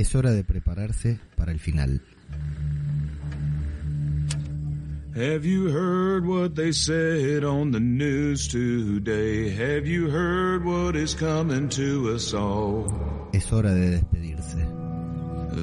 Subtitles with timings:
[0.00, 2.00] Es hora de prepararse para el final.
[5.14, 9.50] Have you heard what they said on the news today?
[9.50, 12.86] Have you heard what is coming to us all?
[13.34, 14.64] Es hora de despedirse.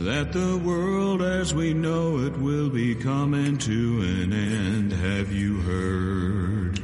[0.05, 4.93] That the world as we know it will be coming to an end.
[4.93, 6.79] Have you heard?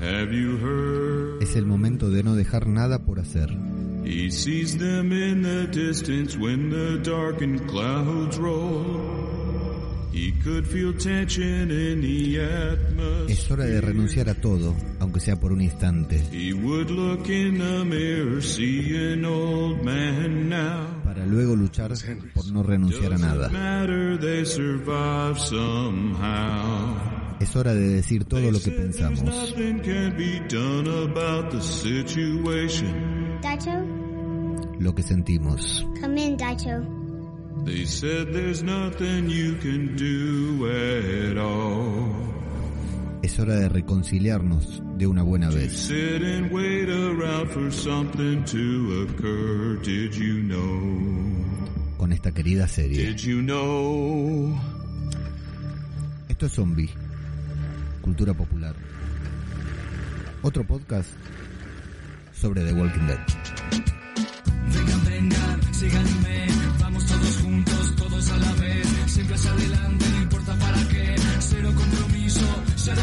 [0.00, 1.42] Have you heard?
[1.42, 3.50] Es el momento de no dejar nada por hacer.
[4.04, 9.30] He sees them in the distance when the darkened clouds roll.
[10.12, 13.32] He could feel tension in the atmosphere.
[13.32, 17.58] Es hora de renunciar a todo, aunque sea por un instante, He would look in
[17.58, 21.02] the mirror, see an old man now.
[21.04, 21.92] para luego luchar
[22.34, 23.50] por no renunciar a nada.
[27.40, 29.54] Es hora de decir todo lo que Said there's pensamos.
[33.42, 33.70] Daito,
[34.78, 35.86] lo que sentimos.
[36.00, 36.84] come in, Daito.
[37.64, 42.10] They said there's nothing you can do at all.
[43.22, 45.72] Es hora de reconciliarnos de una buena vez.
[45.72, 49.76] Sit and wait around for something to occur.
[49.82, 51.42] Did you know?
[52.02, 53.06] con esta querida serie.
[53.06, 54.58] Did you know?
[56.28, 56.90] Esto es Zombie,
[58.00, 58.74] cultura popular.
[60.42, 61.10] Otro podcast
[62.42, 63.18] sobre The Walking Dead.
[64.74, 66.46] Vengan, vengan, síganme,
[66.80, 71.70] vamos todos juntos, todos a la vez, siempre hacia adelante, no importa para qué, cero
[71.76, 72.40] compromiso,
[72.74, 73.00] cero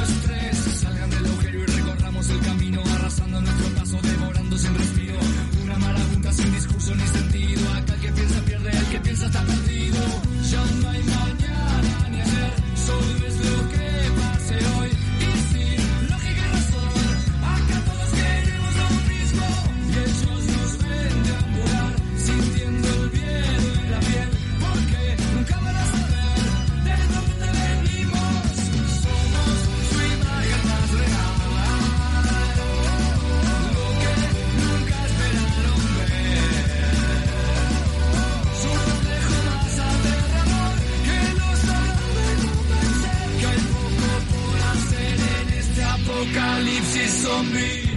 [46.19, 47.89] apocalipsis zombie.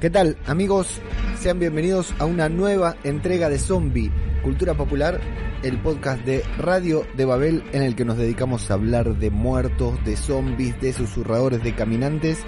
[0.00, 1.00] ¿Qué tal amigos?
[1.40, 4.10] Sean bienvenidos a una nueva entrega de Zombie,
[4.42, 5.20] Cultura Popular,
[5.62, 10.02] el podcast de Radio de Babel en el que nos dedicamos a hablar de muertos,
[10.04, 12.38] de zombies, de susurradores, de caminantes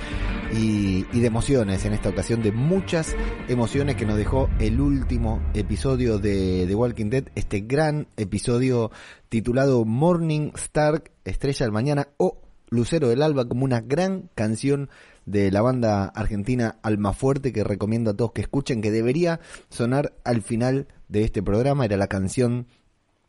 [0.53, 3.17] y, de emociones, en esta ocasión de muchas
[3.49, 8.91] emociones que nos dejó el último episodio de The Walking Dead, este gran episodio
[9.29, 12.39] titulado Morning Star, Estrella del Mañana o
[12.69, 14.89] Lucero del Alba como una gran canción
[15.27, 20.43] de la banda argentina Almafuerte que recomiendo a todos que escuchen, que debería sonar al
[20.43, 21.85] final de este programa.
[21.85, 22.67] Era la canción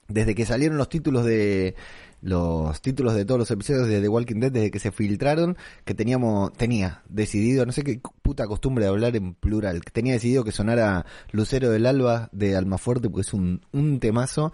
[0.08, 1.76] desde que salieron los títulos de
[2.22, 5.96] los títulos de todos los episodios de The Walking Dead desde que se filtraron que
[5.96, 10.44] teníamos tenía decidido no sé qué puta costumbre de hablar en plural que tenía decidido
[10.44, 14.54] que sonara Lucero del Alba de Almafuerte porque es un, un temazo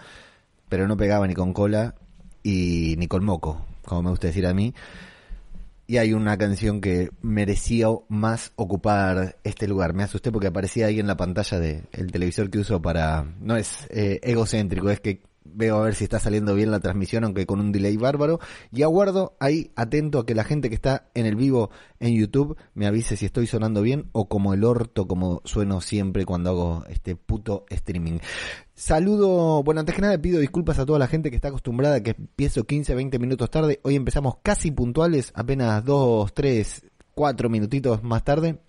[0.70, 1.96] pero no pegaba ni con cola
[2.42, 4.74] y ni con moco como me gusta decir a mí
[5.88, 9.94] y hay una canción que merecía más ocupar este lugar.
[9.94, 13.26] Me asusté porque aparecía ahí en la pantalla del televisor que uso para...
[13.40, 15.22] No es eh, egocéntrico, es que
[15.54, 18.40] veo a ver si está saliendo bien la transmisión, aunque con un delay bárbaro.
[18.72, 21.70] Y aguardo ahí atento a que la gente que está en el vivo
[22.00, 26.26] en YouTube me avise si estoy sonando bien o como el orto, como sueno siempre
[26.26, 28.20] cuando hago este puto streaming.
[28.76, 32.04] Saludo, bueno, antes que nada pido disculpas a toda la gente que está acostumbrada a
[32.04, 33.80] que empiezo 15, 20 minutos tarde.
[33.84, 36.86] Hoy empezamos casi puntuales, apenas 2, 3,
[37.16, 38.60] 4 minutitos más tarde.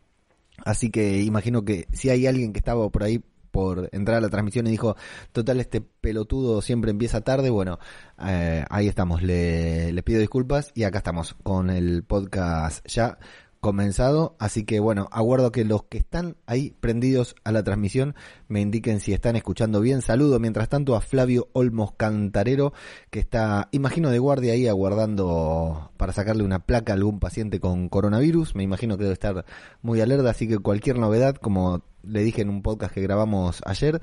[0.65, 3.23] Así que imagino que si hay alguien que estaba por ahí
[3.59, 4.95] por entrar a la transmisión y dijo,
[5.33, 7.81] total, este pelotudo siempre empieza tarde, bueno,
[8.25, 13.19] eh, ahí estamos, le, le pido disculpas y acá estamos con el podcast ya
[13.61, 18.15] comenzado, así que bueno, aguardo que los que están ahí prendidos a la transmisión
[18.47, 20.03] me indiquen si están escuchando bien.
[20.03, 22.73] Saludo mientras tanto a Flavio Olmos Cantarero,
[23.11, 27.89] que está, imagino, de guardia ahí aguardando para sacarle una placa a algún paciente con
[27.89, 28.55] coronavirus.
[28.55, 29.45] Me imagino que debe estar
[29.83, 34.01] muy alerta, así que cualquier novedad, como le dije en un podcast que grabamos ayer,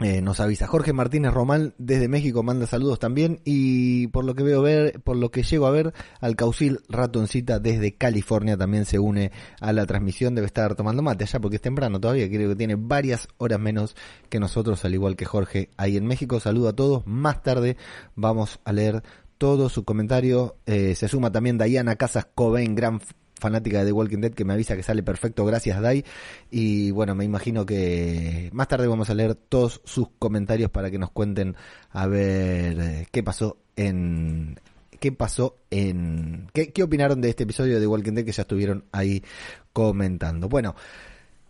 [0.00, 0.66] Eh, nos avisa.
[0.66, 3.40] Jorge Martínez Román desde México manda saludos también.
[3.44, 7.96] Y por lo que veo ver por lo que llego a ver Alcaucil Ratoncita desde
[7.96, 9.30] California también se une
[9.60, 10.34] a la transmisión.
[10.34, 12.28] Debe estar tomando mate allá porque es temprano todavía.
[12.28, 13.94] Creo que tiene varias horas menos
[14.30, 16.40] que nosotros al igual que Jorge ahí en México.
[16.40, 17.06] Saludo a todos.
[17.06, 17.76] Más tarde
[18.14, 19.02] vamos a leer
[19.36, 20.56] todo su comentario.
[20.64, 23.00] Eh, se suma también Diana Casas Cobain gran
[23.40, 26.04] fanática de The Walking Dead que me avisa que sale perfecto, gracias Dai.
[26.50, 30.98] Y bueno, me imagino que más tarde vamos a leer todos sus comentarios para que
[30.98, 31.56] nos cuenten
[31.90, 34.60] a ver eh, qué pasó en
[35.00, 38.42] qué pasó en qué, qué opinaron de este episodio de The Walking Dead que ya
[38.42, 39.24] estuvieron ahí
[39.72, 40.48] comentando.
[40.48, 40.76] Bueno,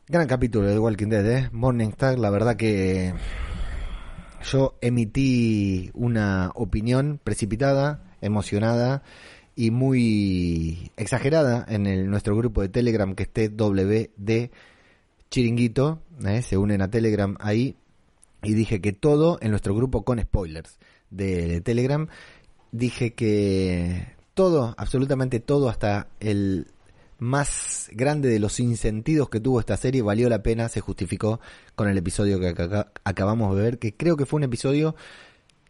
[0.08, 1.48] gran capítulo de The Walking Dead, ¿eh?
[1.52, 3.12] Morning Star, la verdad que
[4.43, 9.02] yo emití una opinión precipitada, emocionada
[9.56, 14.50] y muy exagerada en el, nuestro grupo de Telegram que esté WD
[15.31, 16.43] Chiringuito, ¿eh?
[16.43, 17.76] se unen a Telegram ahí
[18.43, 20.79] y dije que todo en nuestro grupo con spoilers
[21.11, 22.08] de Telegram,
[22.73, 26.67] dije que todo, absolutamente todo, hasta el
[27.19, 31.41] más grande de los insentidos que tuvo esta serie valió la pena, se justificó
[31.75, 32.55] con el episodio que
[33.05, 34.96] acabamos de ver, que creo que fue un episodio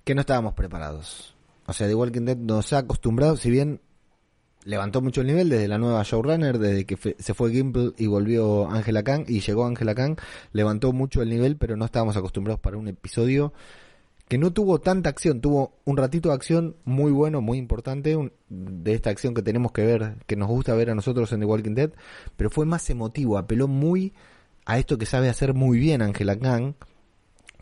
[0.04, 1.34] que no estábamos preparados.
[1.66, 3.80] O sea, The Walking Dead nos ha acostumbrado, si bien
[4.64, 8.68] levantó mucho el nivel desde la nueva showrunner, desde que se fue Gimple y volvió
[8.68, 10.18] Angela Kang y llegó Angela Kang,
[10.52, 13.52] levantó mucho el nivel, pero no estábamos acostumbrados para un episodio
[14.28, 18.32] que no tuvo tanta acción, tuvo un ratito de acción muy bueno, muy importante, un-
[18.48, 21.46] de esta acción que tenemos que ver, que nos gusta ver a nosotros en The
[21.46, 21.90] Walking Dead,
[22.36, 24.12] pero fue más emotivo, apeló muy
[24.66, 26.74] a esto que sabe hacer muy bien Angela Kang,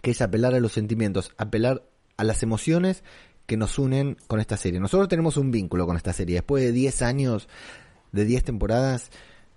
[0.03, 1.85] que es apelar a los sentimientos, apelar
[2.19, 3.03] a las emociones
[3.49, 4.79] que nos unen con esta serie.
[4.79, 6.35] Nosotros tenemos un vínculo con esta serie.
[6.35, 7.49] Después de 10 años,
[8.12, 9.11] de 10 temporadas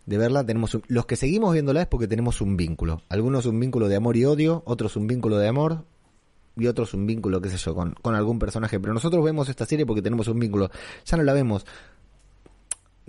[0.06, 3.02] de verla, tenemos un- los que seguimos viéndola es porque tenemos un vínculo.
[3.10, 5.84] Algunos un vínculo de amor y odio, otros un vínculo de amor
[6.56, 8.80] y otros un vínculo, qué sé yo, con, con algún personaje.
[8.80, 10.72] Pero nosotros vemos esta serie porque tenemos un vínculo.
[11.06, 11.66] Ya no la vemos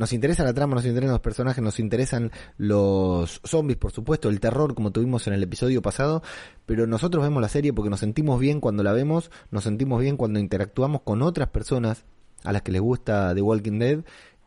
[0.03, 4.41] nos interesa la trama, nos interesan los personajes, nos interesan los zombies, por supuesto, el
[4.41, 6.25] terror, como tuvimos en el episodio pasado,
[6.67, 10.17] pero nosotros vemos la serie porque nos sentimos bien cuando la vemos, nos sentimos bien
[10.17, 12.05] cuando interactuamos con otras personas
[12.43, 14.01] a las que les gusta The Walking Dead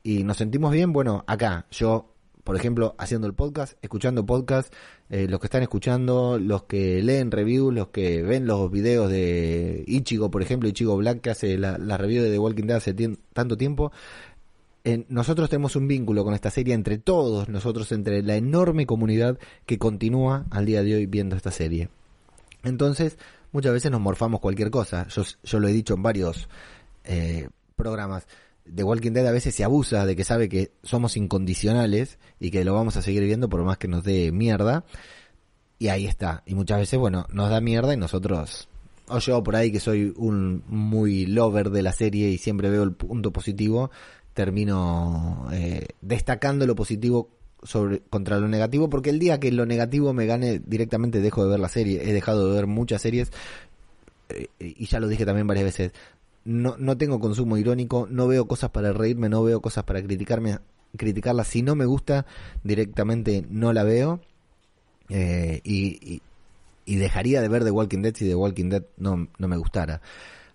[0.04, 2.14] y nos sentimos bien, bueno, acá, yo,
[2.44, 4.74] por ejemplo, haciendo el podcast, escuchando podcast,
[5.10, 9.86] eh, los que están escuchando, los que leen reviews, los que ven los videos de
[9.88, 12.94] Ichigo, por ejemplo, Ichigo Black, que hace la, review de The Walking Dead hace
[13.32, 13.94] tanto tiempo,
[14.86, 19.38] en- nosotros tenemos un vínculo con esta serie entre todos nosotros, entre la enorme comunidad
[19.66, 21.90] que continúa al día de hoy viendo esta serie.
[22.64, 23.18] Entonces,
[23.52, 25.08] muchas veces nos morfamos cualquier cosa.
[25.10, 26.48] Yo, lo he dicho en varios
[27.04, 28.28] eh, programas.
[28.74, 32.64] The Walking Dead a veces se abusa de que sabe que somos incondicionales y que
[32.64, 34.86] lo vamos a seguir viendo por más que nos dé mierda.
[35.78, 36.42] Y ahí está.
[36.46, 38.70] Y muchas veces, bueno, nos da mierda y nosotros...
[39.08, 42.82] O yo por ahí que soy un muy lover de la serie y siempre veo
[42.82, 43.92] el punto positivo,
[44.36, 47.30] termino eh, destacando lo positivo
[47.64, 51.50] sobre contra lo negativo porque el día que lo negativo me gane directamente dejo de
[51.50, 52.08] ver la serie.
[52.08, 53.32] He dejado de ver muchas series
[54.30, 55.92] eh, y ya lo dije también varias veces.
[56.44, 60.60] No no tengo consumo irónico no veo cosas para reírme no veo cosas para criticarme
[60.96, 62.26] criticarla si no me gusta
[62.64, 64.20] directamente no la veo
[65.10, 66.22] eh, y,
[66.86, 70.02] y, dejaría de ver The Walking Dead si The Walking Dead no, no me gustara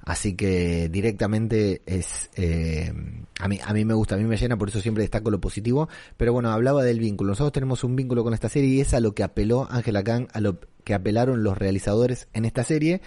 [0.03, 2.93] Así que directamente es eh,
[3.39, 5.41] a mí a mí me gusta, a mí me llena, por eso siempre destaco lo
[5.41, 5.89] positivo.
[6.17, 7.31] Pero bueno, hablaba del vínculo.
[7.31, 10.29] Nosotros tenemos un vínculo con esta serie y es a lo que apeló Angela Kang,
[10.33, 13.03] a lo que apelaron los realizadores en esta serie.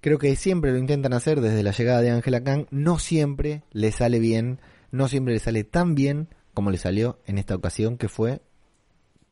[0.00, 2.66] Creo que siempre lo intentan hacer desde la llegada de Angela Kang.
[2.70, 4.60] No siempre le sale bien,
[4.92, 8.40] no siempre le sale tan bien como le salió en esta ocasión, que fue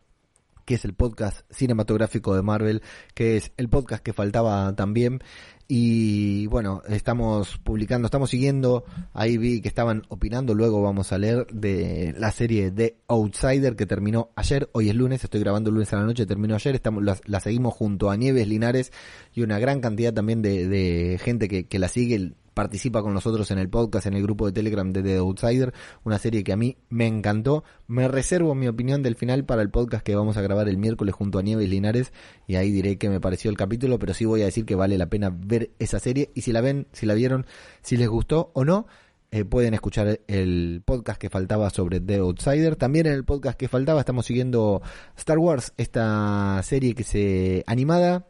[0.67, 2.83] que es el podcast cinematográfico de Marvel,
[3.15, 5.23] que es el podcast que faltaba también.
[5.69, 11.47] Y bueno, estamos publicando, estamos siguiendo, ahí vi que estaban opinando, luego vamos a leer
[11.53, 15.97] de la serie de Outsider que terminó ayer, hoy es lunes, estoy grabando lunes a
[15.97, 18.93] la noche, terminó ayer, estamos, la, la seguimos junto a Nieves Linares
[19.35, 23.69] y una gran cantidad también de, gente que la sigue, participa con nosotros en el
[23.69, 27.07] podcast, en el grupo de Telegram de The Outsider, una serie que a mí me
[27.07, 27.65] encantó.
[27.87, 31.15] Me reservo mi opinión del final para el podcast que vamos a grabar el miércoles
[31.15, 32.15] junto a Nieves Linares
[32.47, 34.97] y ahí diré qué me pareció el capítulo, pero sí voy a decir que vale
[34.97, 37.45] la pena ver esa serie y si la ven, si la vieron,
[37.83, 38.87] si les gustó o no.
[39.33, 42.77] Eh, pueden escuchar el podcast que faltaba sobre The Outsider.
[42.77, 44.81] También en el podcast que faltaba estamos siguiendo
[45.15, 48.25] Star Wars, esta serie que se animada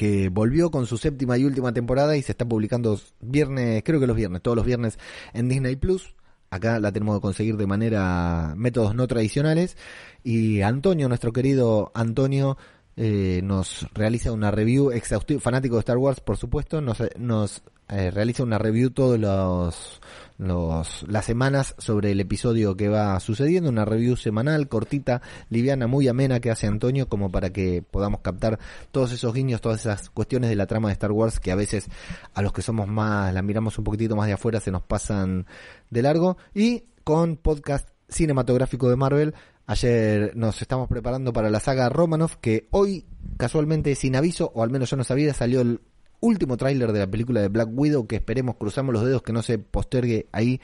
[0.00, 4.06] que volvió con su séptima y última temporada y se está publicando viernes, creo que
[4.06, 4.98] los viernes, todos los viernes
[5.34, 6.14] en Disney Plus.
[6.48, 9.76] Acá la tenemos que conseguir de manera métodos no tradicionales
[10.24, 12.56] y Antonio, nuestro querido Antonio,
[12.96, 18.10] eh, nos realiza una review exhaustiva, fanático de Star Wars, por supuesto, nos, nos eh,
[18.10, 20.00] realiza una review todos los,
[20.40, 25.20] los, las semanas sobre el episodio que va sucediendo, una review semanal, cortita,
[25.50, 28.58] liviana, muy amena que hace Antonio, como para que podamos captar
[28.90, 31.88] todos esos guiños, todas esas cuestiones de la trama de Star Wars que a veces
[32.32, 35.46] a los que somos más, la miramos un poquitito más de afuera, se nos pasan
[35.90, 39.34] de largo, y con podcast cinematográfico de Marvel,
[39.70, 43.06] Ayer nos estamos preparando para la saga Romanov, que hoy,
[43.36, 45.80] casualmente, sin aviso, o al menos yo no sabía, salió el
[46.20, 49.42] último tráiler de la película de Black Widow, que esperemos, cruzamos los dedos, que no
[49.42, 50.60] se postergue ahí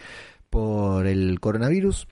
[0.50, 2.06] por el coronavirus.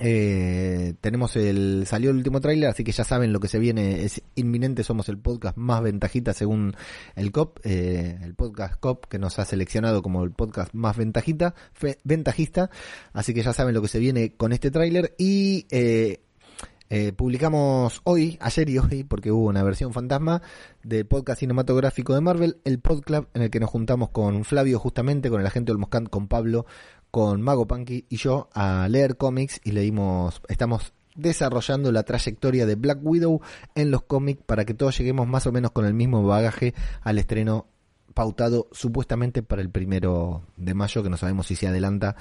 [0.00, 4.02] Eh, tenemos el salió el último tráiler, así que ya saben lo que se viene
[4.02, 4.82] es inminente.
[4.82, 6.74] Somos el podcast más ventajita según
[7.14, 11.54] el COP, eh, el podcast COP que nos ha seleccionado como el podcast más ventajita,
[11.72, 12.70] fe, ventajista.
[13.12, 16.23] Así que ya saben lo que se viene con este tráiler y eh,
[16.96, 20.42] eh, publicamos hoy, ayer y hoy, porque hubo una versión fantasma
[20.84, 25.28] del podcast cinematográfico de Marvel, el Podclub, en el que nos juntamos con Flavio justamente,
[25.28, 26.66] con el agente Olmoscant, con Pablo,
[27.10, 32.76] con Mago Punky y yo a leer cómics y leímos, estamos desarrollando la trayectoria de
[32.76, 33.40] Black Widow
[33.74, 37.18] en los cómics para que todos lleguemos más o menos con el mismo bagaje al
[37.18, 37.66] estreno
[38.14, 42.14] pautado supuestamente para el primero de mayo, que no sabemos si se adelanta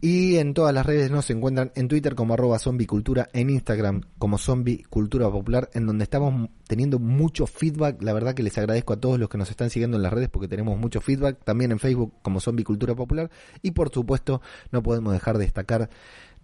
[0.00, 4.38] Y en todas las redes nos encuentran en Twitter como arroba zombicultura, en Instagram como
[4.38, 8.02] zombie cultura popular, en donde estamos teniendo mucho feedback.
[8.02, 10.28] La verdad que les agradezco a todos los que nos están siguiendo en las redes
[10.28, 11.44] porque tenemos mucho feedback.
[11.44, 13.30] También en Facebook como zombie cultura popular.
[13.62, 14.40] Y por supuesto
[14.72, 15.88] no podemos dejar de destacar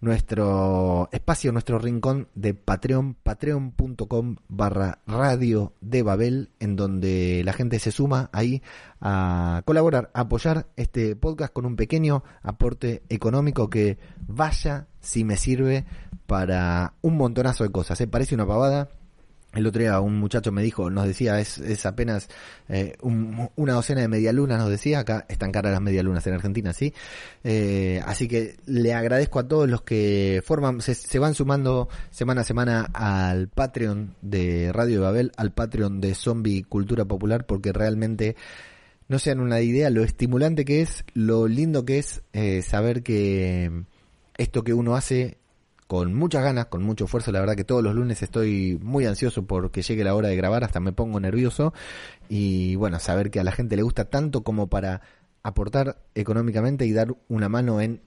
[0.00, 7.78] nuestro espacio, nuestro rincón de Patreon, patreon.com barra radio de Babel, en donde la gente
[7.78, 8.62] se suma ahí
[9.00, 15.36] a colaborar, a apoyar este podcast con un pequeño aporte económico que vaya si me
[15.36, 15.84] sirve
[16.26, 18.00] para un montonazo de cosas.
[18.00, 18.06] ¿eh?
[18.06, 18.88] Parece una pavada,
[19.58, 22.28] el otro día un muchacho me dijo, nos decía, es, apenas
[22.68, 26.72] eh, un, una docena de medialunas, nos decía, acá están caras las medialunas en Argentina,
[26.72, 26.94] ¿sí?
[27.44, 32.40] Eh, así que le agradezco a todos los que forman, se, se, van sumando semana
[32.42, 38.36] a semana al Patreon de Radio Babel, al Patreon de Zombie Cultura Popular, porque realmente
[39.08, 43.84] no sean una idea lo estimulante que es, lo lindo que es eh, saber que
[44.36, 45.38] esto que uno hace
[45.88, 47.32] con muchas ganas, con mucho esfuerzo.
[47.32, 50.62] La verdad que todos los lunes estoy muy ansioso porque llegue la hora de grabar,
[50.62, 51.72] hasta me pongo nervioso.
[52.28, 55.00] Y bueno, saber que a la gente le gusta tanto como para
[55.42, 58.02] aportar económicamente y dar una mano en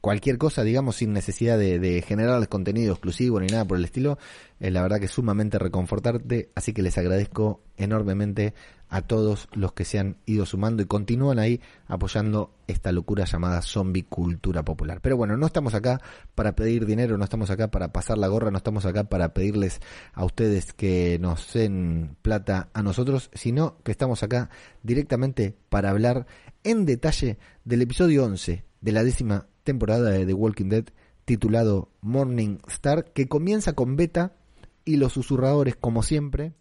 [0.00, 4.18] cualquier cosa, digamos, sin necesidad de, de generar contenido exclusivo ni nada por el estilo,
[4.60, 8.54] eh, la verdad que es sumamente reconfortarte, así que les agradezco enormemente
[8.88, 13.62] a todos los que se han ido sumando y continúan ahí apoyando esta locura llamada
[13.62, 15.00] zombie cultura popular.
[15.00, 16.00] Pero bueno, no estamos acá
[16.34, 19.80] para pedir dinero, no estamos acá para pasar la gorra, no estamos acá para pedirles
[20.12, 24.50] a ustedes que nos den plata a nosotros, sino que estamos acá
[24.82, 26.26] directamente para hablar
[26.62, 30.84] en detalle del episodio 11 de la décima temporada de The Walking Dead
[31.24, 34.36] titulado Morning Star, que comienza con Beta
[34.84, 36.52] y los susurradores, como siempre,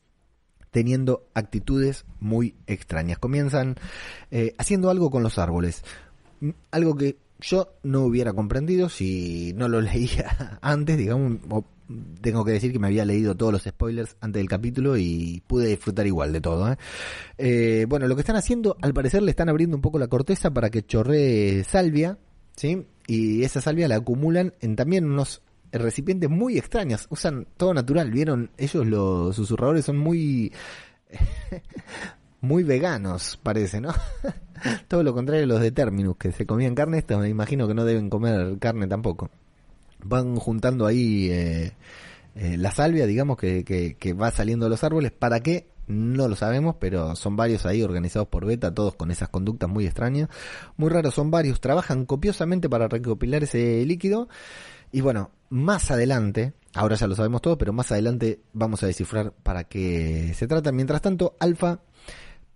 [0.73, 3.19] teniendo actitudes muy extrañas.
[3.19, 3.75] Comienzan
[4.31, 5.83] eh, haciendo algo con los árboles.
[6.71, 11.39] Algo que yo no hubiera comprendido si no lo leía antes, digamos,
[12.21, 15.67] tengo que decir que me había leído todos los spoilers antes del capítulo y pude
[15.67, 16.71] disfrutar igual de todo.
[16.71, 16.77] ¿eh?
[17.37, 20.51] Eh, bueno, lo que están haciendo, al parecer le están abriendo un poco la corteza
[20.51, 22.17] para que chorree salvia,
[22.55, 22.87] ¿sí?
[23.05, 25.41] Y esa salvia la acumulan en también unos
[25.73, 30.53] recipientes muy extraños, usan todo natural, vieron, ellos los susurradores son muy
[32.41, 33.93] muy veganos, parece, ¿no?
[34.87, 37.73] todo lo contrario a los de Terminus, que se comían carne, estos me imagino que
[37.73, 39.29] no deben comer carne tampoco.
[40.03, 41.71] Van juntando ahí eh,
[42.35, 45.11] eh, la salvia, digamos, que, que, que va saliendo de los árboles.
[45.11, 45.67] ¿Para qué?
[45.87, 49.85] No lo sabemos, pero son varios ahí organizados por Beta, todos con esas conductas muy
[49.85, 50.29] extrañas.
[50.75, 51.61] Muy raros, son varios.
[51.61, 54.27] Trabajan copiosamente para recopilar ese líquido.
[54.93, 59.33] Y bueno, más adelante, ahora ya lo sabemos todo, pero más adelante vamos a descifrar
[59.33, 60.71] para qué se trata.
[60.71, 61.81] Mientras tanto, Alpha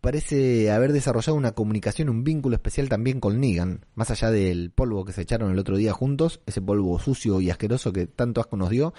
[0.02, 5.04] parece haber desarrollado una comunicación, un vínculo especial también con Negan, más allá del polvo
[5.04, 8.56] que se echaron el otro día juntos, ese polvo sucio y asqueroso que tanto asco
[8.56, 8.94] nos dio,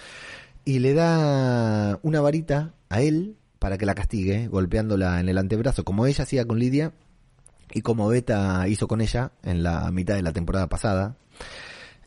[0.65, 5.85] y le da una varita a él para que la castigue, golpeándola en el antebrazo,
[5.85, 6.93] como ella hacía con Lidia
[7.73, 11.17] y como Beta hizo con ella en la mitad de la temporada pasada.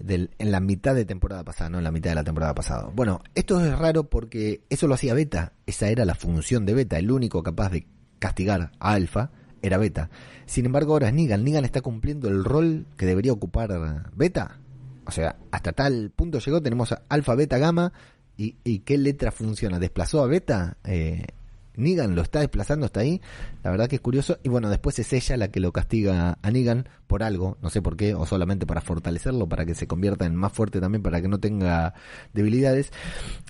[0.03, 2.89] Del, en la mitad de temporada pasada, no en la mitad de la temporada pasada.
[2.93, 6.97] Bueno, esto es raro porque eso lo hacía Beta, esa era la función de Beta,
[6.97, 7.87] el único capaz de
[8.19, 9.31] castigar a Alpha
[9.61, 10.09] era Beta.
[10.45, 11.43] Sin embargo, ahora es Negan.
[11.43, 14.59] Negan está cumpliendo el rol que debería ocupar Beta.
[15.05, 17.93] O sea, hasta tal punto llegó, tenemos a Alpha, Beta, Gamma.
[18.37, 19.77] ¿Y, y qué letra funciona?
[19.77, 20.77] ¿Desplazó a Beta?
[20.83, 21.25] Eh,
[21.75, 23.21] Negan lo está desplazando hasta ahí.
[23.63, 24.39] La verdad que es curioso.
[24.43, 27.81] Y bueno, después es ella la que lo castiga a Negan por algo, no sé
[27.81, 31.21] por qué, o solamente para fortalecerlo, para que se convierta en más fuerte también, para
[31.21, 31.93] que no tenga
[32.33, 32.91] debilidades.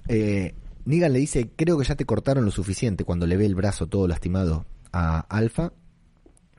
[0.08, 3.56] Eh, Negan le dice, creo que ya te cortaron lo suficiente cuando le ve el
[3.56, 5.74] brazo todo lastimado a Alpha.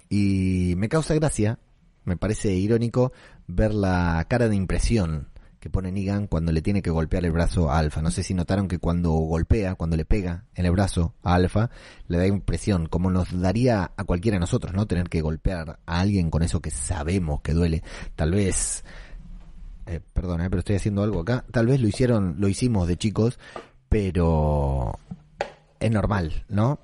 [0.09, 1.59] Y me causa gracia,
[2.04, 3.12] me parece irónico
[3.47, 5.31] ver la cara de impresión
[5.62, 8.02] que pone Negan cuando le tiene que golpear el brazo a Alpha.
[8.02, 11.71] No sé si notaron que cuando golpea, cuando le pega en el brazo a Alpha,
[12.09, 14.88] le da impresión, como nos daría a cualquiera de nosotros, ¿no?
[14.88, 17.85] Tener que golpear a alguien con eso que sabemos que duele.
[18.16, 18.85] Tal vez,
[19.87, 21.44] eh, perdona, eh, pero estoy haciendo algo acá.
[21.53, 23.38] Tal vez lo hicieron, lo hicimos de chicos,
[23.88, 24.98] pero
[25.79, 26.81] es normal, ¿no?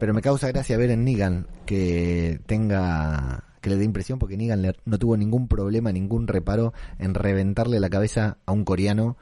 [0.00, 4.74] Pero me causa gracia ver en Negan que tenga que le dé impresión porque Negan
[4.84, 9.16] no tuvo ningún problema, ningún reparo en reventarle la cabeza a un coreano,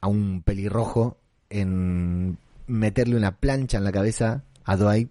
[0.00, 1.18] a un pelirrojo,
[1.50, 5.10] en meterle una plancha en la cabeza a Dwight.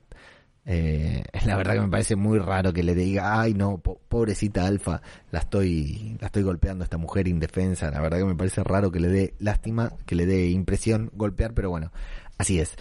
[0.68, 4.66] Eh, la verdad que me parece muy raro que le diga, ay no, po- pobrecita
[4.66, 7.92] Alfa, la estoy, la estoy golpeando a esta mujer indefensa.
[7.92, 11.54] La verdad que me parece raro que le dé lástima, que le dé impresión golpear,
[11.54, 11.92] pero bueno,
[12.38, 12.76] así es.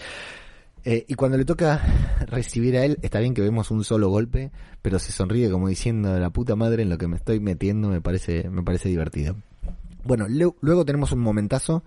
[0.84, 1.80] Eh, y cuando le toca
[2.26, 4.50] recibir a él, está bien que vemos un solo golpe,
[4.82, 8.00] pero se sonríe como diciendo la puta madre en lo que me estoy metiendo, me
[8.00, 9.36] parece, me parece divertido.
[10.04, 11.84] Bueno, luego tenemos un momentazo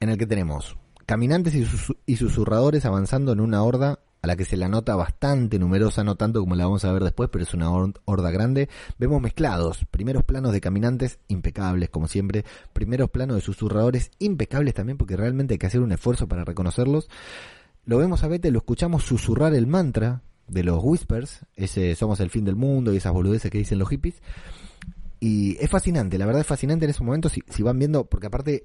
[0.00, 4.36] en el que tenemos caminantes y, sus- y susurradores avanzando en una horda a la
[4.36, 7.42] que se la nota bastante numerosa, no tanto como la vamos a ver después, pero
[7.42, 8.68] es una hor- horda grande.
[8.98, 14.98] Vemos mezclados, primeros planos de caminantes impecables como siempre, primeros planos de susurradores impecables también
[14.98, 17.08] porque realmente hay que hacer un esfuerzo para reconocerlos.
[17.84, 22.30] Lo vemos a Bete, lo escuchamos susurrar el mantra de los Whispers, ese somos el
[22.30, 24.22] fin del mundo y esas boludeces que dicen los hippies.
[25.20, 28.26] Y es fascinante, la verdad es fascinante en esos momentos si, si van viendo, porque
[28.26, 28.64] aparte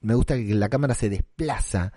[0.00, 1.92] me gusta que la cámara se desplaza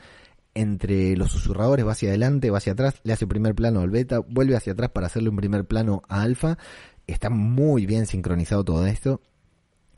[0.54, 4.20] entre los susurradores, va hacia adelante, va hacia atrás, le hace primer plano al beta,
[4.20, 6.58] vuelve hacia atrás para hacerle un primer plano a alfa.
[7.06, 9.22] Está muy bien sincronizado todo esto.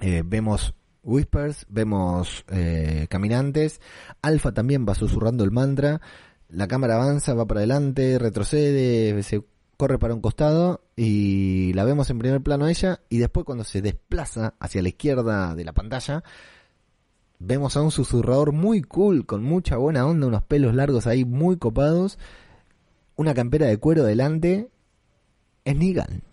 [0.02, 3.80] Eh, vemos whispers, vemos eh, caminantes,
[4.22, 6.02] alfa también va susurrando el mantra,
[6.50, 9.44] la cámara avanza, va para adelante, retrocede, se
[9.78, 13.64] corre para un costado y la vemos en primer plano a ella y después cuando
[13.64, 16.24] se desplaza hacia la izquierda de la pantalla
[17.40, 21.58] vemos a un susurrador muy cool, con mucha buena onda, unos pelos largos ahí muy
[21.58, 22.20] copados,
[23.16, 24.70] una campera de cuero delante,
[25.64, 26.24] es Negan.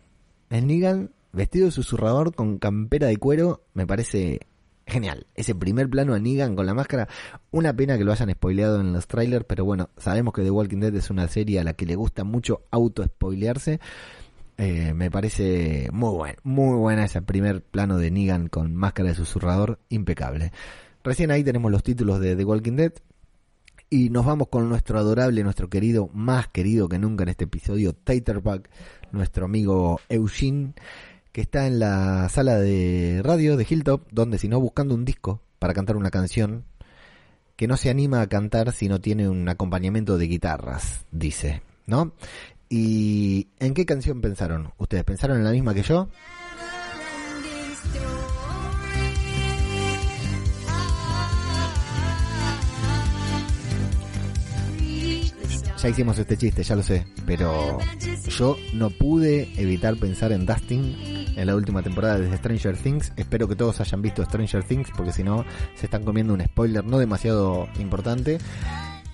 [0.51, 4.41] Es Negan vestido de susurrador con campera de cuero, me parece
[4.87, 5.27] genial.
[5.35, 7.09] Ese primer plano de Negan con la máscara,
[7.51, 10.79] una pena que lo hayan spoileado en los trailers, pero bueno, sabemos que The Walking
[10.79, 13.81] Dead es una serie a la que le gusta mucho auto-spoilearse.
[14.59, 19.15] Eh, me parece muy bueno, muy buena ese primer plano de Negan con máscara de
[19.15, 20.53] susurrador, impecable.
[21.05, 22.93] Recién ahí tenemos los títulos de The Walking Dead.
[23.89, 27.93] Y nos vamos con nuestro adorable, nuestro querido, más querido que nunca en este episodio,
[27.93, 28.69] Taterback,
[29.13, 30.73] nuestro amigo Eugene,
[31.37, 35.43] que está en la sala de radio de Hilltop, donde si no buscando un disco
[35.59, 36.65] para cantar una canción
[37.57, 42.15] que no se anima a cantar si no tiene un acompañamiento de guitarras, dice, ¿no?
[42.71, 44.73] ¿Y en qué canción pensaron?
[44.79, 46.09] ¿Ustedes pensaron en la misma que yo?
[55.79, 57.79] Ya hicimos este chiste, ya lo sé, pero
[58.29, 60.97] yo no pude evitar pensar en Dustin
[61.37, 63.13] en la última temporada de Stranger Things.
[63.17, 66.85] Espero que todos hayan visto Stranger Things, porque si no, se están comiendo un spoiler
[66.85, 68.39] no demasiado importante,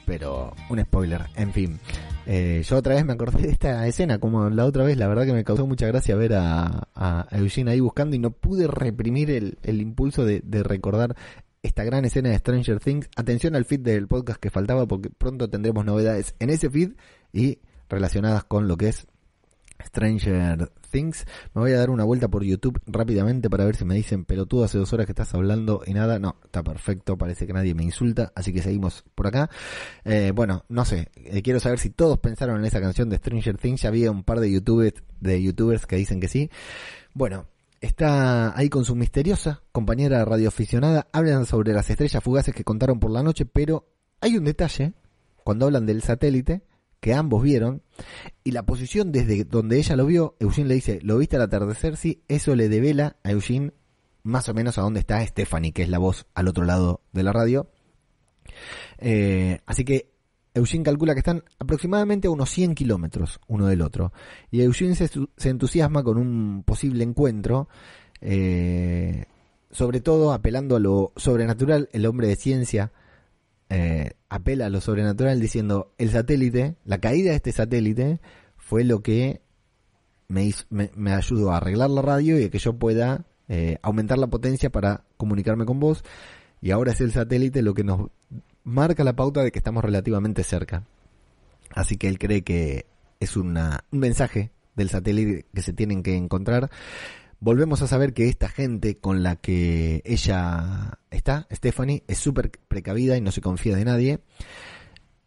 [0.07, 1.81] pero un spoiler, en fin.
[2.27, 5.27] Eh, yo otra vez me acordé de esta escena, como la otra vez, la verdad
[5.27, 9.31] que me causó mucha gracia ver a, a Eugene ahí buscando y no pude reprimir
[9.33, 11.17] el, el impulso de, de recordar
[11.63, 13.09] esta gran escena de Stranger Things.
[13.17, 16.93] Atención al feed del podcast que faltaba porque pronto tendremos novedades en ese feed
[17.33, 19.07] y relacionadas con lo que es
[19.87, 21.25] Stranger Things.
[21.55, 24.65] Me voy a dar una vuelta por YouTube rápidamente para ver si me dicen pelotudo
[24.65, 26.19] hace dos horas que estás hablando y nada.
[26.19, 29.49] No, está perfecto, parece que nadie me insulta, así que seguimos por acá.
[30.05, 33.57] Eh, bueno, no sé, eh, quiero saber si todos pensaron en esa canción de Stranger
[33.57, 33.83] Things.
[33.83, 36.51] Ya había un par de youtubers, de youtubers que dicen que sí.
[37.15, 37.47] Bueno,
[37.83, 41.09] está ahí con su misteriosa compañera radioaficionada.
[41.13, 43.89] Hablan sobre las estrellas fugaces que contaron por la noche, pero
[44.21, 44.95] hay un detalle
[45.45, 46.63] cuando hablan del satélite
[47.01, 47.83] que ambos vieron
[48.45, 51.97] y la posición desde donde ella lo vio, Eugene le dice, ¿lo viste al atardecer?
[51.97, 53.73] Sí, eso le devela a Eugene
[54.23, 57.25] más o menos a dónde está Stephanie, que es la voz al otro lado de
[57.25, 57.69] la radio.
[58.99, 60.12] Eh, así que
[60.55, 64.13] Eugene calcula que están aproximadamente a unos 100 kilómetros uno del otro.
[64.51, 65.09] Y Eugene se,
[65.49, 67.69] entusiasma con un posible encuentro,
[68.21, 69.25] eh,
[69.71, 72.93] sobre todo apelando a lo sobrenatural, el hombre de ciencia
[73.71, 78.21] eh, apela a lo sobrenatural diciendo, el satélite, la caída de este satélite
[78.57, 79.41] fue lo que
[80.29, 84.71] me ayudó a arreglar la radio y a que yo pueda eh, aumentar la potencia
[84.71, 86.05] para comunicarme con vos.
[86.61, 88.11] Y ahora es el satélite lo que nos
[88.65, 90.85] marca la pauta de que estamos relativamente cerca.
[91.75, 92.87] Así que él cree que
[93.21, 96.71] es una, un mensaje del satélite que se tienen que encontrar.
[97.41, 103.17] Volvemos a saber que esta gente con la que ella está, Stephanie, es súper precavida
[103.17, 104.21] y no se confía de nadie.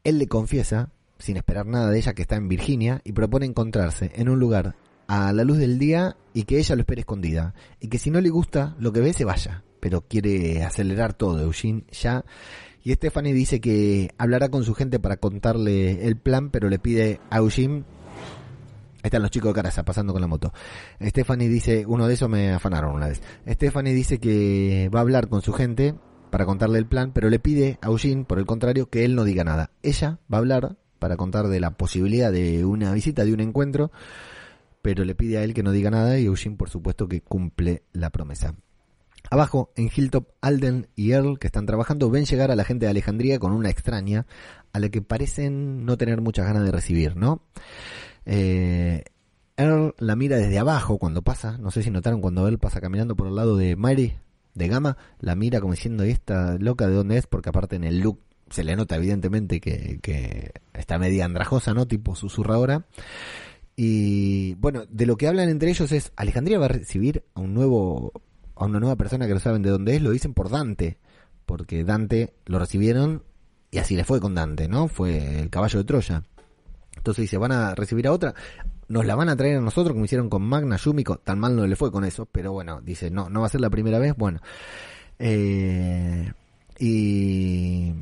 [0.03, 4.11] Él le confiesa, sin esperar nada de ella, que está en Virginia y propone encontrarse
[4.15, 4.75] en un lugar
[5.07, 7.53] a la luz del día y que ella lo espere escondida.
[7.79, 9.63] Y que si no le gusta lo que ve, se vaya.
[9.79, 12.23] Pero quiere acelerar todo, Eugene, ya.
[12.85, 17.19] Y Stephanie dice que hablará con su gente para contarle el plan, pero le pide
[17.31, 17.83] a Eugene.
[18.97, 20.53] Ahí están los chicos de Caraza pasando con la moto.
[21.01, 23.23] Stephanie dice, uno de esos me afanaron una vez.
[23.49, 25.95] Stephanie dice que va a hablar con su gente
[26.29, 29.23] para contarle el plan, pero le pide a Eugene, por el contrario, que él no
[29.23, 29.71] diga nada.
[29.81, 33.91] Ella va a hablar para contar de la posibilidad de una visita, de un encuentro,
[34.83, 37.81] pero le pide a él que no diga nada y Eugene, por supuesto, que cumple
[37.93, 38.53] la promesa.
[39.29, 42.91] Abajo, en Hilltop, Alden y Earl, que están trabajando, ven llegar a la gente de
[42.91, 44.25] Alejandría con una extraña,
[44.73, 47.41] a la que parecen no tener muchas ganas de recibir, ¿no?
[48.25, 49.03] Eh,
[49.57, 53.15] Earl la mira desde abajo cuando pasa, no sé si notaron cuando él pasa caminando
[53.15, 54.15] por el lado de Mary,
[54.53, 57.27] de Gama, la mira como diciendo, ¿y esta loca de dónde es?
[57.27, 61.87] Porque aparte en el look se le nota evidentemente que, que está media andrajosa, ¿no?
[61.87, 62.85] Tipo susurradora.
[63.75, 67.53] Y bueno, de lo que hablan entre ellos es, Alejandría va a recibir a un
[67.53, 68.13] nuevo
[68.55, 70.97] a una nueva persona que no saben de dónde es, lo dicen por Dante,
[71.45, 73.23] porque Dante lo recibieron
[73.71, 74.87] y así le fue con Dante, ¿no?
[74.87, 76.23] Fue el caballo de Troya.
[76.95, 78.33] Entonces dice, van a recibir a otra,
[78.87, 81.67] nos la van a traer a nosotros como hicieron con Magna Yumiko, tan mal no
[81.67, 84.15] le fue con eso, pero bueno, dice, no, no va a ser la primera vez,
[84.15, 84.39] bueno.
[85.19, 86.31] Eh,
[86.79, 87.93] y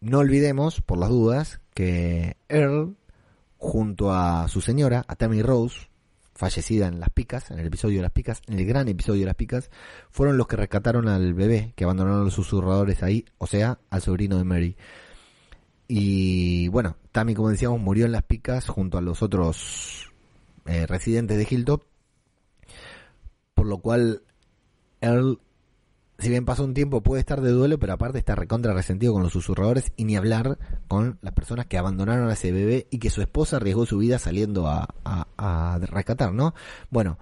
[0.00, 2.96] no olvidemos, por las dudas, que Earl,
[3.58, 5.88] junto a su señora, a Tammy Rose,
[6.34, 9.26] fallecida en Las Picas, en el episodio de Las Picas, en el gran episodio de
[9.26, 9.70] Las Picas,
[10.10, 14.38] fueron los que rescataron al bebé que abandonaron los susurradores ahí, o sea, al sobrino
[14.38, 14.76] de Mary.
[15.86, 20.12] Y bueno, Tammy, como decíamos, murió en Las Picas junto a los otros
[20.66, 21.84] eh, residentes de Hilltop,
[23.54, 24.22] por lo cual
[25.00, 25.40] Earl
[26.18, 29.22] si bien pasó un tiempo puede estar de duelo, pero aparte está recontra resentido con
[29.22, 33.10] los susurradores y ni hablar con las personas que abandonaron a ese bebé y que
[33.10, 36.54] su esposa arriesgó su vida saliendo a, a, rescatar, ¿no?
[36.90, 37.18] Bueno,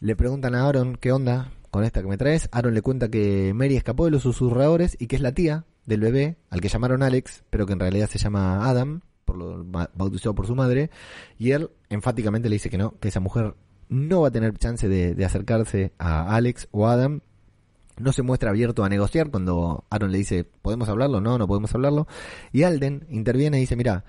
[0.00, 2.48] le preguntan a Aaron qué onda con esta que me traes.
[2.52, 6.00] Aaron le cuenta que Mary escapó de los susurradores y que es la tía del
[6.00, 10.34] bebé, al que llamaron Alex, pero que en realidad se llama Adam, por lo bautizado
[10.34, 10.90] por su madre,
[11.38, 13.54] y él enfáticamente le dice que no, que esa mujer
[13.88, 17.20] no va a tener chance de, de acercarse a Alex o Adam
[18.02, 21.20] no se muestra abierto a negociar cuando Aaron le dice, ¿podemos hablarlo?
[21.20, 22.06] No, no podemos hablarlo.
[22.52, 24.04] Y Alden interviene y dice, mira,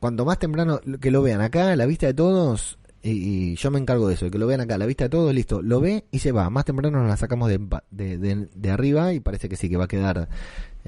[0.00, 3.78] cuanto más temprano que lo vean acá, a la vista de todos, y, yo me
[3.78, 6.04] encargo de eso, que lo vean acá, a la vista de todos, listo, lo ve
[6.10, 6.50] y se va.
[6.50, 10.28] Más temprano nos la sacamos de arriba y parece que sí, que va a quedar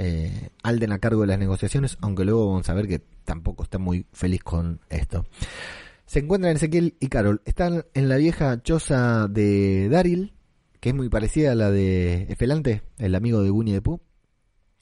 [0.00, 3.78] eh, Alden a cargo de las negociaciones, aunque luego vamos a ver que tampoco está
[3.78, 5.26] muy feliz con esto.
[6.06, 7.42] Se encuentran Ezequiel y Carol.
[7.44, 10.32] Están en la vieja choza de Daryl,
[10.80, 14.00] que es muy parecida a la de Esfelante, el amigo de Winnie the Pooh.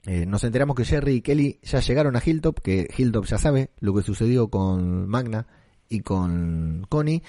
[0.07, 3.71] Eh, nos enteramos que Jerry y Kelly ya llegaron a Hilltop, que Hilltop ya sabe
[3.81, 5.47] lo que sucedió con Magna
[5.89, 7.23] y con Connie.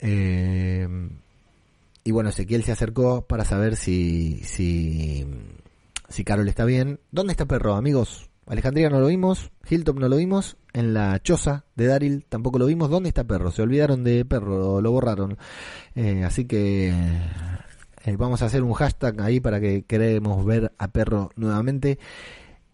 [0.00, 0.88] Eh,
[2.04, 5.26] y bueno, Ezequiel se acercó para saber si, si,
[6.08, 7.00] si Carol está bien.
[7.12, 8.27] ¿Dónde está Perro, amigos?
[8.48, 12.64] Alejandría no lo vimos, Hilltop no lo vimos, en la choza de Daryl tampoco lo
[12.64, 12.88] vimos.
[12.88, 13.50] ¿Dónde está Perro?
[13.50, 15.36] Se olvidaron de Perro, lo borraron.
[15.94, 20.88] Eh, así que eh, vamos a hacer un hashtag ahí para que queremos ver a
[20.88, 21.98] Perro nuevamente.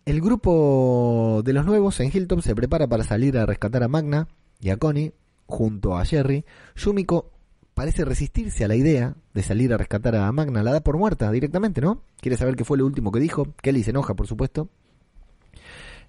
[0.04, 4.28] El grupo de los nuevos en Hilltop se prepara para salir a rescatar a Magna
[4.60, 5.12] y a Connie
[5.46, 6.44] junto a Jerry.
[6.76, 7.32] Yumiko
[7.74, 10.62] parece resistirse a la idea de salir a rescatar a Magna.
[10.62, 12.02] La da por muerta directamente, ¿no?
[12.20, 13.54] Quiere saber qué fue lo último que dijo.
[13.60, 14.68] Kelly se enoja, por supuesto.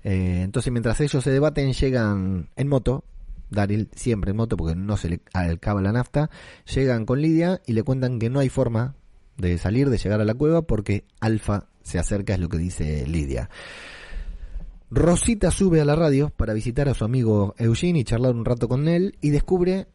[0.05, 3.03] Eh, entonces, mientras ellos se debaten, llegan en moto.
[3.49, 6.29] Daryl siempre en moto porque no se le acaba la nafta.
[6.73, 8.95] Llegan con Lidia y le cuentan que no hay forma
[9.37, 13.07] de salir, de llegar a la cueva porque Alfa se acerca, es lo que dice
[13.07, 13.49] Lidia.
[14.91, 18.67] Rosita sube a la radio para visitar a su amigo Eugene y charlar un rato
[18.67, 19.87] con él y descubre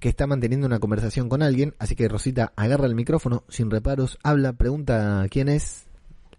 [0.00, 4.18] que está manteniendo una conversación con alguien, así que Rosita agarra el micrófono sin reparos,
[4.22, 5.83] habla, pregunta quién es,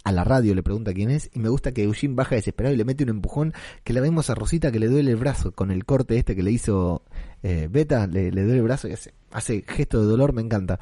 [0.06, 2.78] a la radio le pregunta quién es, y me gusta que Eugene baja desesperado y
[2.78, 5.72] le mete un empujón, que la vemos a Rosita que le duele el brazo con
[5.72, 7.02] el corte este que le hizo
[7.41, 10.80] eh, Beta, le, le, duele el brazo y hace, hace, gesto de dolor, me encanta.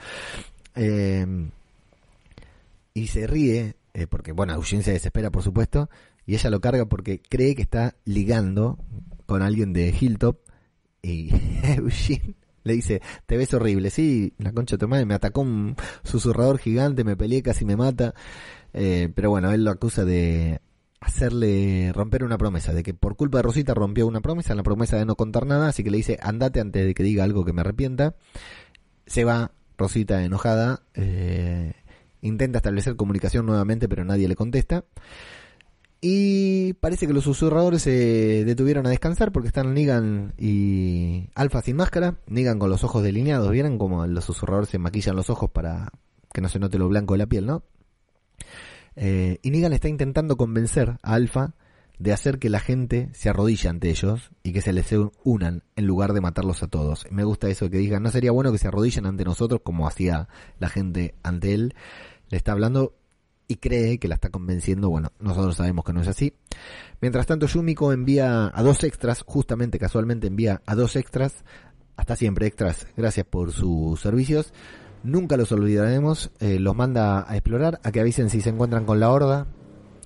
[0.75, 1.25] Eh,
[2.93, 5.89] y se ríe, eh, porque bueno, Eugene se desespera por supuesto,
[6.25, 8.77] y ella lo carga porque cree que está ligando
[9.25, 10.37] con alguien de Hilltop,
[11.01, 11.29] y
[11.63, 15.77] Eugene le dice, te ves horrible, sí, la concha de tu madre, me atacó un
[16.03, 18.13] susurrador gigante, me peleé, casi me mata.
[18.73, 20.61] Eh, pero bueno, él lo acusa de
[20.99, 24.97] hacerle romper una promesa, de que por culpa de Rosita rompió una promesa, la promesa
[24.97, 27.53] de no contar nada, así que le dice, andate antes de que diga algo que
[27.53, 28.15] me arrepienta.
[29.05, 31.73] Se va Rosita enojada, eh,
[32.21, 34.85] intenta establecer comunicación nuevamente, pero nadie le contesta.
[36.05, 41.77] Y parece que los susurradores se detuvieron a descansar porque están Negan y Alfa sin
[41.77, 42.17] máscara.
[42.27, 43.49] Negan con los ojos delineados.
[43.51, 45.93] ¿Vieron como los susurradores se maquillan los ojos para
[46.33, 47.63] que no se note lo blanco de la piel, no?
[48.95, 51.55] Eh, y Negan está intentando convencer a Alfa
[51.99, 55.85] de hacer que la gente se arrodille ante ellos y que se les unan en
[55.85, 57.05] lugar de matarlos a todos.
[57.11, 60.27] Me gusta eso que digan, no sería bueno que se arrodillen ante nosotros como hacía
[60.59, 61.75] la gente ante él.
[62.29, 62.95] Le está hablando
[63.47, 64.89] y cree que la está convenciendo.
[64.89, 66.33] Bueno, nosotros sabemos que no es así.
[67.01, 71.43] Mientras tanto, Yumiko envía a dos extras, justamente casualmente envía a dos extras,
[71.95, 74.53] hasta siempre extras, gracias por sus servicios.
[75.03, 78.99] Nunca los olvidaremos, eh, los manda a explorar, a que avisen si se encuentran con
[78.99, 79.47] la horda,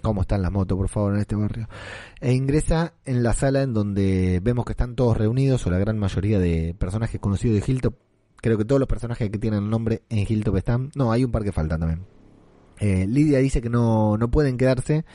[0.01, 1.67] cómo están las motos, por favor, en este barrio.
[2.19, 5.99] E ingresa en la sala en donde vemos que están todos reunidos, o la gran
[5.99, 7.95] mayoría de personajes conocidos de Hilltop.
[8.38, 10.91] Creo que todos los personajes que tienen nombre en Hilltop están.
[10.95, 12.05] No, hay un par que faltan también.
[12.79, 15.05] Eh, Lidia dice que no, no pueden quedarse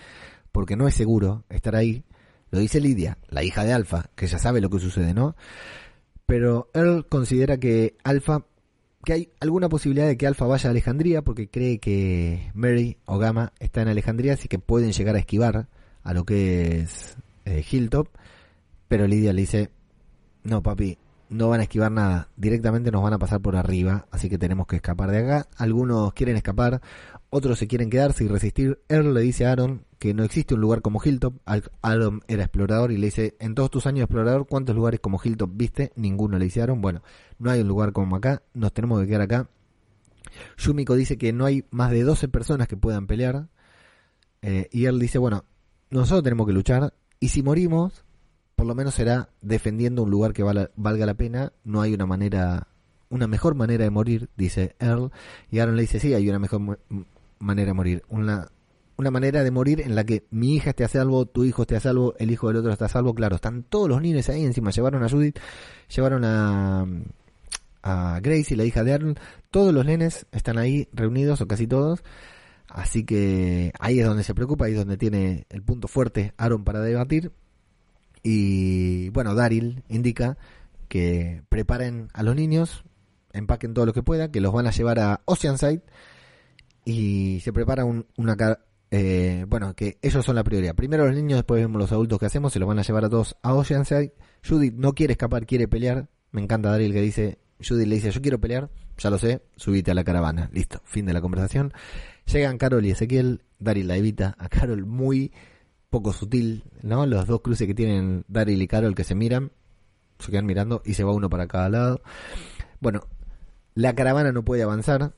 [0.52, 2.04] porque no es seguro estar ahí.
[2.50, 5.34] Lo dice Lidia, la hija de Alfa, que ya sabe lo que sucede, ¿no?
[6.26, 8.44] Pero Earl considera que Alfa,
[9.04, 13.18] que hay alguna posibilidad de que Alfa vaya a Alejandría porque cree que Mary o
[13.18, 15.68] Gamma está en Alejandría, así que pueden llegar a esquivar
[16.02, 18.08] a lo que es eh, Hilltop.
[18.88, 19.70] Pero Lidia le dice,
[20.44, 20.98] no papi,
[21.32, 24.66] no van a esquivar nada, directamente nos van a pasar por arriba, así que tenemos
[24.66, 25.48] que escapar de acá.
[25.56, 26.82] Algunos quieren escapar,
[27.34, 28.82] otros se quieren quedarse y resistir.
[28.90, 31.34] Earl le dice a Aaron que no existe un lugar como Hilltop.
[31.80, 35.50] Aaron era explorador y le dice, en todos tus años explorador, ¿cuántos lugares como Hilltop
[35.54, 35.92] viste?
[35.96, 36.82] Ninguno le dice Aaron.
[36.82, 37.02] Bueno,
[37.38, 39.48] no hay un lugar como acá, nos tenemos que quedar acá.
[40.58, 43.48] Yumiko dice que no hay más de 12 personas que puedan pelear.
[44.42, 45.46] Eh, y él dice, bueno,
[45.88, 46.92] nosotros tenemos que luchar.
[47.18, 48.04] Y si morimos,
[48.56, 51.54] por lo menos será defendiendo un lugar que valga la pena.
[51.64, 52.68] No hay una manera,
[53.08, 55.10] una mejor manera de morir, dice Earl.
[55.50, 56.78] Y Aaron le dice, sí, hay una mejor
[57.42, 58.02] manera de morir.
[58.08, 58.48] Una,
[58.96, 61.76] una manera de morir en la que mi hija esté a salvo, tu hijo esté
[61.76, 63.14] a salvo, el hijo del otro está a salvo.
[63.14, 64.70] Claro, están todos los niños ahí encima.
[64.70, 65.38] Llevaron a Judith,
[65.94, 66.86] llevaron a,
[67.82, 69.18] a Gracie, la hija de Aaron.
[69.50, 72.02] Todos los nenes están ahí reunidos, o casi todos.
[72.68, 76.64] Así que ahí es donde se preocupa, ahí es donde tiene el punto fuerte Aaron
[76.64, 77.32] para debatir.
[78.22, 80.38] Y bueno, Daryl indica
[80.88, 82.84] que preparen a los niños,
[83.32, 85.82] empaquen todo lo que pueda, que los van a llevar a Oceanside
[86.84, 88.36] y se prepara un, una
[88.90, 90.74] eh, bueno que ellos son la prioridad.
[90.74, 93.08] Primero los niños después vemos los adultos que hacemos se los van a llevar a
[93.08, 93.36] todos.
[93.42, 94.12] A Oceanside
[94.46, 96.08] Judith no quiere escapar quiere pelear.
[96.30, 99.90] Me encanta Daryl que dice Judith le dice yo quiero pelear ya lo sé subite
[99.90, 101.72] a la caravana listo fin de la conversación.
[102.26, 105.32] Llegan Carol y Ezequiel Daryl la evita a Carol muy
[105.88, 109.52] poco sutil no los dos cruces que tienen Daryl y Carol que se miran
[110.18, 112.02] se quedan mirando y se va uno para cada lado.
[112.80, 113.06] Bueno
[113.74, 115.14] la caravana no puede avanzar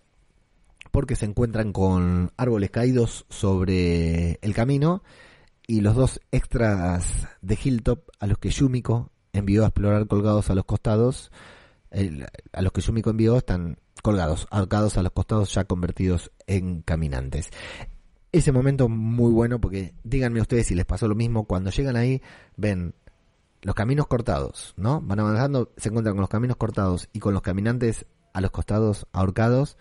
[0.95, 5.03] porque se encuentran con árboles caídos sobre el camino
[5.67, 10.55] y los dos extras de Hilltop a los que Yumiko envió a explorar colgados a
[10.55, 11.33] los costados,
[12.53, 17.51] a los que Yumiko envió están colgados, ahorcados a los costados ya convertidos en caminantes.
[18.31, 22.23] Ese momento muy bueno porque díganme ustedes si les pasó lo mismo, cuando llegan ahí
[22.57, 22.95] ven
[23.63, 25.01] los caminos cortados, ¿no?
[25.01, 29.09] Van avanzando, se encuentran con los caminos cortados y con los caminantes a los costados
[29.13, 29.77] ahorcados,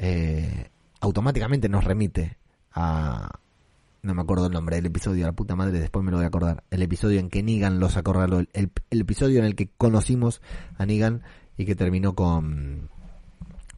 [0.00, 2.38] eh, automáticamente nos remite
[2.72, 3.38] a...
[4.02, 6.28] No me acuerdo el nombre del episodio, la puta madre, después me lo voy a
[6.28, 6.64] acordar.
[6.70, 10.40] El episodio en que Negan los acorraló, el episodio en el que conocimos
[10.78, 11.22] a Negan
[11.58, 12.88] y que terminó con,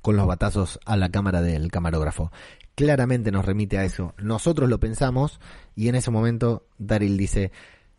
[0.01, 2.31] con los batazos a la cámara del camarógrafo.
[2.77, 4.15] Claramente nos remite a eso.
[4.19, 5.41] Nosotros lo pensamos
[5.75, 7.51] y en ese momento Daryl dice,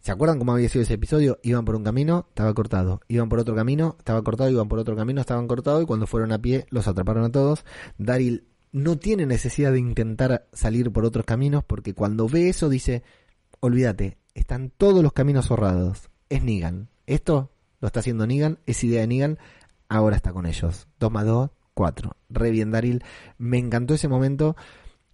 [0.03, 1.39] ¿se acuerdan cómo había sido ese episodio?
[1.43, 2.99] Iban por un camino, estaba cortado.
[3.07, 4.49] Iban por otro camino, estaba cortado.
[4.49, 5.81] Iban por otro camino, estaban cortados.
[5.81, 7.63] Y cuando fueron a pie, los atraparon a todos.
[7.97, 13.01] Daryl no tiene necesidad de intentar salir por otros caminos porque cuando ve eso dice,
[13.61, 16.09] olvídate, están todos los caminos cerrados.
[16.27, 16.89] Es Negan.
[17.07, 19.39] Esto lo está haciendo Negan, es idea de Negan,
[19.87, 20.89] ahora está con ellos.
[20.99, 22.17] 2 más 2, 4.
[22.29, 23.03] Re bien Daryl.
[23.37, 24.57] Me encantó ese momento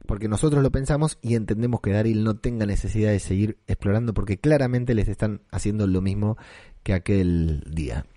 [0.09, 4.39] porque nosotros lo pensamos y entendemos que Daryl no tenga necesidad de seguir explorando porque
[4.39, 6.35] claramente les están haciendo lo mismo
[6.81, 8.07] que aquel día.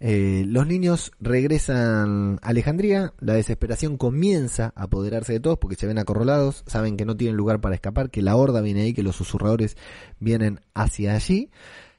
[0.00, 5.86] Eh, los niños regresan a Alejandría, la desesperación comienza a apoderarse de todos porque se
[5.86, 9.02] ven acorralados, saben que no tienen lugar para escapar, que la horda viene ahí, que
[9.02, 9.78] los susurradores
[10.20, 11.48] vienen hacia allí.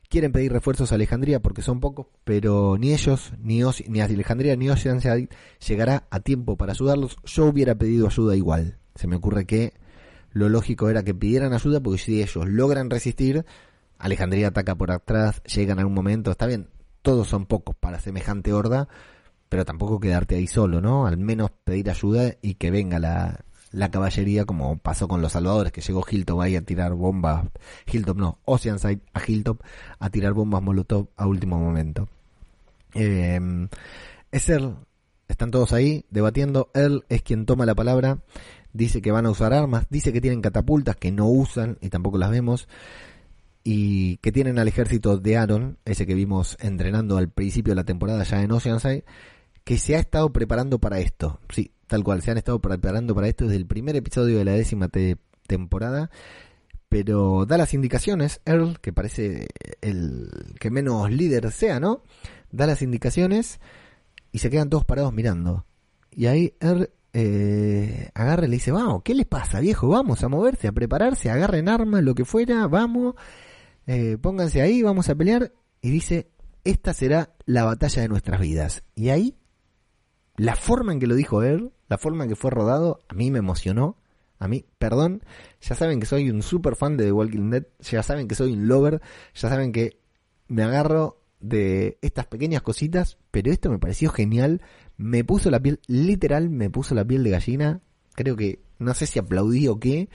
[0.07, 4.55] Quieren pedir refuerzos a Alejandría porque son pocos, pero ni ellos, ni, Oce- ni Alejandría,
[4.55, 5.29] ni Oceanside
[5.67, 7.17] llegará a tiempo para ayudarlos.
[7.25, 8.77] Yo hubiera pedido ayuda igual.
[8.95, 9.73] Se me ocurre que
[10.31, 13.45] lo lógico era que pidieran ayuda porque si ellos logran resistir,
[13.97, 16.67] Alejandría ataca por atrás, llega en algún momento, está bien,
[17.01, 18.87] todos son pocos para semejante horda,
[19.49, 21.05] pero tampoco quedarte ahí solo, ¿no?
[21.05, 25.71] Al menos pedir ayuda y que venga la, la caballería como pasó con los salvadores,
[25.71, 27.45] que llegó Hilltop ahí a tirar bombas,
[27.91, 29.61] Hilltop no, Oceanside a Hilltop
[29.99, 32.07] a tirar bombas Molotov a último momento.
[32.93, 33.39] Eh,
[34.31, 34.77] es Earl,
[35.27, 38.19] están todos ahí debatiendo, Earl es quien toma la palabra,
[38.73, 42.17] dice que van a usar armas, dice que tienen catapultas que no usan y tampoco
[42.17, 42.67] las vemos,
[43.63, 47.85] y que tienen al ejército de Aaron, ese que vimos entrenando al principio de la
[47.85, 49.05] temporada ya en Oceanside,
[49.63, 51.39] que se ha estado preparando para esto.
[51.49, 54.51] Sí, tal cual, se han estado preparando para esto desde el primer episodio de la
[54.51, 56.09] décima te- temporada.
[56.89, 59.47] Pero da las indicaciones, Earl, que parece
[59.81, 62.03] el que menos líder sea, ¿no?
[62.51, 63.59] Da las indicaciones
[64.31, 65.65] y se quedan todos parados mirando.
[66.11, 69.87] Y ahí Earl eh, agarra y le dice, vamos, ¿qué les pasa, viejo?
[69.87, 73.15] Vamos a moverse, a prepararse, agarren armas, lo que fuera, vamos,
[73.85, 75.53] eh, pónganse ahí, vamos a pelear.
[75.81, 76.29] Y dice,
[76.63, 78.83] esta será la batalla de nuestras vidas.
[78.95, 79.37] Y ahí,
[80.35, 83.29] la forma en que lo dijo él, la forma en que fue rodado, a mí
[83.31, 83.97] me emocionó.
[84.39, 85.23] A mí, perdón,
[85.61, 88.51] ya saben que soy un super fan de The Walking Dead, ya saben que soy
[88.53, 89.01] un lover,
[89.33, 90.01] ya saben que
[90.49, 94.61] me agarro de estas pequeñas cositas, pero esto me pareció genial,
[94.97, 97.81] me puso la piel, literal me puso la piel de gallina,
[98.15, 100.09] creo que, no sé si aplaudí o qué,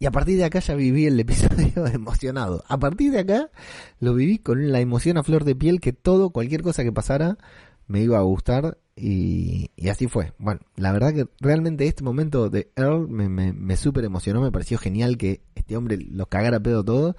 [0.00, 2.62] y a partir de acá ya viví el episodio emocionado.
[2.68, 3.50] A partir de acá
[3.98, 7.38] lo viví con la emoción a flor de piel que todo, cualquier cosa que pasara,
[7.86, 10.32] me iba a gustar y, así fue.
[10.38, 14.52] Bueno, la verdad que realmente este momento de Earl me, me, me súper emocionó, me
[14.52, 17.16] pareció genial que este hombre los cagara pedo todo.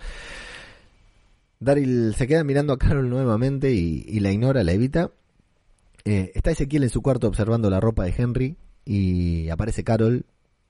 [1.59, 5.11] Daryl se queda mirando a Carol nuevamente y, la ignora, la evita.
[6.05, 10.25] Eh, está Ezequiel en su cuarto observando la ropa de Henry y aparece Carol.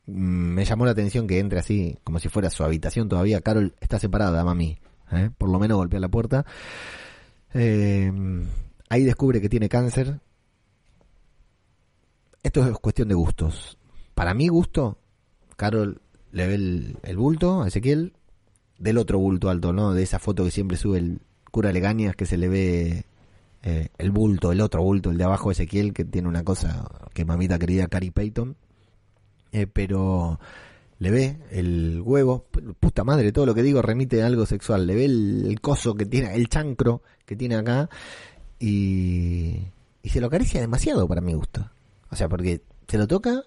[0.08, 3.42] Mm, Me llamó la atención que entre así, como si fuera su habitación todavía.
[3.42, 4.80] Carol está separada, mami.
[5.12, 5.30] ¿eh?
[5.38, 6.46] Por lo menos golpea la puerta.
[7.54, 8.12] Eh,
[8.90, 10.20] ahí descubre que tiene cáncer.
[12.42, 13.78] Esto es cuestión de gustos.
[14.16, 14.98] Para mi gusto,
[15.56, 18.14] Carol le ve el, el bulto a Ezequiel
[18.80, 19.94] del otro bulto alto, ¿no?
[19.94, 21.20] De esa foto que siempre sube el
[21.52, 23.06] cura Legañas que se le ve
[23.64, 27.26] eh, el bulto, el otro bulto, el de abajo Ezequiel, que tiene una cosa que
[27.26, 28.56] mamita querida Cari Payton.
[29.52, 30.40] Eh, pero
[31.00, 32.46] le ve el huevo,
[32.80, 35.96] puta madre, todo lo que digo remite a algo sexual, le ve el, el coso
[35.96, 37.90] que tiene, el chancro que tiene acá
[38.60, 39.58] y,
[40.04, 41.70] y se lo acaricia demasiado para mi gusto.
[42.12, 43.44] O sea, porque se lo toca,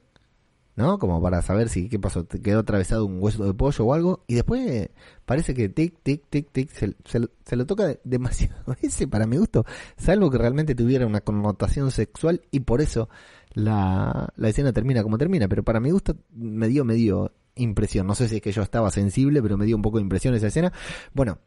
[0.77, 0.99] ¿no?
[0.99, 2.27] Como para saber si, ¿qué pasó?
[2.27, 4.91] Quedó atravesado un hueso de pollo o algo y después
[5.25, 9.37] parece que tic, tic, tic, tic, se, se, se lo toca demasiado ese para mi
[9.37, 9.65] gusto,
[9.97, 13.09] salvo que realmente tuviera una connotación sexual y por eso
[13.55, 18.07] la, la escena termina como termina, pero para mi gusto me dio, me dio impresión.
[18.07, 20.35] No sé si es que yo estaba sensible, pero me dio un poco de impresión
[20.35, 20.73] esa escena.
[21.13, 21.39] Bueno,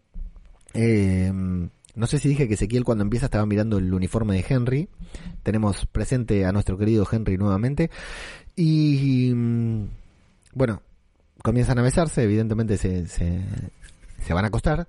[0.73, 1.31] eh,
[1.95, 4.89] no sé si dije que Ezequiel cuando empieza estaba mirando el uniforme de Henry.
[5.43, 7.89] Tenemos presente a nuestro querido Henry nuevamente.
[8.55, 9.89] Y mm,
[10.53, 10.81] bueno,
[11.43, 14.87] comienzan a besarse, evidentemente se, se, van a acostar,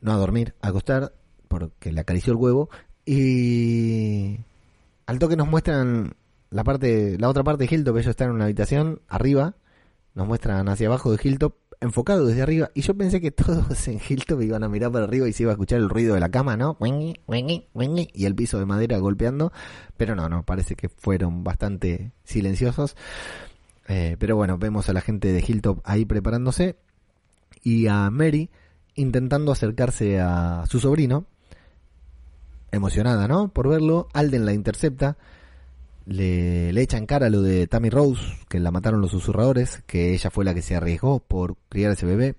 [0.00, 1.12] no a dormir, a acostar,
[1.48, 2.70] porque le acarició el huevo.
[3.04, 4.38] Y
[5.06, 6.14] al toque nos muestran
[6.50, 9.56] la parte, la otra parte de Hilltop, ellos están en una habitación arriba,
[10.14, 14.00] nos muestran hacia abajo de Hilltop, enfocado desde arriba, y yo pensé que todos en
[14.06, 16.30] Hilltop iban a mirar para arriba y se iba a escuchar el ruido de la
[16.30, 16.76] cama, ¿no?
[16.80, 19.52] Y el piso de madera golpeando,
[19.96, 22.96] pero no, no, parece que fueron bastante silenciosos.
[23.88, 26.76] Eh, pero bueno, vemos a la gente de Hilltop ahí preparándose
[27.62, 28.50] y a Mary
[28.94, 31.26] intentando acercarse a su sobrino,
[32.70, 33.48] emocionada, ¿no?
[33.48, 35.16] Por verlo, Alden la intercepta,
[36.06, 40.12] le, le echa en cara lo de Tammy Rose, que la mataron los susurradores, que
[40.12, 42.36] ella fue la que se arriesgó por criar ese bebé.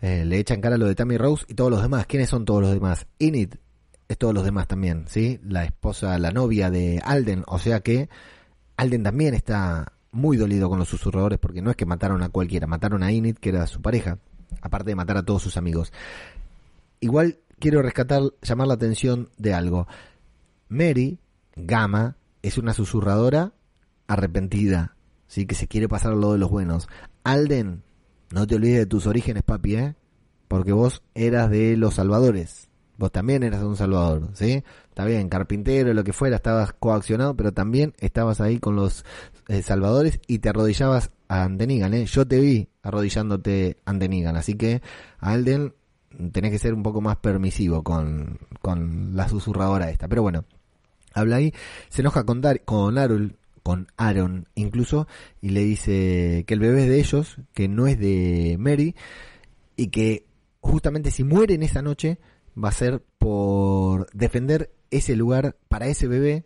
[0.00, 2.06] Eh, le echa en cara lo de Tammy Rose y todos los demás.
[2.06, 3.06] ¿Quiénes son todos los demás?
[3.18, 3.56] Init
[4.08, 5.38] es todos los demás también, ¿sí?
[5.44, 8.08] La esposa, la novia de Alden, o sea que
[8.76, 12.66] Alden también está muy dolido con los susurradores porque no es que mataron a cualquiera,
[12.66, 14.18] mataron a Init, que era su pareja,
[14.62, 15.92] aparte de matar a todos sus amigos.
[17.00, 19.86] Igual quiero rescatar, llamar la atención de algo.
[20.68, 21.18] Mary,
[21.56, 23.52] Gama, es una susurradora
[24.06, 26.88] arrepentida, sí, que se quiere pasar lo de los buenos.
[27.24, 27.82] Alden,
[28.32, 29.94] no te olvides de tus orígenes, papi, ¿eh?
[30.48, 32.68] Porque vos eras de los salvadores.
[32.96, 34.64] Vos también eras un salvador, ¿sí?
[34.88, 39.04] Está bien, carpintero, lo que fuera, estabas coaccionado, pero también estabas ahí con los
[39.46, 42.06] eh, salvadores y te arrodillabas a Andenigan, ¿eh?
[42.06, 44.82] Yo te vi arrodillándote a Andenigan, así que
[45.20, 45.74] Alden
[46.32, 50.08] tenés que ser un poco más permisivo con, con la susurradora esta.
[50.08, 50.44] Pero bueno,
[51.20, 51.52] habla ahí,
[51.88, 55.06] se enoja con, Dar con Aaron, con Aaron incluso,
[55.40, 58.94] y le dice que el bebé es de ellos, que no es de Mary,
[59.76, 60.26] y que
[60.60, 62.18] justamente si mueren esa noche
[62.62, 66.44] va a ser por defender ese lugar para ese bebé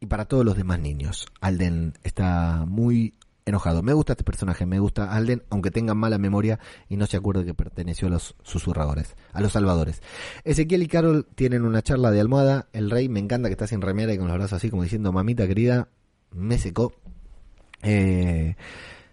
[0.00, 1.26] y para todos los demás niños.
[1.40, 3.14] Alden está muy
[3.44, 3.82] enojado.
[3.82, 7.44] Me gusta este personaje, me gusta Alden, aunque tenga mala memoria y no se acuerde
[7.44, 10.02] que perteneció a los susurradores, a los salvadores.
[10.44, 12.68] Ezequiel y Carol tienen una charla de almohada.
[12.72, 15.12] El rey me encanta que está sin remera y con los brazos así como diciendo,
[15.12, 15.88] mamita querida,
[16.30, 16.92] me secó.
[17.82, 18.56] Eh,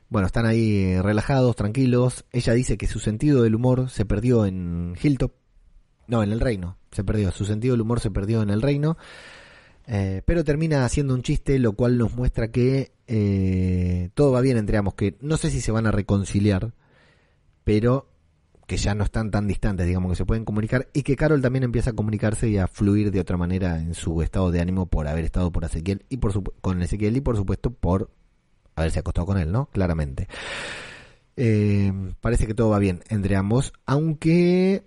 [0.10, 2.26] bueno, están ahí relajados, tranquilos.
[2.32, 5.34] Ella dice que su sentido del humor se perdió en Hilltop.
[6.08, 6.78] No, en el reino.
[6.92, 7.32] Se perdió.
[7.32, 8.98] Su sentido del humor se perdió en el reino.
[9.92, 14.58] Eh, pero termina haciendo un chiste, lo cual nos muestra que eh, todo va bien
[14.58, 16.74] entre ambos, que no sé si se van a reconciliar,
[17.64, 18.08] pero
[18.68, 21.64] que ya no están tan distantes, digamos, que se pueden comunicar, y que Carol también
[21.64, 25.08] empieza a comunicarse y a fluir de otra manera en su estado de ánimo por
[25.08, 28.12] haber estado por Ezequiel y por con Ezequiel y por supuesto por
[28.76, 29.72] haberse acostado con él, ¿no?
[29.72, 30.28] Claramente.
[31.36, 34.84] Eh, parece que todo va bien entre ambos, aunque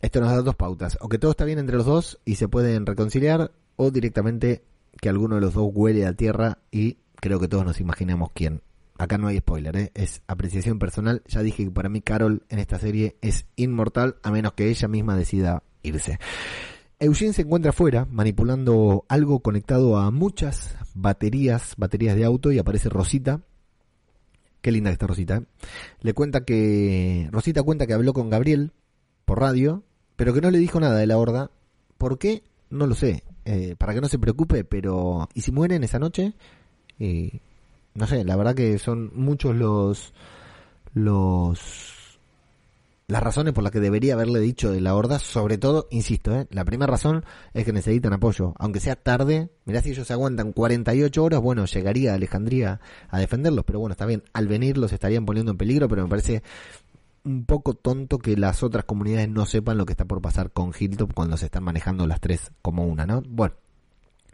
[0.00, 2.48] esto nos da dos pautas, o que todo está bien entre los dos y se
[2.48, 4.64] pueden reconciliar, o directamente
[5.00, 8.62] que alguno de los dos huele a tierra y creo que todos nos imaginamos quién.
[8.96, 9.90] Acá no hay spoiler, ¿eh?
[9.94, 11.22] es apreciación personal.
[11.26, 14.86] Ya dije que para mí Carol en esta serie es inmortal a menos que ella
[14.86, 16.18] misma decida irse.
[17.00, 22.88] Eugene se encuentra afuera manipulando algo conectado a muchas baterías, baterías de auto y aparece
[22.88, 23.40] Rosita.
[24.60, 25.36] Qué linda que está Rosita.
[25.38, 25.42] ¿eh?
[26.00, 28.72] Le cuenta que Rosita cuenta que habló con Gabriel
[29.24, 29.82] por radio,
[30.14, 31.50] pero que no le dijo nada de la horda.
[31.98, 32.44] ¿Por qué?
[32.70, 33.24] No lo sé.
[33.44, 36.34] Eh, para que no se preocupe, pero ¿y si mueren esa noche?
[36.98, 37.40] Y
[37.94, 40.12] no sé, la verdad que son muchos los
[40.94, 41.84] los
[43.06, 46.46] las razones por las que debería haberle dicho de la horda, sobre todo, insisto, ¿eh?
[46.50, 51.22] la primera razón es que necesitan apoyo, aunque sea tarde, mirá si ellos aguantan 48
[51.22, 52.80] horas, bueno, llegaría Alejandría
[53.10, 56.08] a defenderlos, pero bueno, está bien, al venir los estarían poniendo en peligro, pero me
[56.08, 56.42] parece
[57.24, 60.72] un poco tonto que las otras comunidades no sepan lo que está por pasar con
[60.78, 63.22] Hilltop cuando se están manejando las tres como una, ¿no?
[63.26, 63.54] Bueno,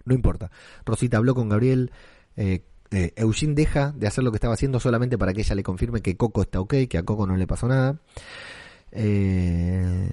[0.04, 0.50] no importa.
[0.84, 1.92] Rosita habló con Gabriel.
[2.36, 5.62] Eh, eh, Eugene deja de hacer lo que estaba haciendo solamente para que ella le
[5.62, 7.96] confirme que Coco está ok, que a Coco no le pasó nada.
[8.90, 10.10] Eh,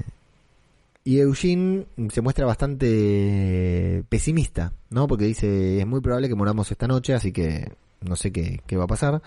[1.04, 5.08] y Eugene se muestra bastante pesimista, ¿no?
[5.08, 7.72] Porque dice, es muy probable que moramos esta noche, así que
[8.02, 9.22] no sé qué, qué va a pasar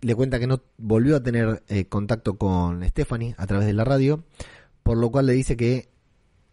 [0.00, 3.84] le cuenta que no volvió a tener eh, contacto con Stephanie a través de la
[3.84, 4.24] radio,
[4.82, 5.90] por lo cual le dice que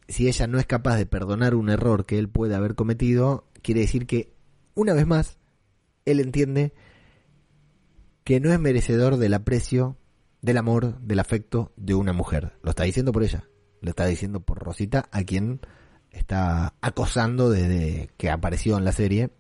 [0.08, 3.82] si ella no es capaz de perdonar un error que él puede haber cometido, quiere
[3.82, 4.34] decir que,
[4.74, 5.38] una vez más,
[6.06, 6.74] él entiende
[8.24, 9.98] que no es merecedor del aprecio,
[10.42, 12.54] del amor, del afecto de una mujer.
[12.62, 13.48] Lo está diciendo por ella,
[13.82, 15.62] lo está diciendo por Rosita, a quien
[16.12, 19.32] está acosando desde que apareció en la serie.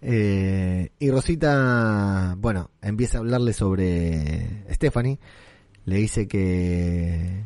[0.00, 5.18] Eh, y Rosita, bueno, empieza a hablarle sobre Stephanie.
[5.84, 7.44] Le dice que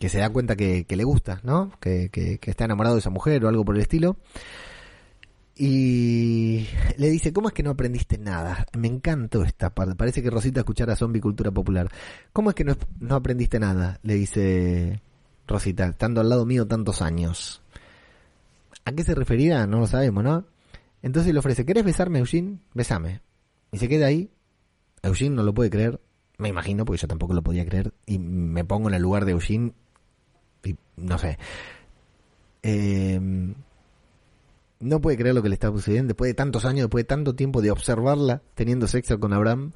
[0.00, 1.72] que se da cuenta que, le gusta, ¿no?
[1.78, 4.16] Que, que, que está enamorado de esa mujer o algo por el estilo.
[5.54, 8.66] Y le dice, ¿cómo es que no aprendiste nada?
[8.78, 9.94] Me encantó esta parte.
[9.94, 11.90] Parece que Rosita escuchara Zombie Cultura Popular.
[12.32, 14.00] ¿Cómo es que no, no aprendiste nada?
[14.02, 15.02] Le dice
[15.46, 17.60] Rosita, estando al lado mío tantos años.
[18.86, 19.66] ¿A qué se referirá?
[19.66, 20.46] No lo sabemos, ¿no?
[21.02, 22.58] Entonces le ofrece, ¿querés besarme, Eugene?
[22.74, 23.22] Besame.
[23.72, 24.30] Y se queda ahí.
[25.02, 26.00] Eugene no lo puede creer.
[26.38, 27.92] Me imagino, porque yo tampoco lo podía creer.
[28.06, 29.72] Y me pongo en el lugar de Eugene.
[30.64, 31.38] Y no sé.
[32.62, 33.20] Eh,
[34.80, 36.08] no puede creer lo que le está sucediendo.
[36.08, 39.72] Después de tantos años, después de tanto tiempo de observarla teniendo sexo con Abraham.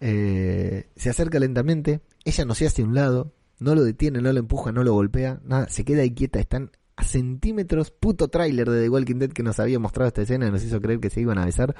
[0.00, 2.00] eh, se acerca lentamente.
[2.24, 3.32] Ella no se hace a un lado.
[3.60, 5.40] No lo detiene, no lo empuja, no lo golpea.
[5.44, 6.40] Nada, se queda ahí quieta.
[6.40, 7.90] Están a centímetros.
[7.90, 10.80] Puto tráiler de The Walking Dead que nos había mostrado esta escena y nos hizo
[10.80, 11.74] creer que se iban a besar.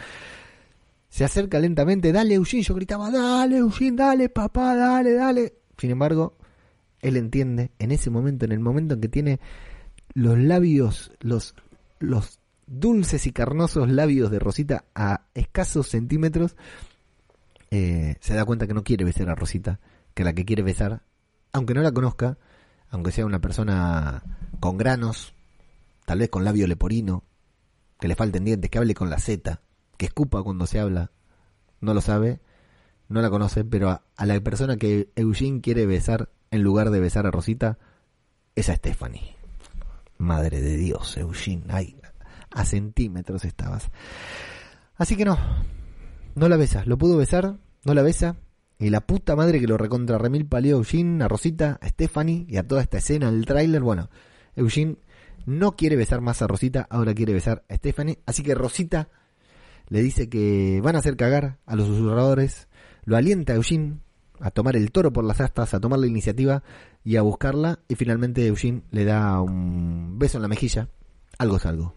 [1.09, 5.55] Se acerca lentamente, dale Eugene, yo gritaba, dale Eugene, dale papá, dale, dale.
[5.77, 6.37] Sin embargo,
[7.01, 9.41] él entiende en ese momento, en el momento en que tiene
[10.15, 11.55] los labios, los,
[11.99, 16.57] los dulces y carnosos labios de Rosita a escasos centímetros,
[17.71, 19.81] eh, se da cuenta que no quiere besar a Rosita,
[20.15, 21.03] que la que quiere besar,
[21.53, 22.39] aunque no la conozca,
[22.91, 24.23] aunque sea una persona
[24.59, 25.35] con granos,
[26.05, 27.25] tal vez con labio leporino,
[27.99, 29.61] que le falten dientes, que hable con la Z,
[29.97, 31.11] que escupa cuando se habla,
[31.81, 32.41] no lo sabe,
[33.09, 37.27] no la conoce, pero a, la persona que Eugene quiere besar en lugar de besar
[37.27, 37.79] a Rosita
[38.55, 39.37] es a Stephanie.
[40.19, 41.97] Madre de Dios, Eugene, ay,
[42.51, 43.91] a centímetros estabas.
[44.97, 45.39] Así que no,
[46.35, 48.37] no la besa, lo pudo besar, no la besa,
[48.81, 52.47] y la puta madre que lo recontra remil palió a Eugene, a Rosita, a Stephanie
[52.49, 54.09] y a toda esta escena del tráiler, bueno,
[54.57, 54.97] Eugene
[55.45, 59.09] no quiere besar más a Rosita, ahora quiere besar a Stephanie, así que Rosita
[59.89, 62.69] le dice que van a hacer cagar a los susurradores,
[63.05, 63.99] lo alienta a Eugene
[64.41, 66.63] a tomar el toro por las astas, a tomar la iniciativa
[67.05, 70.89] y a buscarla, y finalmente Eugene le da un beso en la mejilla,
[71.37, 71.95] algo es algo.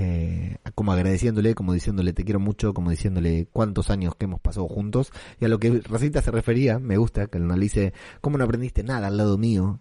[0.00, 4.68] Eh, como agradeciéndole, como diciéndole te quiero mucho, como diciéndole cuántos años que hemos pasado
[4.68, 8.84] juntos, y a lo que Rosita se refería, me gusta que dice, ¿cómo no aprendiste
[8.84, 9.80] nada al lado mío?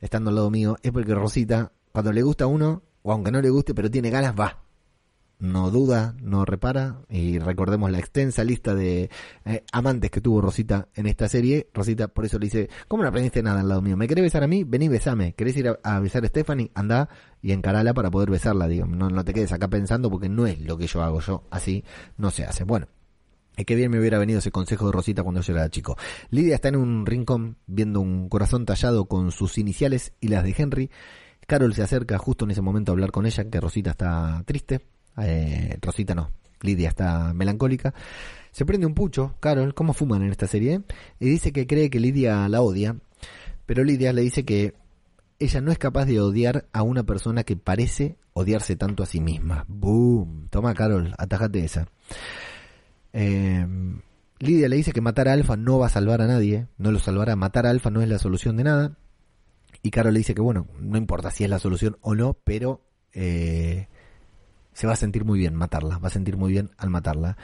[0.00, 3.42] Estando al lado mío, es porque Rosita, cuando le gusta a uno, o aunque no
[3.42, 4.62] le guste, pero tiene ganas, va,
[5.40, 7.00] no duda, no repara.
[7.08, 9.10] Y recordemos la extensa lista de
[9.44, 11.68] eh, amantes que tuvo Rosita en esta serie.
[11.74, 13.96] Rosita por eso le dice, ¿cómo no aprendiste nada al lado mío?
[13.96, 14.64] ¿Me querés besar a mí?
[14.64, 15.32] Vení, besame.
[15.32, 16.70] ¿Querés ir a, besar a Stephanie?
[16.74, 17.08] Anda
[17.42, 18.68] y encarala para poder besarla.
[18.68, 21.20] No, no te quedes acá pensando porque no es lo que yo hago.
[21.20, 21.84] Yo así
[22.16, 22.64] no se hace.
[22.64, 22.86] Bueno.
[23.56, 25.98] Es que bien me hubiera venido ese consejo de Rosita cuando yo era chico.
[26.30, 30.54] Lidia está en un rincón viendo un corazón tallado con sus iniciales y las de
[30.56, 30.90] Henry.
[31.46, 34.86] Carol se acerca justo en ese momento a hablar con ella, que Rosita está triste,
[35.18, 36.30] eh, Rosita no,
[36.60, 37.94] Lidia está melancólica.
[38.52, 40.82] Se prende un pucho, Carol, ¿cómo fuman en esta serie?
[41.18, 42.96] Y dice que cree que Lidia la odia,
[43.66, 44.74] pero Lidia le dice que
[45.38, 49.20] ella no es capaz de odiar a una persona que parece odiarse tanto a sí
[49.20, 49.64] misma.
[49.68, 50.48] ¡Boom!
[50.50, 51.88] Toma, Carol, atajate esa.
[53.12, 53.66] Eh,
[54.38, 56.98] Lidia le dice que matar a Alfa no va a salvar a nadie, no lo
[56.98, 57.36] salvará.
[57.36, 58.96] Matar a Alfa no es la solución de nada.
[59.82, 62.82] Y Carol le dice que, bueno, no importa si es la solución o no, pero
[63.12, 63.88] eh,
[64.80, 67.36] se va a sentir muy bien matarla, va a sentir muy bien al matarla.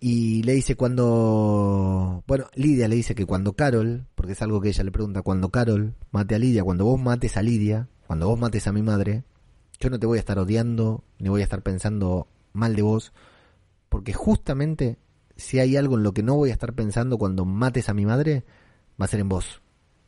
[0.00, 4.70] Y le dice cuando, bueno, Lidia le dice que cuando Carol, porque es algo que
[4.70, 8.38] ella le pregunta, cuando Carol mate a Lidia, cuando vos mates a Lidia, cuando vos
[8.38, 9.24] mates a mi madre,
[9.78, 13.12] yo no te voy a estar odiando, ni voy a estar pensando mal de vos,
[13.90, 14.96] porque justamente
[15.36, 18.06] si hay algo en lo que no voy a estar pensando cuando mates a mi
[18.06, 18.46] madre,
[18.98, 19.60] va a ser en vos.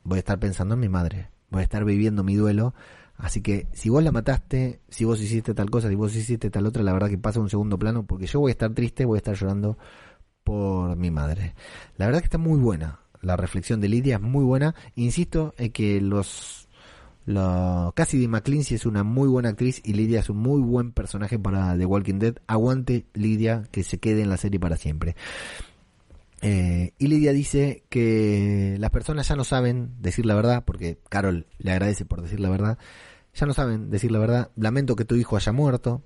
[0.05, 2.73] Voy a estar pensando en mi madre, voy a estar viviendo mi duelo
[3.17, 6.67] Así que si vos la mataste, si vos hiciste tal cosa, si vos hiciste tal
[6.67, 9.05] otra, la verdad que pasa a un segundo plano porque yo voy a estar triste,
[9.05, 9.79] voy a estar llorando
[10.43, 11.55] por mi madre.
[11.97, 13.01] La verdad que está muy buena.
[13.23, 14.75] La reflexión de Lidia es muy buena.
[14.97, 16.69] Insisto en que los,
[17.25, 21.39] los Cassidy McClincy es una muy buena actriz y Lidia es un muy buen personaje
[21.39, 22.35] para The Walking Dead.
[22.47, 25.17] Aguante Lidia que se quede en la serie para siempre.
[26.47, 31.47] Eh, y Lidia dice que las personas ya no saben decir la verdad, porque Carol
[31.57, 32.77] le agradece por decir la verdad,
[33.33, 36.03] ya no saben decir la verdad, lamento que tu hijo haya muerto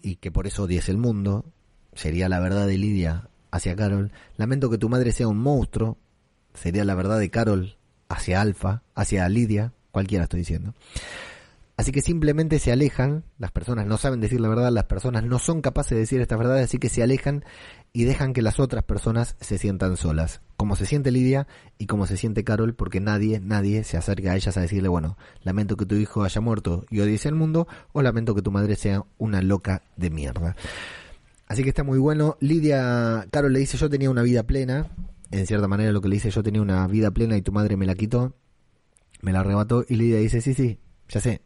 [0.00, 1.44] y que por eso odies el mundo,
[1.92, 5.98] sería la verdad de Lidia hacia Carol, lamento que tu madre sea un monstruo,
[6.54, 7.76] sería la verdad de Carol
[8.08, 10.72] hacia Alfa, hacia Lidia, cualquiera estoy diciendo.
[11.76, 15.38] Así que simplemente se alejan, las personas no saben decir la verdad, las personas no
[15.38, 17.44] son capaces de decir estas verdades, así que se alejan
[17.94, 21.46] y dejan que las otras personas se sientan solas, como se siente Lidia
[21.78, 25.16] y como se siente Carol, porque nadie, nadie se acerca a ellas a decirle, bueno,
[25.42, 28.76] lamento que tu hijo haya muerto y odies el mundo, o lamento que tu madre
[28.76, 30.56] sea una loca de mierda.
[31.46, 32.36] Así que está muy bueno.
[32.40, 34.88] Lidia, Carol le dice, yo tenía una vida plena,
[35.30, 37.76] en cierta manera lo que le dice, yo tenía una vida plena y tu madre
[37.76, 38.34] me la quitó.
[39.22, 41.42] Me la arrebató y Lidia dice, sí, sí, ya sé.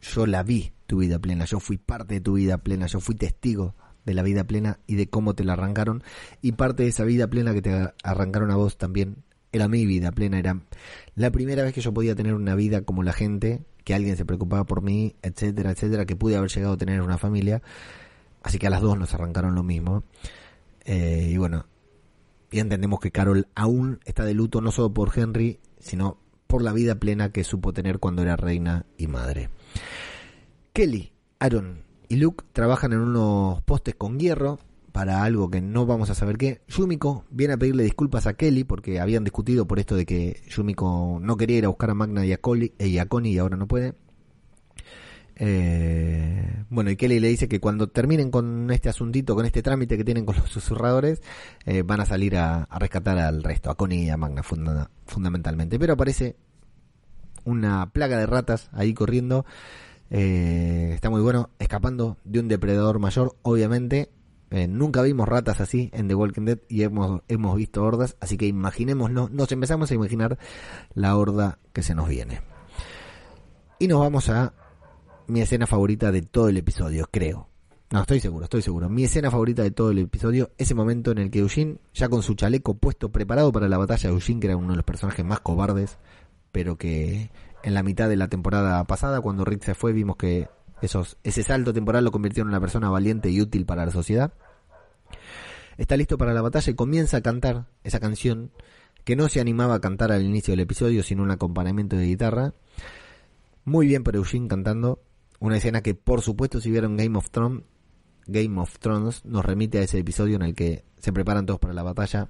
[0.00, 3.14] Yo la vi tu vida plena, yo fui parte de tu vida plena, yo fui
[3.14, 3.74] testigo
[4.04, 6.02] de la vida plena y de cómo te la arrancaron.
[6.42, 10.12] Y parte de esa vida plena que te arrancaron a vos también era mi vida
[10.12, 10.60] plena, era
[11.14, 14.24] la primera vez que yo podía tener una vida como la gente, que alguien se
[14.24, 17.62] preocupaba por mí, etcétera, etcétera, que pude haber llegado a tener una familia.
[18.42, 20.04] Así que a las dos nos arrancaron lo mismo.
[20.84, 21.66] Eh, y bueno,
[22.50, 26.72] y entendemos que Carol aún está de luto no solo por Henry, sino por la
[26.72, 29.50] vida plena que supo tener cuando era reina y madre.
[30.72, 34.58] Kelly, Aaron y Luke trabajan en unos postes con hierro
[34.92, 36.62] para algo que no vamos a saber qué.
[36.68, 41.18] Yumiko viene a pedirle disculpas a Kelly porque habían discutido por esto de que Yumiko
[41.20, 42.40] no quería ir a buscar a Magna y a,
[42.78, 43.94] y a Connie y ahora no puede.
[45.42, 49.96] Eh, bueno, y Kelly le dice que cuando terminen con este asuntito, con este trámite
[49.96, 51.22] que tienen con los susurradores,
[51.64, 54.42] eh, van a salir a, rescatar al resto, a Connie y a Magna
[55.06, 55.78] fundamentalmente.
[55.78, 56.36] Pero aparece
[57.44, 59.44] una plaga de ratas ahí corriendo.
[60.10, 64.10] Eh, está muy bueno, escapando de un depredador mayor, obviamente.
[64.68, 68.46] nunca vimos ratas así en The Walking Dead y hemos, hemos visto hordas, así que
[68.46, 70.38] imaginémonos, nos empezamos a imaginar
[70.94, 72.40] la horda que se nos viene.
[73.78, 74.52] Y nos vamos a
[75.28, 77.48] mi escena favorita de todo el episodio, creo.
[77.92, 78.88] No, estoy seguro, estoy seguro.
[78.88, 82.22] Mi escena favorita de todo el episodio, ese momento en el que Eugene, ya con
[82.22, 85.40] su chaleco puesto, preparado para la batalla, Eugene, que era uno de los personajes más
[85.40, 85.98] cobardes,
[86.52, 87.30] pero que
[87.62, 90.48] en la mitad de la temporada pasada, cuando Rick se fue, vimos que
[90.82, 94.32] esos, ese salto temporal lo convirtió en una persona valiente y útil para la sociedad.
[95.76, 98.50] Está listo para la batalla y comienza a cantar esa canción
[99.04, 102.54] que no se animaba a cantar al inicio del episodio, sino un acompañamiento de guitarra.
[103.64, 105.02] Muy bien para Eugene cantando,
[105.38, 107.62] una escena que, por supuesto, si vieron Game of Thrones,
[108.26, 111.74] Game of Thrones nos remite a ese episodio en el que se preparan todos para
[111.74, 112.28] la batalla,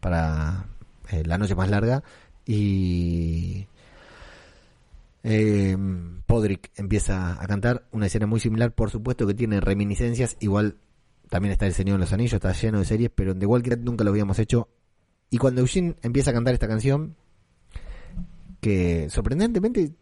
[0.00, 0.66] para
[1.10, 2.02] eh, la noche más larga,
[2.52, 3.68] y
[5.22, 5.76] eh,
[6.26, 10.76] Podrick empieza a cantar una escena muy similar, por supuesto que tiene reminiscencias, igual
[11.28, 13.84] también está el Señor de los Anillos, está lleno de series, pero en The Walking
[13.84, 14.68] nunca lo habíamos hecho.
[15.30, 17.14] Y cuando Eugene empieza a cantar esta canción,
[18.60, 19.92] que sorprendentemente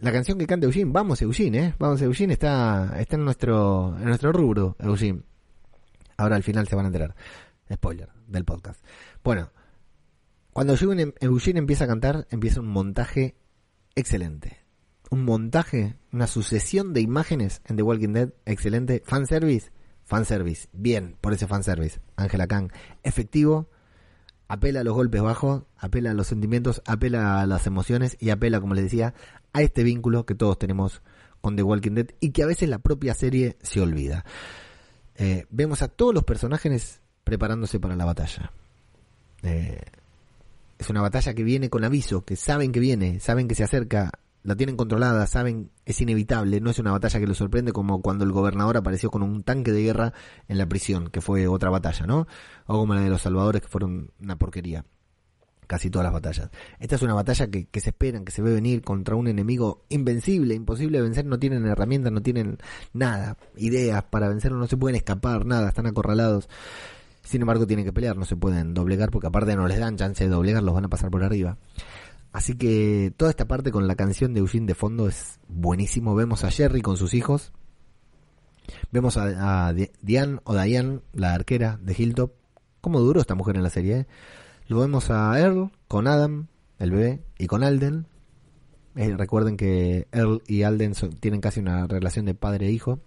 [0.00, 1.74] la canción que canta Eugene, vamos Eugene, ¿eh?
[1.78, 5.22] Vamos Eugene, está, está en, nuestro, en nuestro rubro, Eugene.
[6.18, 7.14] Ahora al final se van a enterar.
[7.72, 8.84] Spoiler del podcast.
[9.24, 9.50] Bueno,
[10.52, 13.36] cuando Eugene, Eugene empieza a cantar, empieza un montaje
[13.94, 14.58] excelente.
[15.10, 19.02] Un montaje, una sucesión de imágenes en The Walking Dead excelente.
[19.04, 19.70] Fanservice,
[20.04, 20.68] fanservice.
[20.72, 22.00] Bien, por ese fanservice.
[22.16, 22.70] Angela Kang,
[23.02, 23.68] efectivo,
[24.48, 28.60] apela a los golpes bajos, apela a los sentimientos, apela a las emociones y apela,
[28.60, 29.14] como les decía,
[29.52, 31.02] a este vínculo que todos tenemos
[31.40, 34.24] con The Walking Dead y que a veces la propia serie se olvida.
[35.16, 38.52] Eh, vemos a todos los personajes preparándose para la batalla.
[39.42, 39.80] Eh,
[40.82, 44.10] es una batalla que viene con aviso, que saben que viene, saben que se acerca,
[44.42, 48.24] la tienen controlada, saben es inevitable, no es una batalla que los sorprende como cuando
[48.24, 50.12] el gobernador apareció con un tanque de guerra
[50.48, 52.26] en la prisión, que fue otra batalla, ¿no?
[52.66, 54.84] O como la de los salvadores, que fueron una porquería
[55.66, 56.50] casi todas las batallas.
[56.80, 60.54] Esta es una batalla que, se esperan, que se ve venir contra un enemigo invencible,
[60.54, 62.58] imposible de vencer, no tienen herramientas, no tienen
[62.92, 66.48] nada, ideas para vencerlo, no se pueden escapar, nada, están acorralados.
[67.22, 70.24] Sin embargo, tienen que pelear, no se pueden doblegar porque aparte no les dan chance
[70.24, 71.58] de doblegar, los van a pasar por arriba.
[72.32, 76.14] Así que toda esta parte con la canción de Eugene de fondo es buenísimo.
[76.14, 77.52] Vemos a Jerry con sus hijos.
[78.90, 82.32] Vemos a, Diane o Diane, la arquera de Hilltop.
[82.80, 83.98] ¿Cómo duró esta mujer en la serie?
[83.98, 84.06] Eh?
[84.66, 86.46] Lo vemos a Earl con Adam,
[86.78, 88.06] el bebé, y con Alden.
[88.96, 93.00] Eh, recuerden que Earl y Alden tienen casi una relación de padre e hijo.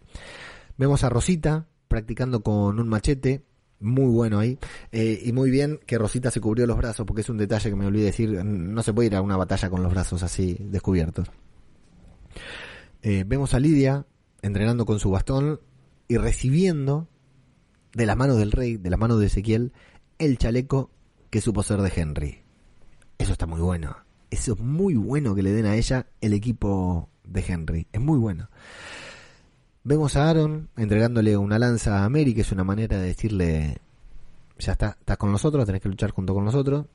[0.78, 3.44] Vemos a Rosita practicando con un machete,
[3.80, 4.58] muy bueno ahí.
[4.92, 7.76] Eh, y muy bien que Rosita se cubrió los brazos, porque es un detalle que
[7.76, 8.44] me olvidé decir.
[8.44, 11.30] No se puede ir a una batalla con los brazos así descubiertos.
[13.02, 14.06] Eh, vemos a Lidia
[14.42, 15.60] entrenando con su bastón
[16.08, 17.08] y recibiendo
[17.94, 19.74] de las manos del rey, de las manos de Ezequiel,
[20.20, 20.92] el chaleco
[21.30, 22.42] que supo ser de Henry.
[23.18, 23.96] Eso está muy bueno.
[24.30, 27.88] Eso es muy bueno que le den a ella el equipo de Henry.
[27.94, 28.50] Es muy bueno.
[29.88, 33.78] Vemos a Aaron entregándole una lanza a Mary, que es una manera de decirle,
[34.58, 36.88] ya está, estás con nosotros, tenés que luchar junto con nosotros.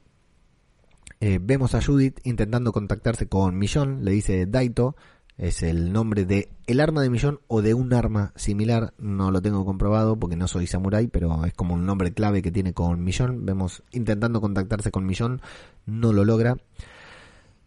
[1.21, 4.97] Eh, vemos a Judith intentando contactarse con Millón, le dice Daito,
[5.39, 9.41] es el nombre de el arma de millón o de un arma similar, no lo
[9.41, 13.05] tengo comprobado porque no soy samurai, pero es como un nombre clave que tiene con
[13.05, 13.47] millón.
[13.47, 15.43] Vemos intentando contactarse con millón,
[15.87, 16.57] no lo logra.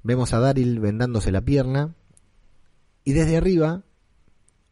[0.04, 1.96] Vemos a Daryl vendándose la pierna
[3.06, 3.84] y desde arriba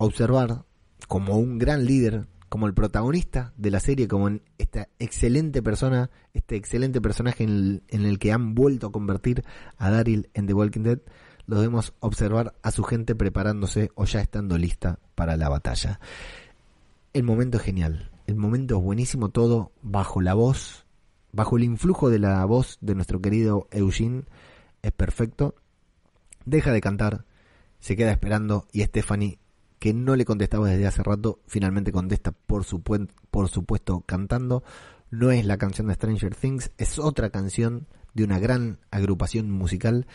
[0.05, 0.65] observar
[1.07, 6.57] como un gran líder como el protagonista de la serie, como esta excelente persona, este
[6.57, 9.45] excelente personaje en el, en el que han vuelto a convertir
[9.77, 10.99] a Daryl en The Walking Dead,
[11.45, 16.01] lo debemos observar a su gente preparándose o ya estando lista para la batalla.
[17.13, 20.85] El momento es genial, el momento es buenísimo, todo bajo la voz,
[21.31, 24.23] bajo el influjo de la voz de nuestro querido Eugene,
[24.81, 25.55] es perfecto.
[26.43, 27.23] Deja de cantar,
[27.79, 29.40] se queda esperando y Stephanie
[29.81, 32.63] que no le contestaba desde hace rato, finalmente contesta por,
[33.31, 34.63] por supuesto cantando.
[35.09, 40.05] No es la canción de Stranger Things, es otra canción de una gran agrupación musical.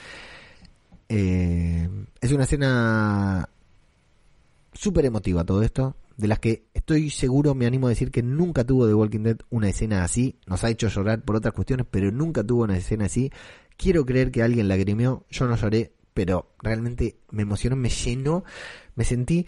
[1.09, 1.89] Eh,
[2.21, 3.49] es una escena
[4.73, 8.63] súper emotiva todo esto, de las que estoy seguro, me animo a decir que nunca
[8.63, 10.39] tuvo The Walking Dead una escena así.
[10.47, 13.33] Nos ha hecho llorar por otras cuestiones, pero nunca tuvo una escena así.
[13.77, 18.45] Quiero creer que alguien lagrimió, yo no lloré, pero realmente me emocionó, me llenó,
[18.97, 19.47] me sentí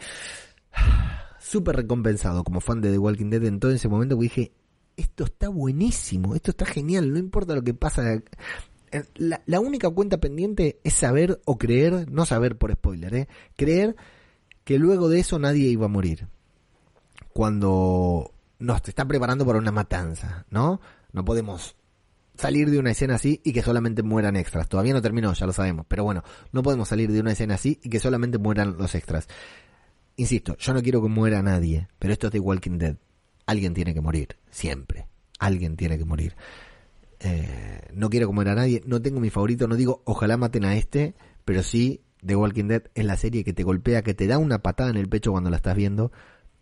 [1.40, 4.52] súper recompensado como fan de The Walking Dead en todo ese momento que dije,
[4.96, 8.14] esto está buenísimo, esto está genial, no importa lo que pasa.
[8.14, 13.28] Eh, la, única cuenta pendiente es saber o creer, no saber por spoiler, ¿eh?
[13.56, 13.96] creer
[14.64, 16.28] que luego de eso nadie iba a morir.
[17.32, 20.80] Cuando nos está preparando para una matanza, ¿no?
[21.12, 21.76] No podemos
[22.38, 24.68] salir de una escena así y que solamente mueran extras.
[24.68, 25.86] Todavía no terminó, ya lo sabemos.
[25.88, 26.22] Pero bueno,
[26.52, 29.28] no podemos salir de una escena así y que solamente mueran los extras.
[30.16, 32.96] Insisto, yo no quiero que muera nadie, pero esto es de Walking Dead.
[33.46, 35.06] Alguien tiene que morir, siempre.
[35.38, 36.36] Alguien tiene que morir.
[37.20, 40.76] Eh, no quiero que muera nadie, no tengo mi favorito, no digo ojalá maten a
[40.76, 44.38] este, pero sí The Walking Dead es la serie que te golpea, que te da
[44.38, 46.12] una patada en el pecho cuando la estás viendo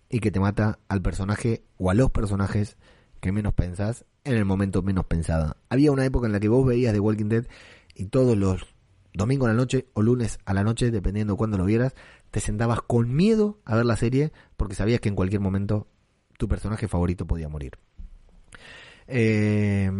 [0.09, 2.79] y que te mata al personaje o a los personajes
[3.20, 5.57] que menos pensás en el momento menos pensado.
[5.68, 7.47] Había una época en la que vos veías The Walking Dead
[7.95, 8.66] y todos los
[9.14, 11.95] domingos a la noche o lunes a la noche, dependiendo de cuándo lo vieras,
[12.31, 15.87] te sentabas con miedo a ver la serie porque sabías que en cualquier momento
[16.39, 17.79] tu personaje favorito podía morir.
[19.07, 19.91] Eh,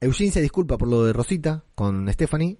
[0.00, 2.58] Eugene se disculpa por lo de Rosita con Stephanie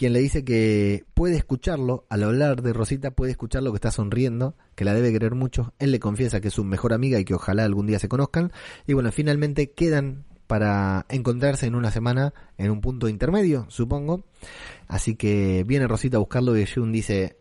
[0.00, 4.56] quien le dice que puede escucharlo, al hablar de Rosita puede escucharlo que está sonriendo,
[4.74, 7.34] que la debe querer mucho, él le confiesa que es su mejor amiga y que
[7.34, 8.50] ojalá algún día se conozcan,
[8.86, 14.24] y bueno, finalmente quedan para encontrarse en una semana en un punto intermedio, supongo,
[14.88, 17.36] así que viene Rosita a buscarlo y Jun dice,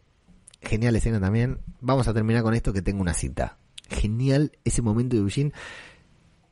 [0.62, 3.58] genial escena también, vamos a terminar con esto que tengo una cita.
[3.88, 5.54] Genial ese momento de Eugene.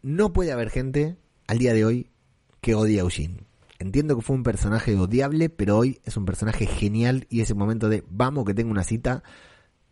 [0.03, 2.11] No puede haber gente al día de hoy
[2.61, 3.46] que odie a Eugene
[3.79, 7.89] Entiendo que fue un personaje odiable, pero hoy es un personaje genial y ese momento
[7.89, 9.23] de vamos que tengo una cita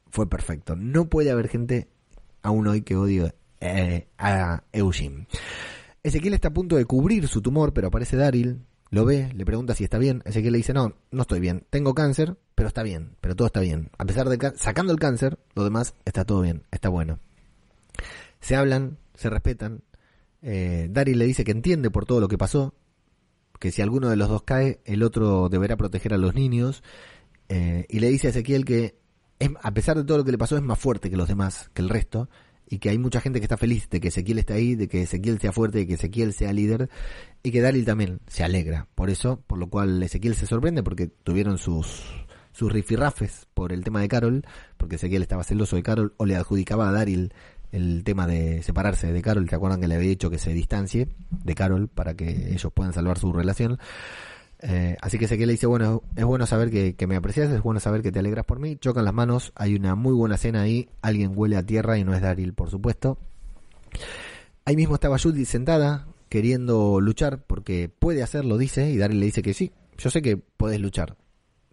[0.10, 0.76] fue perfecto.
[0.76, 1.88] No puede haber gente
[2.42, 5.28] aún hoy que odie eh, a Eugene.
[6.04, 9.76] Ezequiel está a punto de cubrir su tumor, pero aparece Daryl, lo ve, le pregunta
[9.76, 10.22] si está bien.
[10.26, 11.66] Ezequiel le dice, no, no estoy bien.
[11.70, 13.90] Tengo cáncer, pero está bien, pero todo está bien.
[13.98, 17.20] A pesar de sacando el cáncer, lo demás está todo bien, está bueno.
[18.40, 19.82] Se hablan, se respetan.
[20.42, 22.76] Eh, Daryl le dice que entiende por todo lo que pasó,
[23.60, 26.84] que si alguno de los dos cae, el otro deberá proteger a los niños.
[27.50, 28.96] Eh, y le dice a Ezequiel que,
[29.62, 31.82] a pesar de todo lo que le pasó, es más fuerte que los demás, que
[31.82, 32.30] el resto,
[32.68, 35.04] y que hay mucha gente que está feliz de que Ezequiel esté ahí, de que
[35.04, 36.90] Ezequiel sea fuerte, de que Ezequiel sea líder,
[37.44, 41.08] y que Daryl también se alegra por eso, por lo cual Ezequiel se sorprende porque
[41.08, 42.04] tuvieron sus
[42.56, 44.46] sus rifirrafes por el tema de Carol,
[44.78, 47.34] porque Ezequiel estaba celoso de Carol o le adjudicaba a Daryl
[47.72, 51.08] el tema de separarse de Carol, ¿te acuerdan que le había dicho que se distancie
[51.30, 53.80] de Carol para que ellos puedan salvar su relación?
[54.68, 57.80] Eh, así que que le dice, bueno, es bueno saber que, me aprecias, es bueno
[57.80, 58.78] saber que te alegras por mí.
[58.78, 62.14] Chocan las manos, hay una muy buena cena ahí, alguien huele a tierra y no
[62.14, 63.18] es Daryl, por supuesto.
[64.64, 69.42] Ahí mismo estaba Judy sentada, queriendo luchar, porque puede hacerlo, dice, y Daryl le dice
[69.42, 71.16] que sí, yo sé que puedes luchar,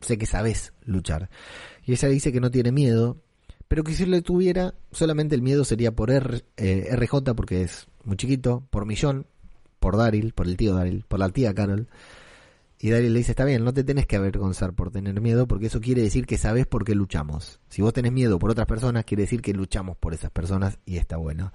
[0.00, 1.30] sé que sabes luchar.
[1.84, 3.16] Y ella dice que no tiene miedo,
[3.72, 7.86] pero que si le tuviera, solamente el miedo sería por R, eh, RJ, porque es
[8.04, 9.24] muy chiquito, por Millón,
[9.80, 11.88] por Daryl, por el tío Daryl, por la tía Carol.
[12.78, 15.68] Y Daryl le dice, está bien, no te tenés que avergonzar por tener miedo, porque
[15.68, 17.60] eso quiere decir que sabes por qué luchamos.
[17.70, 20.98] Si vos tenés miedo por otras personas, quiere decir que luchamos por esas personas y
[20.98, 21.54] está bueno.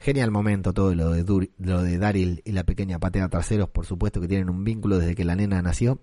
[0.00, 4.22] Genial momento todo lo de, lo de Daryl y la pequeña patea traseros, por supuesto
[4.22, 6.00] que tienen un vínculo desde que la nena nació.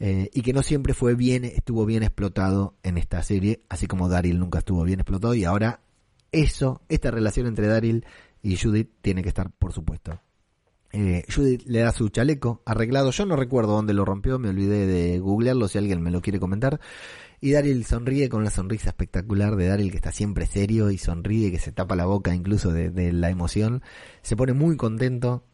[0.00, 4.08] Eh, y que no siempre fue bien, estuvo bien explotado en esta serie, así como
[4.08, 5.80] Daryl nunca estuvo bien explotado y ahora
[6.30, 8.04] eso, esta relación entre Daryl
[8.42, 10.20] y Judith tiene que estar, por supuesto.
[10.92, 14.86] Eh, Judith le da su chaleco arreglado, yo no recuerdo dónde lo rompió, me olvidé
[14.86, 16.80] de googlearlo si alguien me lo quiere comentar.
[17.40, 21.50] Y Daryl sonríe con una sonrisa espectacular de Daryl que está siempre serio y sonríe,
[21.50, 23.82] que se tapa la boca incluso de la emoción.
[24.22, 25.44] Se pone muy contento,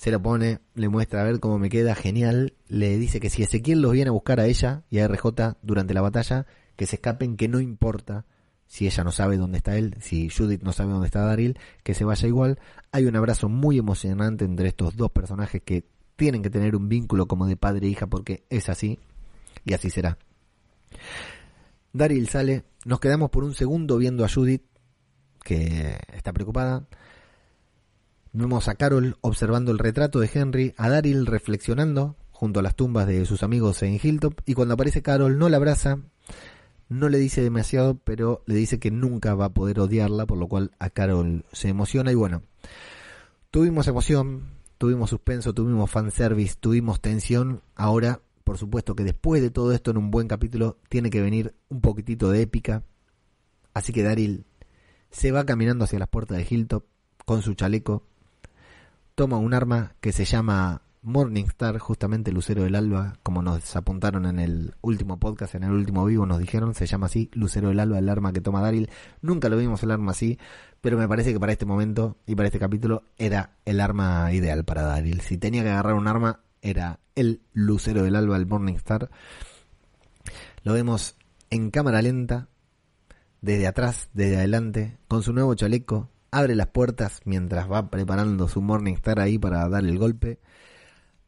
[0.00, 3.42] se lo pone, le muestra a ver cómo me queda, genial, le dice que si
[3.42, 6.96] Ezequiel los viene a buscar a ella y a RJ durante la batalla, que se
[6.96, 8.24] escapen, que no importa
[8.66, 11.92] si ella no sabe dónde está él, si Judith no sabe dónde está Daryl, que
[11.92, 12.58] se vaya igual.
[12.92, 15.84] Hay un abrazo muy emocionante entre estos dos personajes que
[16.16, 18.98] tienen que tener un vínculo como de padre e hija porque es así
[19.66, 20.16] y así será.
[21.92, 24.62] Daryl sale, nos quedamos por un segundo viendo a Judith
[25.44, 26.86] que está preocupada.
[28.32, 33.08] Vemos a Carol observando el retrato de Henry, a Daryl reflexionando junto a las tumbas
[33.08, 35.98] de sus amigos en Hilltop y cuando aparece Carol no la abraza,
[36.88, 40.46] no le dice demasiado, pero le dice que nunca va a poder odiarla, por lo
[40.46, 42.12] cual a Carol se emociona.
[42.12, 42.42] Y bueno,
[43.50, 49.72] tuvimos emoción, tuvimos suspenso, tuvimos fanservice, tuvimos tensión, ahora por supuesto que después de todo
[49.72, 52.84] esto en un buen capítulo tiene que venir un poquitito de épica,
[53.74, 54.44] así que Daryl
[55.10, 56.84] se va caminando hacia las puertas de Hilltop
[57.24, 58.04] con su chaleco,
[59.20, 64.38] toma un arma que se llama Morningstar, justamente Lucero del Alba, como nos apuntaron en
[64.38, 67.98] el último podcast, en el último vivo, nos dijeron, se llama así, Lucero del Alba,
[67.98, 68.88] el arma que toma Daryl.
[69.20, 70.38] Nunca lo vimos el arma así,
[70.80, 74.64] pero me parece que para este momento y para este capítulo era el arma ideal
[74.64, 75.20] para Daryl.
[75.20, 79.10] Si tenía que agarrar un arma, era el Lucero del Alba, el Morningstar.
[80.62, 81.16] Lo vemos
[81.50, 82.48] en cámara lenta,
[83.42, 88.62] desde atrás, desde adelante, con su nuevo chaleco, abre las puertas mientras va preparando su
[88.62, 90.38] Morningstar ahí para dar el golpe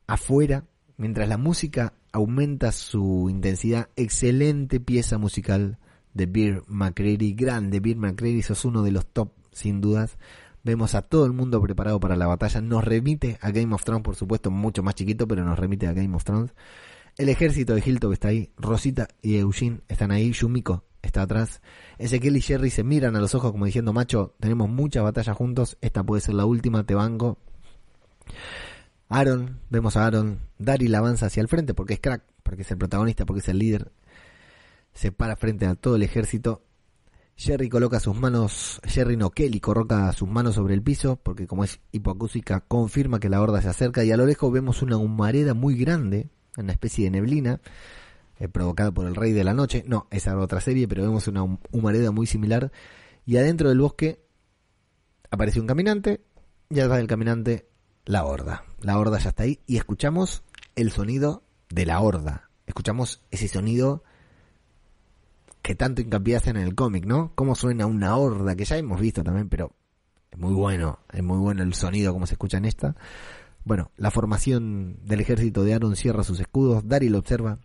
[0.06, 0.64] afuera,
[0.96, 5.78] mientras la música aumenta su intensidad, excelente pieza musical
[6.14, 10.18] de Beer McCreary, grande Beer McCreary, sos uno de los top sin dudas.
[10.64, 14.04] Vemos a todo el mundo preparado para la batalla, nos remite a Game of Thrones,
[14.04, 16.52] por supuesto, mucho más chiquito, pero nos remite a Game of Thrones.
[17.18, 21.60] El ejército de Hilton está ahí, Rosita y Eugene están ahí, Yumiko está atrás.
[21.98, 25.76] Ezequiel y Jerry se miran a los ojos como diciendo, macho, tenemos muchas batallas juntos,
[25.80, 27.38] esta puede ser la última, te banco.
[29.08, 32.78] Aaron, vemos a Aaron, Daryl avanza hacia el frente porque es crack, porque es el
[32.78, 33.92] protagonista, porque es el líder.
[34.94, 36.62] Se para frente a todo el ejército.
[37.36, 41.64] Jerry coloca sus manos, Jerry no, Kelly coloca sus manos sobre el piso porque como
[41.64, 45.54] es hipoacústica confirma que la horda se acerca y a lo lejos vemos una humareda
[45.54, 46.28] muy grande,
[46.58, 47.60] una especie de neblina
[48.42, 49.84] eh, provocada por el Rey de la Noche.
[49.86, 52.72] No, esa otra serie, pero vemos una humareda muy similar
[53.24, 54.20] y adentro del bosque
[55.30, 56.24] aparece un caminante
[56.68, 57.68] y atrás del caminante
[58.04, 58.64] la horda.
[58.80, 60.42] La horda ya está ahí y escuchamos
[60.74, 62.50] el sonido de la horda.
[62.66, 64.02] Escuchamos ese sonido
[65.62, 67.30] que tanto hincapié hacen en el cómic, ¿no?
[67.36, 69.70] Cómo suena una horda, que ya hemos visto también, pero
[70.32, 72.96] es muy bueno, es muy bueno el sonido como se escucha en esta.
[73.64, 77.60] Bueno, la formación del ejército de Aaron cierra sus escudos, Daryl observa,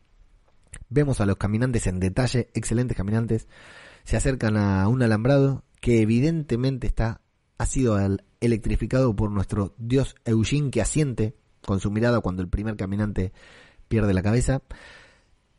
[0.90, 3.48] vemos a los caminantes en detalle, excelentes caminantes,
[4.04, 7.22] se acercan a un alambrado que evidentemente está
[7.58, 7.98] ha sido
[8.40, 13.34] electrificado por nuestro dios Eugene que asiente con su mirada cuando el primer caminante
[13.88, 14.62] pierde la cabeza.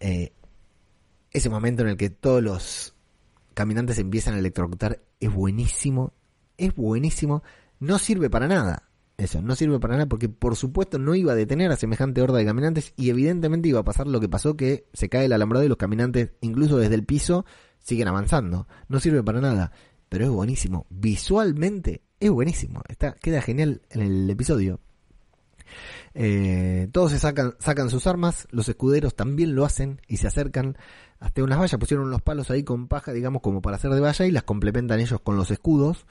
[0.00, 0.32] Eh,
[1.30, 2.94] ese momento en el que todos los
[3.54, 6.12] caminantes empiezan a electrocutar es buenísimo,
[6.56, 7.42] es buenísimo,
[7.80, 8.88] no sirve para nada.
[9.18, 12.38] Eso, no sirve para nada porque por supuesto no iba a detener a semejante horda
[12.38, 15.66] de caminantes y evidentemente iba a pasar lo que pasó que se cae el alambrado
[15.66, 17.44] y los caminantes incluso desde el piso
[17.80, 18.68] siguen avanzando.
[18.88, 19.72] No sirve para nada
[20.08, 20.86] pero es buenísimo.
[20.90, 22.82] Visualmente es buenísimo.
[22.88, 24.80] Está, queda genial en el episodio.
[26.14, 30.78] Eh, todos se sacan, sacan sus armas, los escuderos también lo hacen y se acercan
[31.20, 34.26] hasta unas vallas, pusieron unos palos ahí con paja, digamos, como para hacer de valla
[34.26, 36.06] y las complementan ellos con los escudos.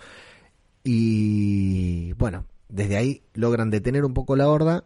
[0.84, 4.86] Y bueno, desde ahí logran detener un poco la horda.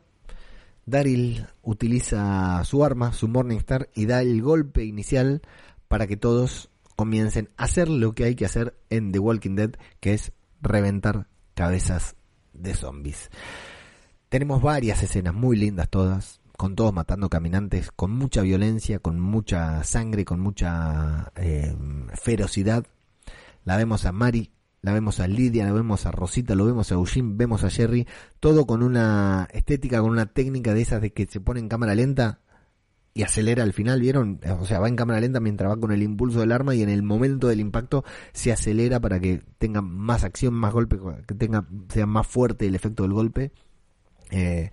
[0.86, 5.42] Daryl utiliza su arma, su Morningstar, y da el golpe inicial
[5.88, 9.72] para que todos comiencen a hacer lo que hay que hacer en The Walking Dead,
[10.00, 12.16] que es reventar cabezas
[12.54, 13.30] de zombies.
[14.30, 19.84] Tenemos varias escenas muy lindas todas, con todos matando caminantes, con mucha violencia, con mucha
[19.84, 21.76] sangre, con mucha eh,
[22.14, 22.86] ferocidad.
[23.66, 24.52] La vemos a Mari,
[24.82, 28.08] la vemos a Lidia, la vemos a Rosita, lo vemos a Eugene, vemos a Jerry,
[28.40, 31.94] todo con una estética, con una técnica de esas de que se pone en cámara
[31.96, 32.40] lenta
[33.14, 34.40] y acelera al final, ¿vieron?
[34.60, 36.90] O sea, va en cámara lenta mientras va con el impulso del arma y en
[36.90, 41.68] el momento del impacto se acelera para que tenga más acción, más golpe, que tenga
[41.90, 43.52] sea más fuerte el efecto del golpe.
[44.32, 44.72] Eh,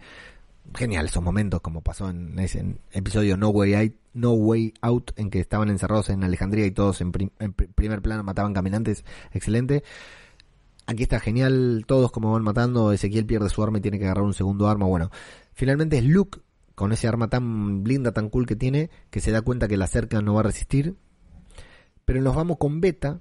[0.74, 5.30] genial esos momentos como pasó en ese episodio No Way Out, No Way Out en
[5.30, 9.82] que estaban encerrados en Alejandría y todos en, en primer plano mataban caminantes, excelente.
[10.86, 14.24] Aquí está genial, todos como van matando, Ezequiel pierde su arma y tiene que agarrar
[14.24, 14.86] un segundo arma.
[14.86, 15.10] Bueno,
[15.52, 16.40] finalmente es Luke
[16.74, 19.86] con ese arma tan blinda, tan cool que tiene, que se da cuenta que la
[19.86, 20.96] cerca no va a resistir.
[22.04, 23.20] Pero nos vamos con Beta,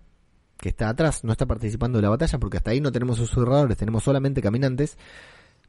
[0.58, 3.76] que está atrás, no está participando de la batalla, porque hasta ahí no tenemos susurradores,
[3.76, 4.98] tenemos solamente caminantes.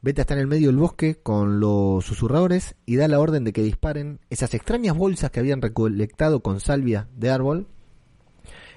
[0.00, 3.52] Beta está en el medio del bosque con los susurradores y da la orden de
[3.52, 7.66] que disparen esas extrañas bolsas que habían recolectado con salvia de árbol.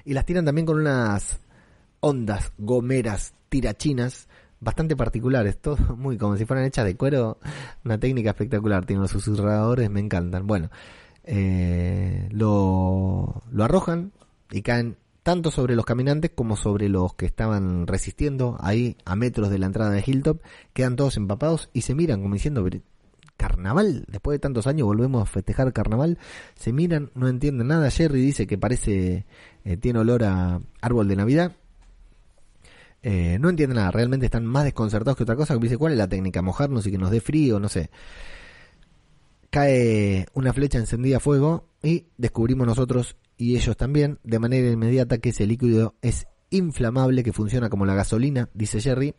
[0.03, 1.39] Y las tiran también con unas
[1.99, 4.27] ondas gomeras tirachinas
[4.59, 7.37] bastante particulares, todo muy como si fueran hechas de cuero,
[7.85, 10.47] una técnica espectacular, tienen los susurradores, me encantan.
[10.47, 10.71] Bueno,
[11.23, 14.11] eh, lo, lo arrojan
[14.49, 19.49] y caen tanto sobre los caminantes como sobre los que estaban resistiendo ahí a metros
[19.49, 20.41] de la entrada de Hilltop,
[20.73, 22.67] quedan todos empapados y se miran como diciendo,
[23.37, 26.19] carnaval, después de tantos años volvemos a festejar carnaval,
[26.55, 29.25] se miran, no entienden nada, Jerry dice que parece,
[29.63, 31.55] eh, tiene olor a árbol de Navidad,
[33.03, 36.07] eh, no entienden nada, realmente están más desconcertados que otra cosa, dice, ¿cuál es la
[36.07, 36.41] técnica?
[36.41, 37.89] Mojarnos y que nos dé frío, no sé.
[39.49, 45.17] Cae una flecha encendida a fuego y descubrimos nosotros y ellos también de manera inmediata
[45.17, 49.15] que ese líquido es inflamable, que funciona como la gasolina, dice Jerry,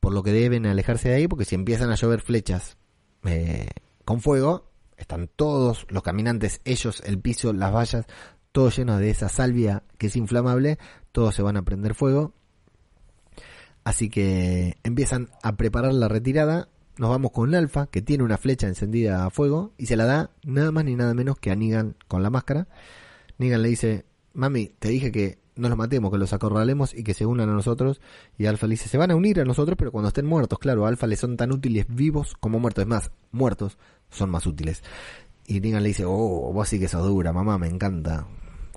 [0.00, 2.76] por lo que deben alejarse de ahí porque si empiezan a llover flechas
[3.22, 3.68] eh,
[4.04, 8.06] con fuego, están todos los caminantes, ellos, el piso, las vallas,
[8.50, 10.80] todo lleno de esa salvia que es inflamable,
[11.12, 12.34] todos se van a prender fuego.
[13.84, 16.70] Así que empiezan a preparar la retirada.
[16.96, 20.30] Nos vamos con Alfa, que tiene una flecha encendida a fuego, y se la da
[20.42, 21.56] nada más ni nada menos que a
[22.08, 22.66] con la máscara.
[23.38, 27.14] Negan le dice, mami, te dije que no los matemos, que los acorralemos y que
[27.14, 28.00] se unan a nosotros.
[28.38, 30.58] Y Alfa le dice, se van a unir a nosotros, pero cuando estén muertos.
[30.58, 32.82] Claro, a Alfa le son tan útiles vivos como muertos.
[32.82, 33.78] Es más, muertos
[34.10, 34.82] son más útiles.
[35.46, 38.26] Y Negan le dice, oh, vos sí que sos dura, mamá, me encanta.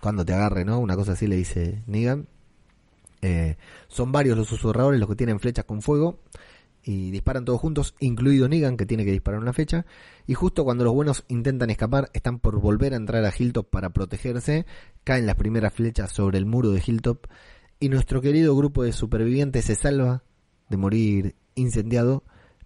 [0.01, 0.79] Cuando te agarre, ¿no?
[0.79, 2.27] Una cosa así le dice Negan.
[3.21, 6.19] Eh, son varios los susurradores los que tienen flechas con fuego
[6.87, 9.85] y disparan todos juntos, incluido Negan que tiene que disparar una flecha.
[10.25, 13.89] Y justo cuando los buenos intentan escapar, están por volver a entrar a Hilltop para
[13.89, 14.65] protegerse,
[15.03, 17.27] caen las primeras flechas sobre el muro de Hilltop
[17.81, 20.23] y nuestro querido grupo de supervivientes se salva
[20.69, 22.23] de morir incendiado,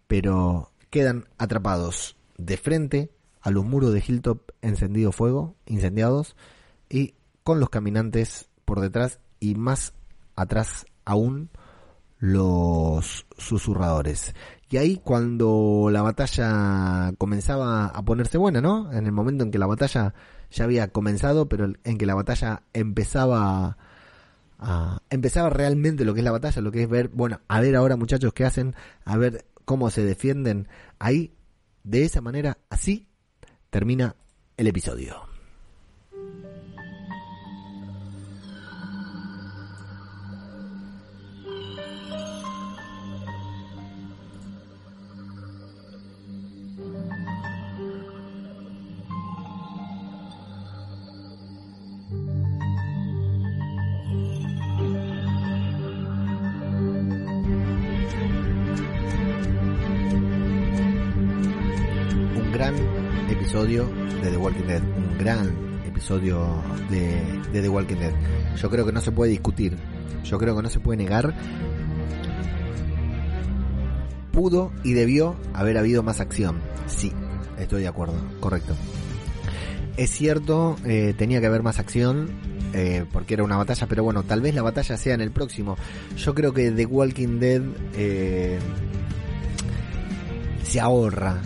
[0.08, 3.12] pero quedan atrapados de frente
[3.42, 6.36] a los muros de Hilltop encendido fuego, incendiados,
[6.90, 9.94] y con los caminantes por detrás y más
[10.36, 11.50] atrás aún
[12.22, 14.34] los susurradores.
[14.70, 18.94] Y ahí cuando la batalla comenzaba a ponerse buena, ¿no?
[18.94, 20.14] En el momento en que la batalla
[20.52, 23.78] ya había comenzado, pero en que la batalla empezaba
[24.60, 27.76] a, empezaba realmente lo que es la batalla, lo que es ver, bueno, a ver
[27.76, 30.68] ahora muchachos qué hacen, a ver cómo se defienden.
[31.00, 31.34] Ahí,
[31.84, 33.08] de esa manera, así
[33.72, 34.16] termina
[34.58, 35.31] el episodio.
[63.52, 63.86] Episodio
[64.24, 65.54] de The Walking Dead, un gran
[65.86, 67.22] episodio de,
[67.52, 68.14] The Walking Dead.
[68.56, 69.76] Yo creo que no se puede discutir,
[70.24, 71.34] yo creo que no se puede negar.
[74.32, 76.62] Pudo y debió haber habido más acción.
[76.88, 77.12] Sí,
[77.60, 78.74] estoy de acuerdo, correcto.
[79.98, 82.30] Es cierto, eh, tenía que haber más acción,
[82.72, 85.76] eh, porque era una batalla, pero bueno, tal vez la batalla sea en el próximo.
[86.16, 87.64] Yo creo que The Walking Dead
[87.98, 88.60] eh,
[90.64, 91.42] se ahorra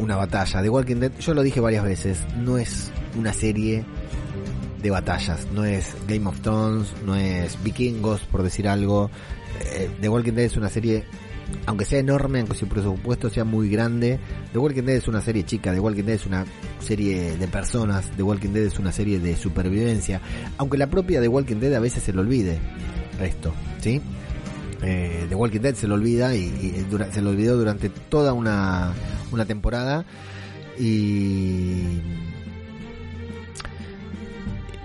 [0.00, 0.62] una batalla.
[0.62, 3.84] The Walking Dead, yo lo dije varias veces, no es una serie
[4.82, 9.10] de batallas, no es Game of Thrones, no es Vikingos, por decir algo.
[9.74, 11.04] Eh, The Walking Dead es una serie,
[11.66, 14.18] aunque sea enorme, aunque su presupuesto sea muy grande,
[14.52, 16.46] The Walking Dead es una serie chica, The Walking Dead es una
[16.80, 20.20] serie de personas, The Walking Dead es una serie de supervivencia,
[20.56, 22.58] aunque la propia The Walking Dead a veces se le olvide
[23.20, 24.00] esto, ¿sí?
[24.82, 28.32] Eh, The Walking Dead se lo olvida y, y dura- se lo olvidó durante toda
[28.32, 28.94] una,
[29.32, 30.04] una temporada
[30.78, 32.00] y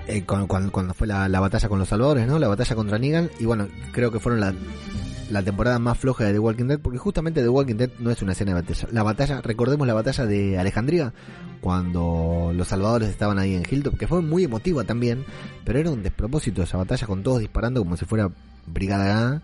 [0.07, 2.37] eh, cuando, fue la, la batalla con los salvadores, ¿no?
[2.37, 4.53] La batalla contra Negan y bueno, creo que fueron la,
[5.29, 8.21] la temporada más floja de The Walking Dead porque justamente The Walking Dead no es
[8.21, 8.87] una escena de batalla.
[8.91, 11.13] La batalla, recordemos la batalla de Alejandría
[11.61, 15.25] cuando los salvadores estaban ahí en Hilltop, que fue muy emotiva también,
[15.63, 18.29] pero era un despropósito esa batalla con todos disparando como si fuera
[18.67, 19.41] Brigada A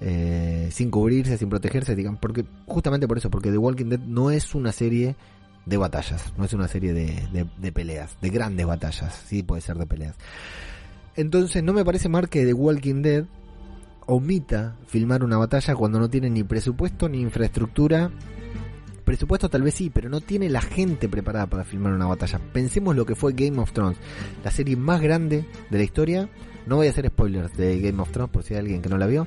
[0.00, 4.30] eh, sin cubrirse, sin protegerse, digamos, porque justamente por eso, porque The Walking Dead no
[4.30, 5.16] es una serie
[5.66, 9.60] de batallas, no es una serie de, de- de peleas, de grandes batallas, sí puede
[9.60, 10.14] ser de peleas.
[11.16, 13.24] Entonces no me parece mal que The Walking Dead
[14.06, 18.10] omita filmar una batalla cuando no tiene ni presupuesto ni infraestructura.
[19.04, 22.38] Presupuesto tal vez sí, pero no tiene la gente preparada para filmar una batalla.
[22.52, 23.96] Pensemos lo que fue Game of Thrones,
[24.44, 26.28] la serie más grande de la historia.
[26.68, 28.98] No voy a hacer spoilers de Game of Thrones por si hay alguien que no
[28.98, 29.26] la vio.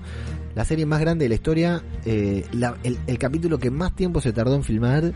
[0.55, 2.45] La serie más grande de la historia, eh,
[2.83, 5.11] el, capítulo que más tiempo se tardó en filmar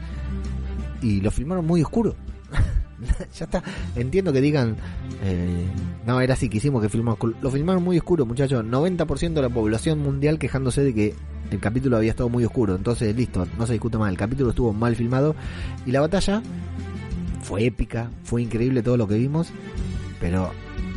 [1.01, 2.15] y lo filmaron muy oscuro.
[3.35, 3.63] ya está.
[3.95, 4.75] Entiendo que digan,
[5.23, 5.67] eh,
[6.07, 7.19] no, era así, que hicimos que filmamos.
[7.41, 8.65] Lo filmaron muy oscuro, muchachos.
[8.65, 11.15] 90% de la población mundial quejándose de que
[11.51, 12.75] el capítulo había estado muy oscuro.
[12.75, 14.09] Entonces, listo, no se discute más.
[14.09, 15.35] El capítulo estuvo mal filmado.
[15.85, 16.41] Y la batalla
[17.43, 19.49] fue épica, fue increíble todo lo que vimos.
[20.19, 20.51] Pero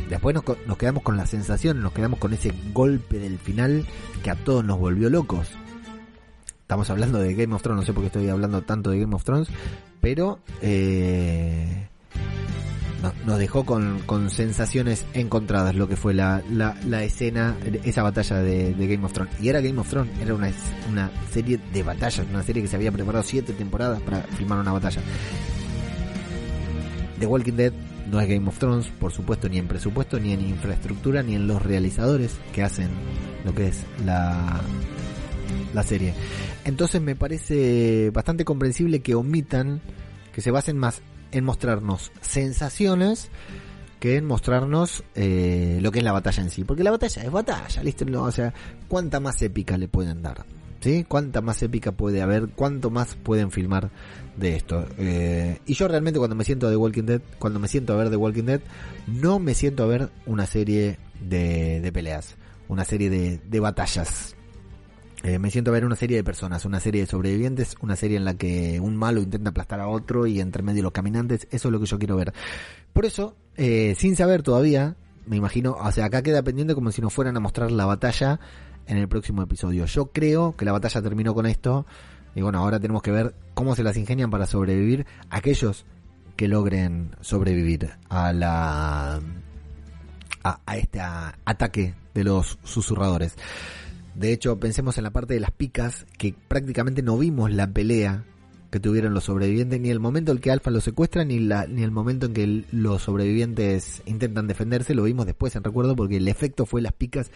[0.09, 3.85] después nos, quedamos con la sensación, nos quedamos con ese golpe del final
[4.23, 5.47] que a todos nos volvió locos.
[6.61, 9.15] Estamos hablando de Game of Thrones, no sé por qué estoy hablando tanto de Game
[9.15, 9.47] of Thrones,
[10.01, 11.87] pero eh,
[13.01, 18.37] no- nos dejó con, con sensaciones encontradas lo que fue la, la, escena, esa batalla
[18.37, 19.33] de, de Game of Thrones.
[19.41, 20.51] Y era Game of Thrones, era una,
[20.89, 24.71] una serie de batallas, una serie que se había preparado siete temporadas para filmar una
[24.73, 25.01] batalla.
[27.19, 27.73] The Walking Dead
[28.11, 31.47] no es Game of Thrones, por supuesto, ni en presupuesto, ni en infraestructura, ni en
[31.47, 32.89] los realizadores que hacen
[33.45, 34.61] lo que es la,
[35.73, 36.13] la serie.
[36.65, 39.81] Entonces me parece bastante comprensible que omitan,
[40.33, 41.01] que se basen más
[41.31, 43.29] en mostrarnos sensaciones
[43.99, 46.63] que en mostrarnos eh, lo que es la batalla en sí.
[46.63, 48.05] Porque la batalla es batalla, ¿listo?
[48.23, 48.53] O sea,
[48.87, 50.45] ¿cuánta más épica le pueden dar?
[50.81, 51.05] ¿Sí?
[51.07, 52.49] ¿Cuánta más épica puede haber?
[52.55, 53.89] ¿Cuánto más pueden filmar
[54.37, 54.85] de esto?
[54.97, 57.97] Eh, y yo realmente cuando me siento a The Walking Dead, cuando me siento a
[57.97, 58.61] ver The Walking Dead,
[59.07, 62.35] no me siento a ver una serie de, de peleas,
[62.69, 64.35] una serie de, de batallas.
[65.23, 68.15] Eh, me siento a ver una serie de personas, una serie de sobrevivientes, una serie
[68.15, 71.67] en la que un malo intenta aplastar a otro y entre medio los caminantes, eso
[71.67, 72.33] es lo que yo quiero ver.
[72.93, 77.01] Por eso, eh, sin saber todavía, me imagino, o sea, acá queda pendiente como si
[77.01, 78.39] nos fueran a mostrar la batalla
[78.89, 79.85] en el próximo episodio.
[79.85, 81.85] Yo creo que la batalla terminó con esto
[82.35, 85.85] y bueno, ahora tenemos que ver cómo se las ingenian para sobrevivir aquellos
[86.35, 89.21] que logren sobrevivir a la
[90.43, 93.35] a, este ataque de los susurradores.
[94.15, 98.25] De hecho, pensemos en la parte de las picas, que prácticamente no vimos la pelea
[98.71, 101.91] que tuvieron los sobrevivientes, ni el momento en que Alfa lo secuestra, ni, ni el
[101.91, 106.65] momento en que los sobrevivientes intentan defenderse, lo vimos después en recuerdo, porque el efecto
[106.65, 107.31] fue las picas,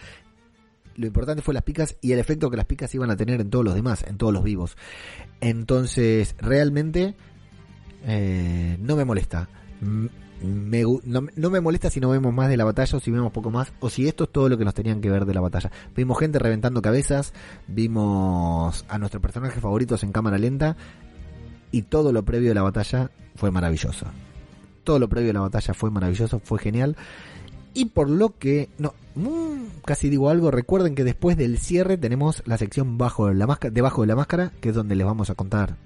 [0.96, 3.50] lo importante fue las picas y el efecto que las picas iban a tener en
[3.50, 4.76] todos los demás, en todos los vivos.
[5.40, 7.14] Entonces, realmente,
[8.06, 9.48] eh, no me molesta.
[9.80, 11.00] No,
[11.36, 13.72] no me molesta si no vemos más de la batalla o si vemos poco más
[13.80, 15.70] o si esto es todo lo que nos tenían que ver de la batalla.
[15.96, 17.32] Vimos gente reventando cabezas,
[17.66, 20.76] vimos a nuestros personajes favoritos en cámara lenta
[21.70, 24.06] y todo lo previo de la batalla fue maravilloso.
[24.84, 26.96] Todo lo previo de la batalla fue maravilloso, fue genial.
[27.74, 32.42] Y por lo que, no, mm, casi digo algo, recuerden que después del cierre tenemos
[32.46, 35.34] la sección bajo la máscara, debajo de la máscara, que es donde les vamos a
[35.34, 35.76] contar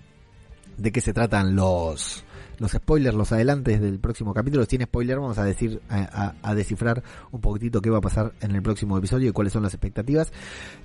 [0.76, 2.24] de qué se tratan los
[2.58, 4.64] los spoilers, los adelantes del próximo capítulo.
[4.64, 8.62] Sin spoiler, vamos a decir, a descifrar un poquitito qué va a pasar en el
[8.62, 10.32] próximo episodio y cuáles son las expectativas.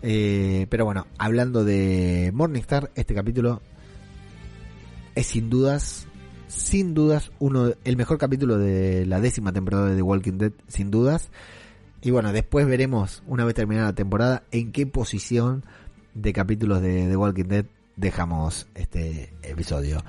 [0.02, 3.62] Eh, pero bueno, hablando de Morningstar, este capítulo
[5.16, 6.08] es sin dudas,
[6.54, 10.92] sin dudas, uno, el mejor capítulo de la décima temporada de The Walking Dead, sin
[10.92, 11.30] dudas.
[12.02, 15.64] Y bueno, después veremos, una vez terminada la temporada, en qué posición
[16.14, 20.04] de capítulos de The Walking Dead dejamos este episodio.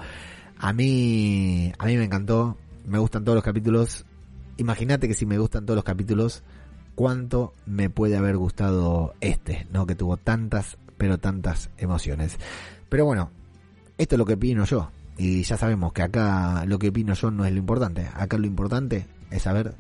[0.59, 4.05] A mí, a mí me encantó, me gustan todos los capítulos.
[4.57, 6.43] Imagínate que si me gustan todos los capítulos,
[6.95, 9.87] cuánto me puede haber gustado este, ¿no?
[9.87, 12.39] Que tuvo tantas, pero tantas emociones.
[12.89, 13.31] Pero bueno,
[13.99, 14.91] esto es lo que opino yo.
[15.17, 18.09] Y ya sabemos que acá lo que opino yo no es lo importante.
[18.15, 19.75] Acá lo importante es saber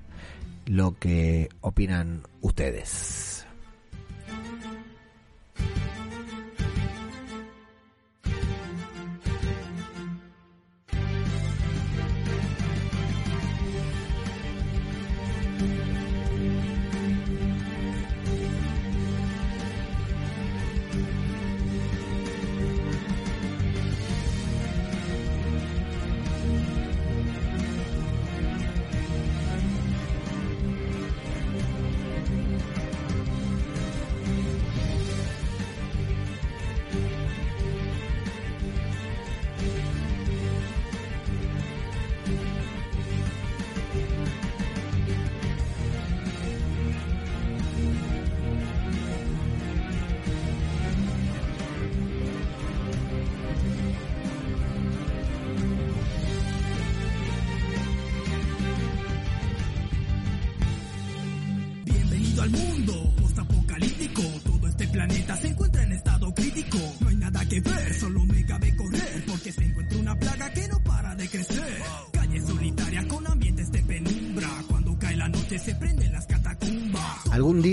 [0.66, 3.33] lo que opinan ustedes.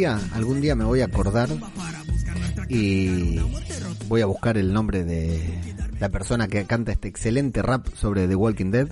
[0.02, 1.48] Día, algún día me voy a acordar
[2.70, 3.38] y
[4.08, 5.40] voy a buscar el nombre de
[6.00, 8.88] la persona que canta este excelente rap sobre The Walking Dead.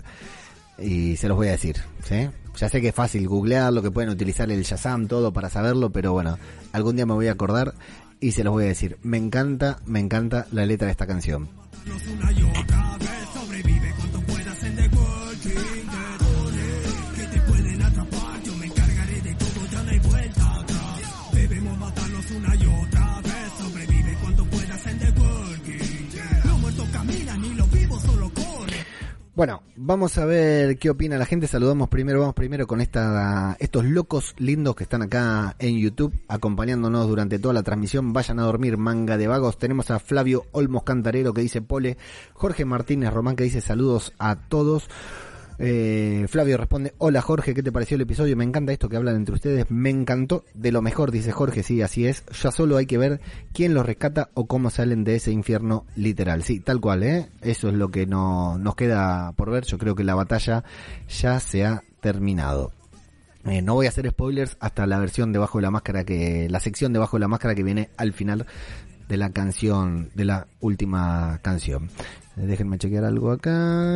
[0.77, 1.77] y se los voy a decir.
[2.57, 6.13] Ya sé que es fácil googlearlo, que pueden utilizar el Shazam, todo para saberlo, pero
[6.13, 6.37] bueno,
[6.73, 7.73] algún día me voy a acordar
[8.19, 8.99] y se los voy a decir.
[9.01, 11.49] Me encanta, me encanta la letra de esta canción.
[29.39, 31.47] Bueno, vamos a ver qué opina la gente.
[31.47, 37.07] Saludamos primero, vamos primero con esta, estos locos lindos que están acá en YouTube acompañándonos
[37.07, 38.11] durante toda la transmisión.
[38.11, 39.57] Vayan a dormir, manga de vagos.
[39.57, 41.97] Tenemos a Flavio Olmos Cantarero que dice Pole,
[42.33, 44.89] Jorge Martínez Román que dice saludos a todos.
[45.61, 48.37] Eh, Flavio responde, hola Jorge, ¿qué te pareció el episodio?
[48.37, 51.81] Me encanta esto que hablan entre ustedes, me encantó, de lo mejor, dice Jorge, sí,
[51.81, 53.19] así es, ya solo hay que ver
[53.51, 57.29] quién los rescata o cómo salen de ese infierno literal, sí, tal cual, ¿eh?
[57.41, 60.63] Eso es lo que no, nos queda por ver, yo creo que la batalla
[61.09, 62.71] ya se ha terminado.
[63.45, 66.61] Eh, no voy a hacer spoilers hasta la versión debajo de la máscara que, la
[66.61, 68.45] sección debajo de la máscara que viene al final
[69.09, 71.89] de la canción, de la última canción.
[72.37, 73.89] Eh, Déjenme chequear algo acá.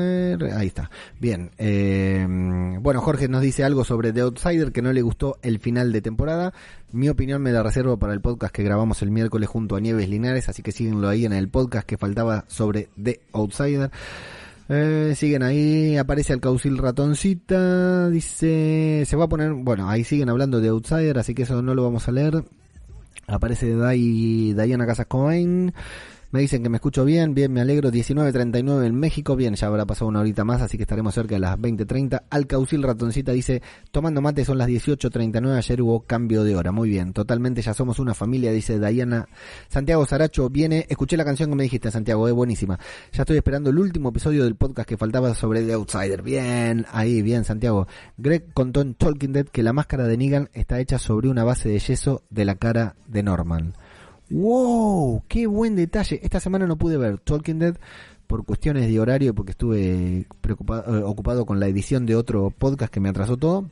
[0.58, 0.90] Ahí está.
[1.22, 1.52] Bien.
[1.58, 2.28] eh,
[2.82, 6.02] bueno, Jorge nos dice algo sobre The Outsider que no le gustó el final de
[6.02, 6.52] temporada.
[6.92, 10.10] Mi opinión me la reservo para el podcast que grabamos el miércoles junto a Nieves
[10.10, 13.92] Linares, así que síguenlo ahí en el podcast que faltaba sobre The Outsider.
[14.70, 20.30] Eh, siguen ahí, aparece el caucil ratoncita, dice, se va a poner, bueno, ahí siguen
[20.30, 22.44] hablando de Outsider, así que eso no lo vamos a leer.
[23.28, 25.74] Aparece Dai, Diana Casas Cobain.
[26.34, 27.92] Me dicen que me escucho bien, bien, me alegro.
[27.92, 31.40] 19.39 en México, bien, ya habrá pasado una horita más, así que estaremos cerca de
[31.40, 32.24] las 20.30.
[32.28, 33.62] Alcaucil Ratoncita dice,
[33.92, 36.72] tomando mate son las 18.39, ayer hubo cambio de hora.
[36.72, 39.28] Muy bien, totalmente ya somos una familia, dice Diana.
[39.68, 42.80] Santiago Saracho viene, escuché la canción que me dijiste, Santiago, es buenísima.
[43.12, 46.24] Ya estoy esperando el último episodio del podcast que faltaba sobre The Outsider.
[46.24, 47.86] Bien, ahí, bien, Santiago.
[48.18, 51.70] Greg contó en Talking Dead que la máscara de Negan está hecha sobre una base
[51.70, 53.76] de yeso de la cara de Norman.
[54.34, 55.26] ¡Wow!
[55.28, 56.20] ¡Qué buen detalle!
[56.24, 57.76] Esta semana no pude ver Talking Dead
[58.26, 62.92] por cuestiones de horario porque estuve preocupado, eh, ocupado con la edición de otro podcast
[62.92, 63.70] que me atrasó todo.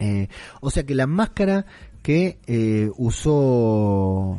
[0.00, 0.26] Eh,
[0.60, 1.66] o sea que la máscara
[2.02, 4.38] que eh, usó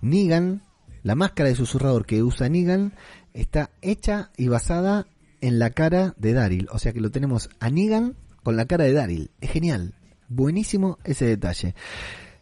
[0.00, 0.62] Negan,
[1.02, 2.94] la máscara de susurrador que usa Negan,
[3.34, 5.06] está hecha y basada
[5.42, 6.68] en la cara de Daryl.
[6.72, 9.30] O sea que lo tenemos a Negan con la cara de Daryl.
[9.42, 9.92] Es genial.
[10.30, 11.74] Buenísimo ese detalle.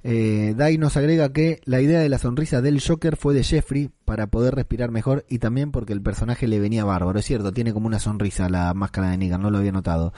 [0.06, 3.90] Eh, Dai nos agrega que la idea de la sonrisa del Joker fue de Jeffrey
[4.04, 7.18] para poder respirar mejor y también porque el personaje le venía bárbaro.
[7.18, 10.12] Es cierto, tiene como una sonrisa la máscara de Negan, no lo había notado.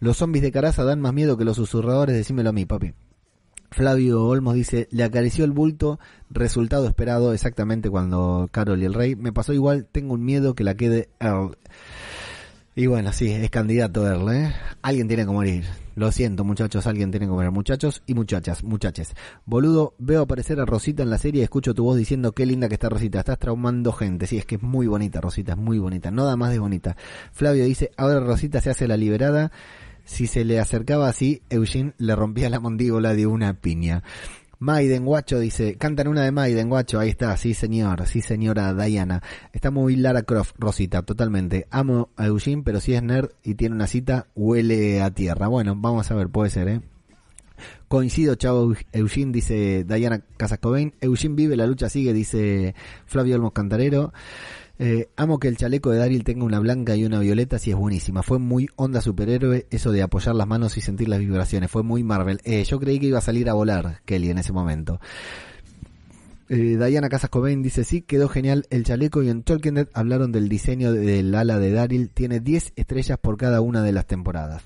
[0.00, 2.94] Los zombies de caraza dan más miedo que los susurradores, decímelo a mí, papi.
[3.70, 5.98] Flavio Olmos dice, le acarició el bulto,
[6.30, 9.16] resultado esperado exactamente cuando Carol y el Rey.
[9.16, 11.58] Me pasó igual, tengo un miedo que la quede Earl.
[12.78, 14.52] Y bueno, sí, es candidato Earl, ¿eh?
[14.82, 15.64] Alguien tiene que morir.
[15.94, 17.50] Lo siento, muchachos, alguien tiene que morir.
[17.50, 19.14] Muchachos y muchachas, muchaches.
[19.46, 22.68] Boludo, veo aparecer a Rosita en la serie y escucho tu voz diciendo qué linda
[22.68, 23.20] que está Rosita.
[23.20, 24.26] Estás traumando gente.
[24.26, 26.10] Sí, es que es muy bonita, Rosita, es muy bonita.
[26.10, 26.98] No da más de bonita.
[27.32, 29.52] Flavio dice, ahora Rosita se hace la liberada.
[30.04, 34.02] Si se le acercaba así, Eugene le rompía la mandíbula de una piña.
[34.58, 39.22] Maiden Guacho dice, cantan una de Maiden Guacho, ahí está, sí señor, sí señora Diana.
[39.52, 41.66] Está muy Lara Croft, Rosita, totalmente.
[41.70, 45.48] Amo a Eugene, pero si es nerd y tiene una cita, huele a tierra.
[45.48, 46.80] Bueno, vamos a ver, puede ser, ¿eh?
[47.88, 50.94] Coincido, chavo Eugene, dice Diana Casascobain.
[51.00, 52.74] Eugene vive, la lucha sigue, dice
[53.06, 54.12] Flavio Olmos Cantarero.
[54.78, 57.76] Eh, amo que el chaleco de Daryl tenga una blanca y una violeta, sí es
[57.76, 58.22] buenísima.
[58.22, 61.70] Fue muy onda superhéroe eso de apoyar las manos y sentir las vibraciones.
[61.70, 62.40] Fue muy Marvel.
[62.44, 65.00] Eh, yo creí que iba a salir a volar Kelly en ese momento.
[66.48, 70.48] Eh, Diana Casas Cobain dice sí, quedó genial el chaleco y en Dead hablaron del
[70.48, 72.10] diseño del ala de Daryl.
[72.10, 74.62] Tiene 10 estrellas por cada una de las temporadas.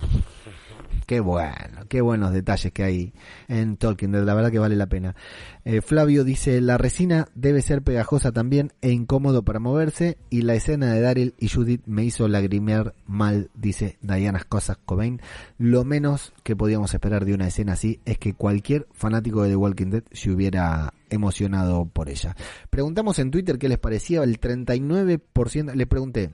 [1.10, 3.12] Qué bueno, qué buenos detalles que hay
[3.48, 5.16] en Tolkien, la verdad que vale la pena.
[5.64, 10.54] Eh, Flavio dice, la resina debe ser pegajosa también e incómodo para moverse y la
[10.54, 15.20] escena de Daryl y Judith me hizo lagrimear mal, dice Diana Cosas Cobain.
[15.58, 19.56] Lo menos que podíamos esperar de una escena así es que cualquier fanático de The
[19.56, 22.36] Walking Dead se hubiera emocionado por ella.
[22.70, 26.30] Preguntamos en Twitter qué les parecía el 39%, les pregunté,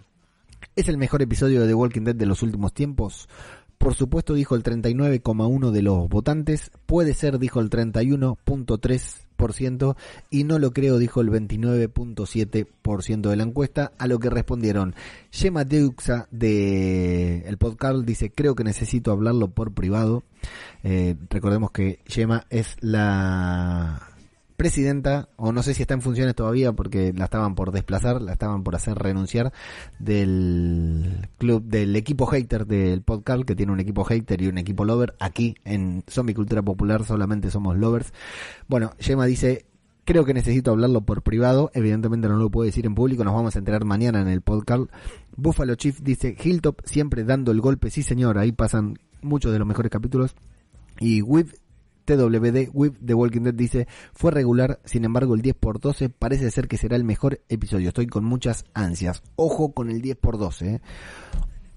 [0.74, 3.26] ¿es el mejor episodio de The Walking Dead de los últimos tiempos?
[3.78, 6.70] Por supuesto, dijo el 39,1 de los votantes.
[6.86, 9.96] Puede ser, dijo el 31.3%.
[10.30, 13.92] Y no lo creo, dijo el 29.7% de la encuesta.
[13.98, 14.94] A lo que respondieron.
[15.30, 20.22] Gemma Deuxa de el podcast dice, creo que necesito hablarlo por privado.
[20.82, 24.15] Eh, recordemos que Gemma es la
[24.56, 28.32] presidenta, o no sé si está en funciones todavía porque la estaban por desplazar, la
[28.32, 29.52] estaban por hacer renunciar
[29.98, 34.84] del club, del equipo hater del podcast, que tiene un equipo hater y un equipo
[34.84, 35.14] lover.
[35.20, 38.12] Aquí en Zombie Cultura Popular solamente somos lovers.
[38.68, 39.66] Bueno, Gemma dice,
[40.04, 43.56] creo que necesito hablarlo por privado, evidentemente no lo puedo decir en público, nos vamos
[43.56, 44.84] a enterar mañana en el podcast.
[45.36, 49.68] Buffalo Chief dice, Hilltop siempre dando el golpe, sí señor, ahí pasan muchos de los
[49.68, 50.34] mejores capítulos.
[50.98, 51.48] Y With
[52.06, 56.50] TWD With The Walking Dead dice, fue regular, sin embargo el 10 por 12 parece
[56.50, 57.88] ser que será el mejor episodio.
[57.88, 59.22] Estoy con muchas ansias.
[59.36, 60.74] Ojo con el 10 por 12.
[60.76, 60.80] ¿eh?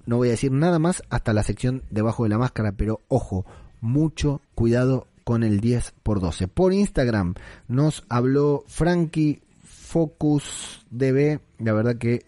[0.05, 3.45] No voy a decir nada más hasta la sección debajo de la máscara, pero ojo,
[3.81, 6.47] mucho cuidado con el 10 por 12.
[6.47, 7.35] Por Instagram
[7.67, 11.39] nos habló Frankie Focus DB.
[11.59, 12.25] La verdad que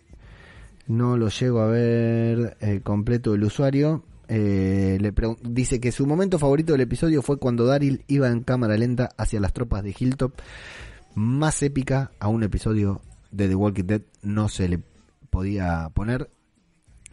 [0.88, 4.04] no lo llego a ver eh, completo el usuario.
[4.34, 8.78] Eh, le dice que su momento favorito del episodio fue cuando Daryl iba en cámara
[8.78, 10.32] lenta hacia las tropas de Hilltop.
[11.16, 14.80] Más épica a un episodio de The Walking Dead no se le
[15.30, 16.30] podía poner.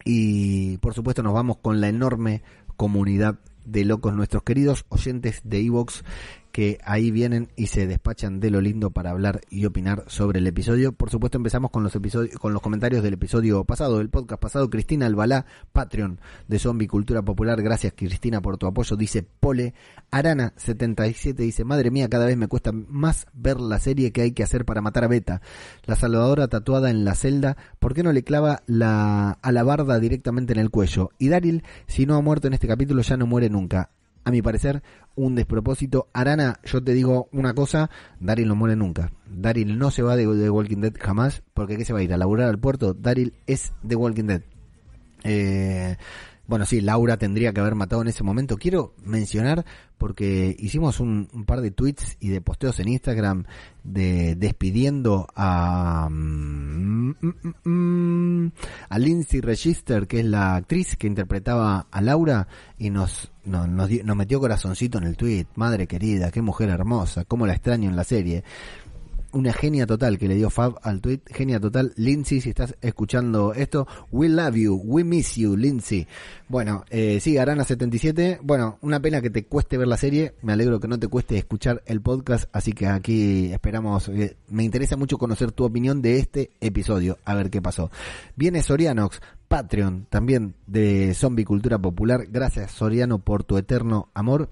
[0.04, 2.44] Y por supuesto nos vamos con la enorme
[2.76, 6.04] comunidad de locos nuestros queridos oyentes de Evox
[6.52, 10.46] que ahí vienen y se despachan de lo lindo para hablar y opinar sobre el
[10.46, 10.92] episodio.
[10.92, 14.70] Por supuesto empezamos con los episodios, con los comentarios del episodio pasado, del podcast pasado.
[14.70, 17.62] Cristina Albalá, Patreon de Zombie Cultura Popular.
[17.62, 18.96] Gracias Cristina por tu apoyo.
[18.96, 19.74] Dice Pole.
[20.10, 24.32] Arana 77 dice, madre mía, cada vez me cuesta más ver la serie que hay
[24.32, 25.42] que hacer para matar a Beta.
[25.84, 30.60] La salvadora tatuada en la celda, ¿por qué no le clava la alabarda directamente en
[30.60, 31.10] el cuello?
[31.18, 33.90] Y Daryl, si no ha muerto en este capítulo, ya no muere nunca
[34.28, 34.82] a mi parecer,
[35.16, 36.08] un despropósito.
[36.12, 37.90] Arana, yo te digo una cosa,
[38.20, 39.10] Daryl no muere nunca.
[39.26, 42.12] Daryl no se va de Walking Dead jamás, porque ¿qué se va a ir?
[42.12, 42.92] ¿A laburar al puerto?
[42.92, 44.42] Daryl es The Walking Dead.
[45.24, 45.96] Eh,
[46.48, 48.56] bueno, sí, Laura tendría que haber matado en ese momento.
[48.56, 49.66] Quiero mencionar,
[49.98, 53.44] porque hicimos un, par de tweets y de posteos en Instagram
[53.84, 58.52] de despidiendo a, mm, mm, mm,
[58.88, 62.48] a Lindsay Register, que es la actriz que interpretaba a Laura,
[62.78, 65.48] y nos, nos, nos metió corazoncito en el tweet.
[65.54, 68.42] Madre querida, qué mujer hermosa, cómo la extraño en la serie
[69.32, 71.20] una genia total que le dio Fab al tweet.
[71.26, 71.92] Genia total.
[71.96, 76.06] Lindsay, si estás escuchando esto, we love you, we miss you, Lindsay.
[76.48, 78.40] Bueno, eh, sí, Arana77.
[78.42, 80.34] Bueno, una pena que te cueste ver la serie.
[80.42, 82.48] Me alegro que no te cueste escuchar el podcast.
[82.52, 84.08] Así que aquí esperamos.
[84.08, 87.18] Eh, me interesa mucho conocer tu opinión de este episodio.
[87.24, 87.90] A ver qué pasó.
[88.36, 89.20] Viene Sorianox.
[89.48, 92.26] Patreon también de Zombie Cultura Popular.
[92.30, 94.50] Gracias Soriano por tu eterno amor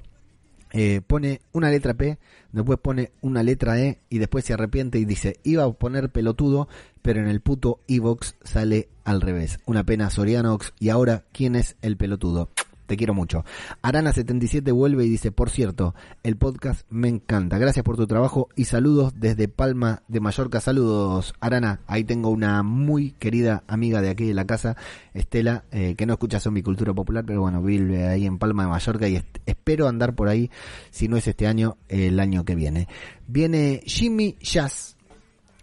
[0.72, 2.18] eh, pone una letra P,
[2.52, 6.68] después pone una letra E y después se arrepiente y dice, iba a poner pelotudo,
[7.02, 9.58] pero en el puto Evox sale al revés.
[9.66, 12.50] Una pena Sorianox y ahora, ¿quién es el pelotudo?
[12.86, 13.44] Te quiero mucho.
[13.82, 17.58] Arana77 vuelve y dice, por cierto, el podcast me encanta.
[17.58, 20.60] Gracias por tu trabajo y saludos desde Palma de Mallorca.
[20.60, 21.80] Saludos, Arana.
[21.86, 24.76] Ahí tengo una muy querida amiga de aquí de la casa,
[25.12, 28.68] Estela, eh, que no escucha mi Cultura Popular, pero bueno, vive ahí en Palma de
[28.68, 30.50] Mallorca y espero andar por ahí,
[30.90, 32.88] si no es este año, el año que viene.
[33.26, 34.95] Viene Jimmy Jazz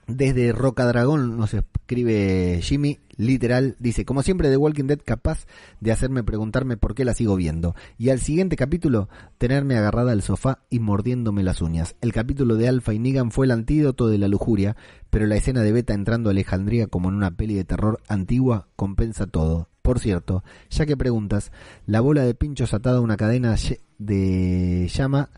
[0.08, 5.46] desde Roca Dragón nos escribe Jimmy, literal, dice, como siempre The Walking Dead capaz
[5.80, 7.76] de hacerme preguntarme por qué la sigo viendo.
[7.98, 11.96] Y al siguiente capítulo, tenerme agarrada al sofá y mordiéndome las uñas.
[12.02, 14.76] El capítulo de Alpha y Negan fue el antídoto de la lujuria,
[15.10, 18.68] pero la escena de Beta entrando a Alejandría como en una peli de terror antigua
[18.76, 19.70] compensa todo.
[19.82, 21.52] Por cierto, ya que preguntas,
[21.86, 23.56] la bola de pinchos atada a una cadena
[23.98, 25.30] de llama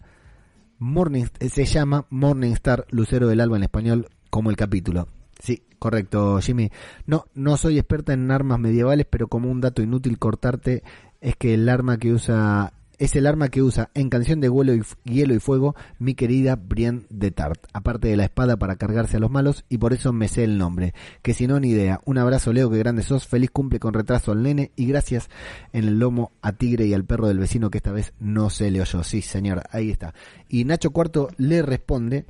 [0.78, 5.08] Morning, se llama Morningstar, Lucero del Alba en español, como el capítulo.
[5.40, 6.70] Sí, correcto, Jimmy.
[7.06, 10.84] No, no soy experta en armas medievales, pero como un dato inútil cortarte
[11.22, 14.74] es que el arma que usa es el arma que usa en Canción de Hielo
[14.74, 19.18] y, Hielo y Fuego mi querida Brienne de Tart, aparte de la espada para cargarse
[19.18, 22.02] a los malos y por eso me sé el nombre, que si no ni idea.
[22.06, 25.30] Un abrazo Leo, que grande sos, feliz cumple con retraso al nene y gracias
[25.74, 28.72] en el lomo a Tigre y al perro del vecino que esta vez no se
[28.72, 29.04] le oyó.
[29.04, 30.14] Sí, señor, ahí está.
[30.48, 32.26] Y Nacho Cuarto le responde,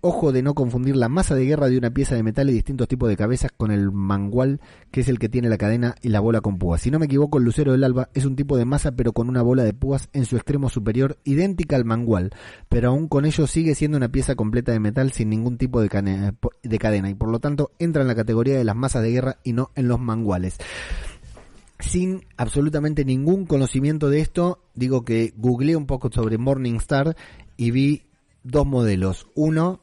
[0.00, 2.86] Ojo de no confundir la masa de guerra de una pieza de metal y distintos
[2.86, 4.60] tipos de cabezas con el mangual,
[4.92, 6.82] que es el que tiene la cadena y la bola con púas.
[6.82, 9.28] Si no me equivoco, el lucero del alba es un tipo de masa pero con
[9.28, 12.30] una bola de púas en su extremo superior, idéntica al mangual,
[12.68, 15.88] pero aún con ello sigue siendo una pieza completa de metal sin ningún tipo de,
[16.62, 19.38] de cadena y por lo tanto entra en la categoría de las masas de guerra
[19.42, 20.58] y no en los manguales
[21.80, 27.16] sin absolutamente ningún conocimiento de esto, digo que googleé un poco sobre Morningstar
[27.56, 28.02] y vi
[28.42, 29.28] dos modelos.
[29.34, 29.80] Uno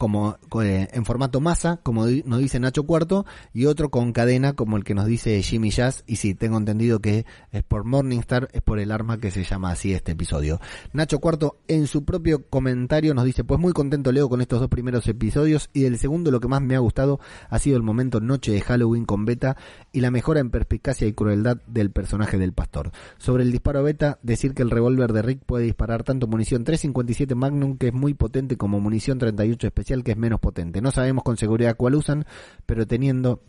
[0.00, 4.78] como eh, en formato masa, como nos dice Nacho Cuarto, y otro con cadena, como
[4.78, 8.62] el que nos dice Jimmy Jazz, y sí, tengo entendido que es por Morningstar, es
[8.62, 10.58] por el arma que se llama así este episodio.
[10.94, 14.70] Nacho Cuarto en su propio comentario nos dice, pues muy contento Leo con estos dos
[14.70, 17.20] primeros episodios, y del segundo lo que más me ha gustado
[17.50, 19.58] ha sido el momento noche de Halloween con Beta
[19.92, 22.90] y la mejora en perspicacia y crueldad del personaje del pastor.
[23.18, 27.34] Sobre el disparo Beta, decir que el revólver de Rick puede disparar tanto munición 357
[27.34, 30.80] Magnum que es muy potente como munición 38 especial que es menos potente.
[30.80, 32.24] No sabemos con seguridad cuál usan,
[32.66, 33.40] pero teniendo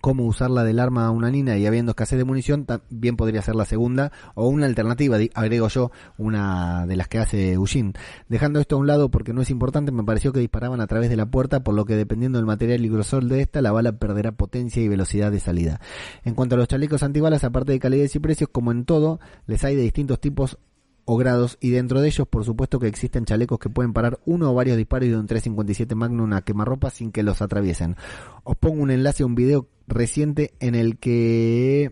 [0.00, 3.54] cómo usarla del arma a una nina y habiendo escasez de munición, también podría ser
[3.54, 7.92] la segunda o una alternativa, agrego yo, una de las que hace Eugene.
[8.28, 11.10] Dejando esto a un lado porque no es importante, me pareció que disparaban a través
[11.10, 13.92] de la puerta, por lo que dependiendo del material y grosor de esta, la bala
[13.92, 15.80] perderá potencia y velocidad de salida.
[16.24, 19.64] En cuanto a los chalecos antibalas, aparte de calidad y precios, como en todo, les
[19.64, 20.58] hay de distintos tipos
[21.04, 24.50] o grados y dentro de ellos por supuesto que existen chalecos que pueden parar uno
[24.50, 27.96] o varios disparos de un 357 Magnum a quemarropa sin que los atraviesen.
[28.44, 31.90] Os pongo un enlace a un video reciente en el que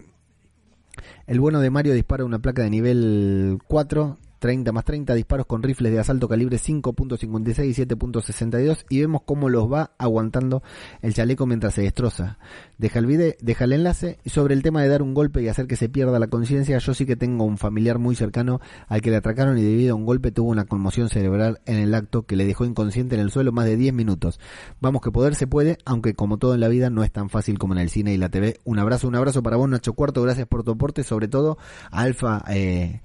[1.26, 5.62] el bueno de Mario dispara una placa de nivel 4, 30 más 30 disparos con
[5.62, 10.62] rifles de asalto calibre 5.56 y 7.62 y vemos cómo los va aguantando
[11.02, 12.38] el chaleco mientras se destroza.
[12.78, 15.48] Deja el video, deja el enlace y sobre el tema de dar un golpe y
[15.48, 19.00] hacer que se pierda la conciencia, yo sí que tengo un familiar muy cercano al
[19.00, 22.22] que le atracaron y debido a un golpe tuvo una conmoción cerebral en el acto
[22.22, 24.40] que le dejó inconsciente en el suelo más de 10 minutos.
[24.80, 27.58] Vamos que poder se puede, aunque como todo en la vida no es tan fácil
[27.58, 28.58] como en el cine y la TV.
[28.64, 31.58] Un abrazo, un abrazo para vos Nacho Cuarto, gracias por tu aporte, sobre todo
[31.90, 33.00] Alfa eh,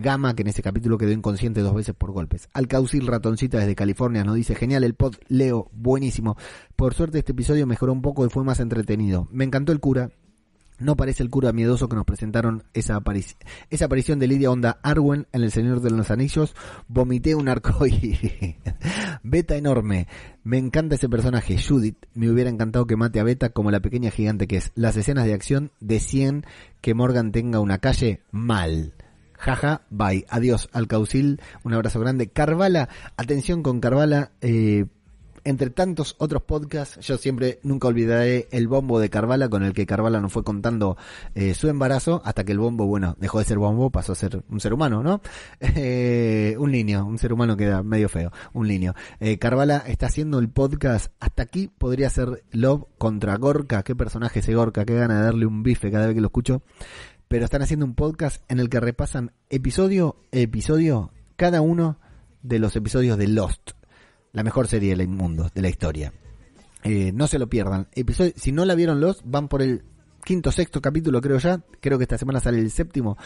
[0.00, 2.48] Gama, que en ese capítulo quedó inconsciente dos veces por golpes.
[2.52, 6.36] Alcaucil Ratoncita desde California nos dice, genial el pod, Leo, buenísimo.
[6.76, 9.28] Por suerte este episodio mejoró un poco y fue más entretenido.
[9.30, 10.10] Me encantó el cura.
[10.78, 15.42] No parece el cura miedoso que nos presentaron esa aparición de Lidia Onda Arwen en
[15.42, 16.54] El Señor de los Anillos.
[16.86, 18.20] Vomité un arcoíris.
[19.24, 20.06] Beta enorme.
[20.44, 22.06] Me encanta ese personaje, Judith.
[22.14, 24.70] Me hubiera encantado que mate a Beta como la pequeña gigante que es.
[24.76, 26.46] Las escenas de acción de 100
[26.80, 28.94] que Morgan tenga una calle mal.
[29.38, 30.26] Jaja, bye.
[30.28, 31.40] Adiós, Alcaucil.
[31.64, 32.28] Un abrazo grande.
[32.28, 34.32] Carvala, atención con Carvala.
[34.40, 34.86] Eh,
[35.48, 39.86] entre tantos otros podcasts, yo siempre nunca olvidaré el bombo de Carvala con el que
[39.86, 40.98] Carvala nos fue contando
[41.34, 44.44] eh, su embarazo hasta que el bombo, bueno, dejó de ser bombo, pasó a ser
[44.50, 45.22] un ser humano, ¿no?
[45.80, 48.94] Eh, un niño, un ser humano queda medio feo, un niño.
[49.20, 54.40] Eh, Carvala está haciendo el podcast, hasta aquí podría ser Love contra Gorka, qué personaje
[54.40, 56.62] ese Gorka, qué gana de darle un bife cada vez que lo escucho
[57.28, 61.98] pero están haciendo un podcast en el que repasan episodio episodio cada uno
[62.42, 63.72] de los episodios de Lost,
[64.32, 66.12] la mejor serie del mundo, de la historia.
[66.82, 67.88] Eh, no se lo pierdan.
[68.36, 69.84] Si no la vieron Lost, van por el
[70.24, 71.62] quinto, sexto capítulo creo ya.
[71.80, 73.16] Creo que esta semana sale el séptimo.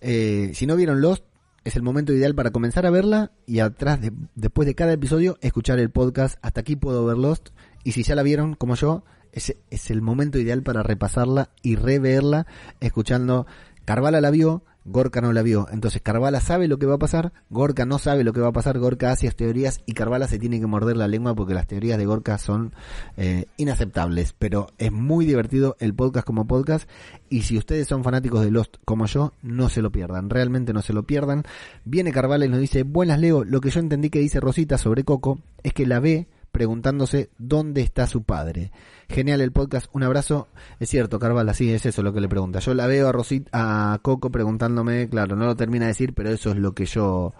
[0.00, 1.24] Eh, si no vieron Lost,
[1.64, 5.38] es el momento ideal para comenzar a verla y atrás, de, después de cada episodio,
[5.40, 6.38] escuchar el podcast.
[6.42, 7.50] Hasta aquí puedo ver Lost.
[7.84, 11.76] Y si ya la vieron, como yo, es, es el momento ideal para repasarla y
[11.76, 12.46] reverla
[12.80, 13.46] escuchando.
[13.84, 15.66] Carvala la vio, Gorka no la vio.
[15.70, 18.52] Entonces Carvala sabe lo que va a pasar, Gorka no sabe lo que va a
[18.52, 21.98] pasar, Gorka hace teorías y Carvala se tiene que morder la lengua porque las teorías
[21.98, 22.72] de Gorka son
[23.16, 24.34] eh, inaceptables.
[24.38, 26.88] Pero es muy divertido el podcast como podcast
[27.28, 30.82] y si ustedes son fanáticos de Lost como yo, no se lo pierdan, realmente no
[30.82, 31.44] se lo pierdan.
[31.84, 35.04] Viene Carvala y nos dice, buenas Leo, lo que yo entendí que dice Rosita sobre
[35.04, 38.70] Coco es que la ve preguntándose dónde está su padre.
[39.08, 40.48] Genial el podcast, un abrazo.
[40.78, 42.60] Es cierto, Carvala, sí, es eso lo que le pregunta.
[42.60, 46.30] Yo la veo a Rosita, a Coco preguntándome, claro, no lo termina de decir, pero
[46.30, 47.34] eso es lo que yo,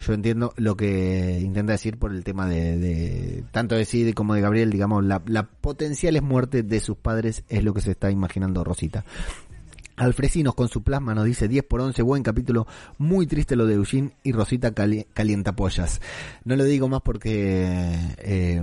[0.00, 4.34] yo entiendo, lo que intenta decir por el tema de, de tanto de Sid como
[4.34, 8.10] de Gabriel, digamos, la, la potenciales muerte de sus padres es lo que se está
[8.10, 9.04] imaginando Rosita.
[9.98, 12.68] Alfresinos con su plasma nos dice 10 por 11, buen capítulo,
[12.98, 16.00] muy triste lo de Eugene y Rosita cali calienta pollas.
[16.44, 17.66] No lo digo más porque
[18.18, 18.62] eh,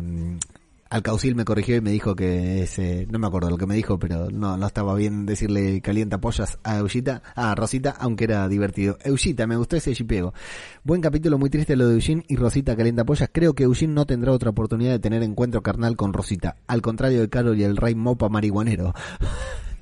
[0.90, 4.00] Alcaucil me corrigió y me dijo que ese, no me acuerdo lo que me dijo,
[4.00, 8.98] pero no, no estaba bien decirle calienta pollas a Eugita, a Rosita, aunque era divertido.
[9.04, 10.34] Eugita, me gustó ese chipego.
[10.86, 13.30] Buen capítulo, muy triste lo de Eugene y Rosita calienta pollas.
[13.30, 17.20] Creo que Eugene no tendrá otra oportunidad de tener encuentro carnal con Rosita, al contrario
[17.20, 18.94] de Carol y el rey mopa marihuanero.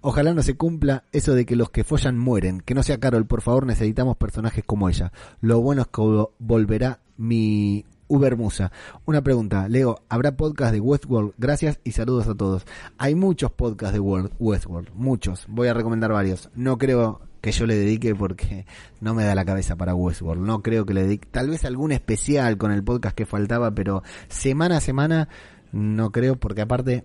[0.00, 2.60] Ojalá no se cumpla eso de que los que follan mueren.
[2.60, 5.12] Que no sea Carol, por favor, necesitamos personajes como ella.
[5.40, 8.70] Lo bueno es que volverá mi Uber Musa.
[9.04, 11.34] Una pregunta, Leo, ¿habrá podcast de Westworld?
[11.38, 12.64] Gracias y saludos a todos.
[12.98, 15.46] Hay muchos podcasts de Westworld, muchos.
[15.48, 16.50] Voy a recomendar varios.
[16.54, 18.66] No creo que yo le dedique porque
[19.00, 20.42] no me da la cabeza para Westworld.
[20.42, 21.28] No creo que le dedique.
[21.30, 25.28] Tal vez algún especial con el podcast que faltaba, pero semana a semana
[25.72, 27.04] no creo porque aparte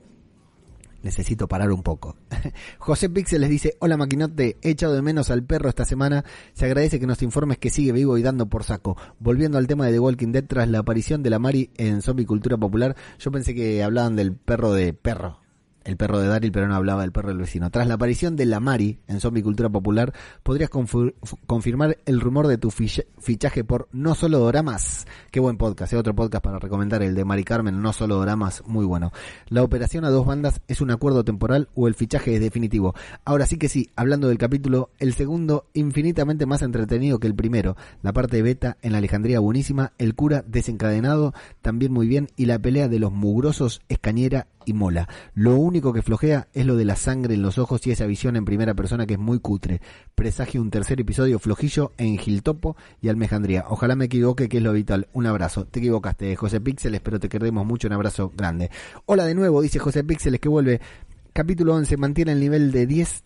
[1.03, 2.15] necesito parar un poco.
[2.79, 6.65] José Pixel les dice, hola maquinote, he echado de menos al perro esta semana, se
[6.65, 8.97] agradece que nos informes que sigue vivo y dando por saco.
[9.19, 12.25] Volviendo al tema de The Walking Dead tras la aparición de la Mari en Zombie
[12.25, 15.39] Cultura Popular, yo pensé que hablaban del perro de perro,
[15.83, 17.69] el perro de Daryl, pero no hablaba del perro del vecino.
[17.71, 20.13] Tras la aparición de la Mari en Zombie Cultura Popular,
[20.43, 21.15] ¿podrías confir-
[21.47, 25.05] confirmar el rumor de tu ficha- fichaje por No Solo Doramas?
[25.31, 28.63] Qué buen podcast, es otro podcast para recomendar, el de Mari Carmen, No Solo Doramas,
[28.67, 29.11] muy bueno.
[29.49, 32.93] ¿La operación a dos bandas es un acuerdo temporal o el fichaje es definitivo?
[33.25, 37.75] Ahora sí que sí, hablando del capítulo, el segundo infinitamente más entretenido que el primero.
[38.01, 42.59] La parte beta en la Alejandría buenísima, el cura desencadenado también muy bien y la
[42.59, 45.07] pelea de los mugrosos es cañera y mola.
[45.33, 48.35] Lo único que flojea es lo de la sangre en los ojos y esa visión
[48.35, 49.81] en primera persona que es muy cutre.
[50.15, 53.65] Presagio un tercer episodio flojillo en Giltopo y Almejandría.
[53.69, 55.07] Ojalá me equivoque que es lo vital.
[55.13, 55.65] Un abrazo.
[55.65, 57.87] Te equivocaste, José Píxeles, espero te queremos mucho.
[57.87, 58.69] Un abrazo grande.
[59.05, 60.81] Hola de nuevo, dice José Píxeles que vuelve.
[61.33, 63.23] Capítulo 11 mantiene el nivel de 10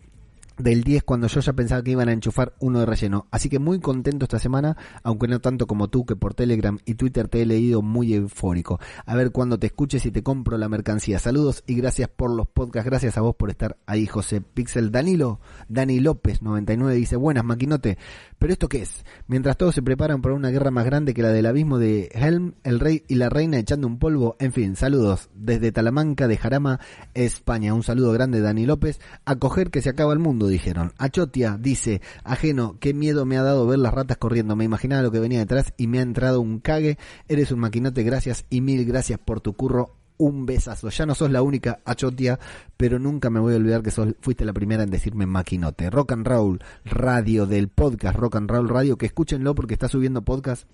[0.58, 3.28] del 10 cuando yo ya pensaba que iban a enchufar uno de relleno.
[3.32, 6.96] Así que muy contento esta semana, aunque no tanto como tú que por Telegram y
[6.96, 8.80] Twitter te he leído muy eufórico.
[9.06, 11.20] A ver cuando te escuches y te compro la mercancía.
[11.20, 12.90] Saludos y gracias por los podcasts.
[12.90, 14.92] Gracias a vos por estar ahí, José Pixel.
[14.92, 17.98] Danilo, Dani López 99 dice, buenas maquinote.
[18.38, 19.06] Pero esto qué es?
[19.28, 22.54] Mientras todos se preparan para una guerra más grande que la del abismo de Helm,
[22.64, 24.36] el rey y la reina echando un polvo.
[24.40, 26.80] En fin, saludos desde Talamanca de Jarama,
[27.14, 27.74] España.
[27.74, 29.00] Un saludo grande, Dani López.
[29.26, 30.94] A coger que se acaba el mundo, dijeron.
[30.98, 34.56] Achotia dice, ajeno, qué miedo me ha dado ver las ratas corriendo.
[34.56, 36.98] Me imaginaba lo que venía detrás y me ha entrado un cague.
[37.28, 39.96] Eres un maquinote, gracias y mil gracias por tu curro.
[40.18, 40.90] Un besazo.
[40.90, 42.40] Ya no sos la única Achotia,
[42.78, 45.90] pero nunca me voy a olvidar que sos, fuiste la primera en decirme maquinote.
[45.90, 50.68] Rock and Radio del podcast Rock and Radio, que escúchenlo porque está subiendo podcast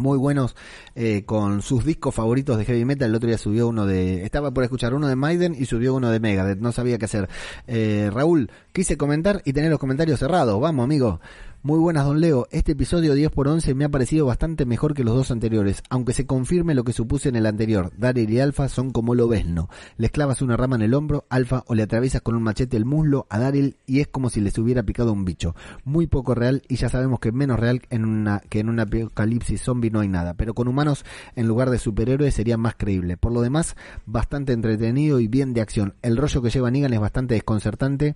[0.00, 0.56] muy buenos
[0.94, 3.10] eh, con sus discos favoritos de heavy metal.
[3.10, 6.10] El otro día subió uno de, estaba por escuchar uno de Maiden y subió uno
[6.10, 6.58] de Megadeth.
[6.58, 7.28] No sabía qué hacer.
[7.66, 10.60] Eh, Raúl, quise comentar y tener los comentarios cerrados.
[10.60, 11.20] Vamos, amigo.
[11.60, 12.46] Muy buenas, don Leo.
[12.52, 16.12] Este episodio 10 por 11 me ha parecido bastante mejor que los dos anteriores, aunque
[16.12, 17.90] se confirme lo que supuse en el anterior.
[17.98, 19.68] Daryl y Alpha son como lobesno.
[19.96, 22.84] Le clavas una rama en el hombro, Alpha, o le atraviesas con un machete el
[22.84, 25.56] muslo a Daryl y es como si les hubiera picado un bicho.
[25.84, 29.60] Muy poco real y ya sabemos que menos real en una, que en un apocalipsis
[29.60, 31.04] zombie no hay nada, pero con humanos
[31.34, 33.16] en lugar de superhéroes sería más creíble.
[33.16, 33.74] Por lo demás,
[34.06, 35.94] bastante entretenido y bien de acción.
[36.02, 38.14] El rollo que lleva Negan es bastante desconcertante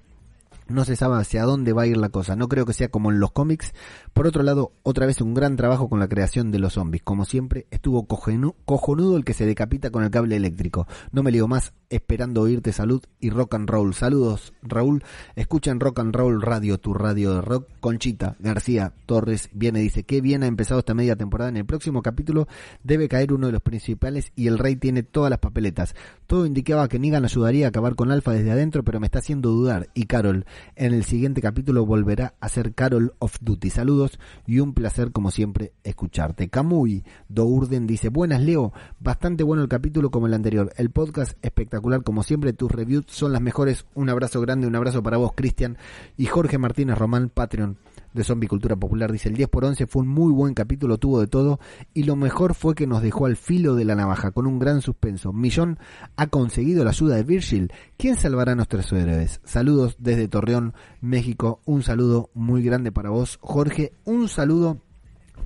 [0.68, 2.36] no se sabe hacia dónde va a ir la cosa.
[2.36, 3.72] No creo que sea como en los cómics.
[4.12, 7.02] Por otro lado, otra vez un gran trabajo con la creación de los zombies.
[7.02, 10.86] Como siempre, estuvo cojonudo el que se decapita con el cable eléctrico.
[11.10, 13.92] No me lío más, esperando oírte salud y rock and roll.
[13.92, 15.04] Saludos, Raúl.
[15.36, 17.68] Escuchan Rock and Roll Radio, tu radio de rock.
[17.80, 21.50] Conchita García Torres viene, dice, qué bien ha empezado esta media temporada.
[21.50, 22.48] En el próximo capítulo
[22.82, 25.94] debe caer uno de los principales y el rey tiene todas las papeletas.
[26.26, 29.50] Todo indicaba que Negan ayudaría a acabar con Alpha desde adentro, pero me está haciendo
[29.50, 29.90] dudar.
[29.92, 30.46] Y Carol,
[30.76, 33.68] en el siguiente capítulo volverá a ser Carol of Duty.
[33.68, 36.48] Saludos y un placer como siempre escucharte.
[36.48, 40.72] Camuy Dourden dice, buenas Leo, bastante bueno el capítulo como el anterior.
[40.78, 43.86] El podcast espectacular como siempre, tus reviews son las mejores.
[43.94, 45.76] Un abrazo grande, un abrazo para vos Cristian
[46.16, 47.76] y Jorge Martínez Román, Patreon
[48.14, 49.10] de Zombie Cultura Popular.
[49.10, 51.60] Dice, el 10 por 11 fue un muy buen capítulo, tuvo de todo
[51.94, 54.80] y lo mejor fue que nos dejó al filo de la navaja con un gran
[54.80, 55.32] suspenso.
[55.32, 55.78] Millón
[56.16, 57.72] ha conseguido la ayuda de Virgil.
[57.96, 59.40] ¿Quién salvará a nuestros héroes?
[59.44, 61.60] Saludos desde Torreón, México.
[61.64, 63.92] Un saludo muy grande para vos, Jorge.
[64.04, 64.78] Un saludo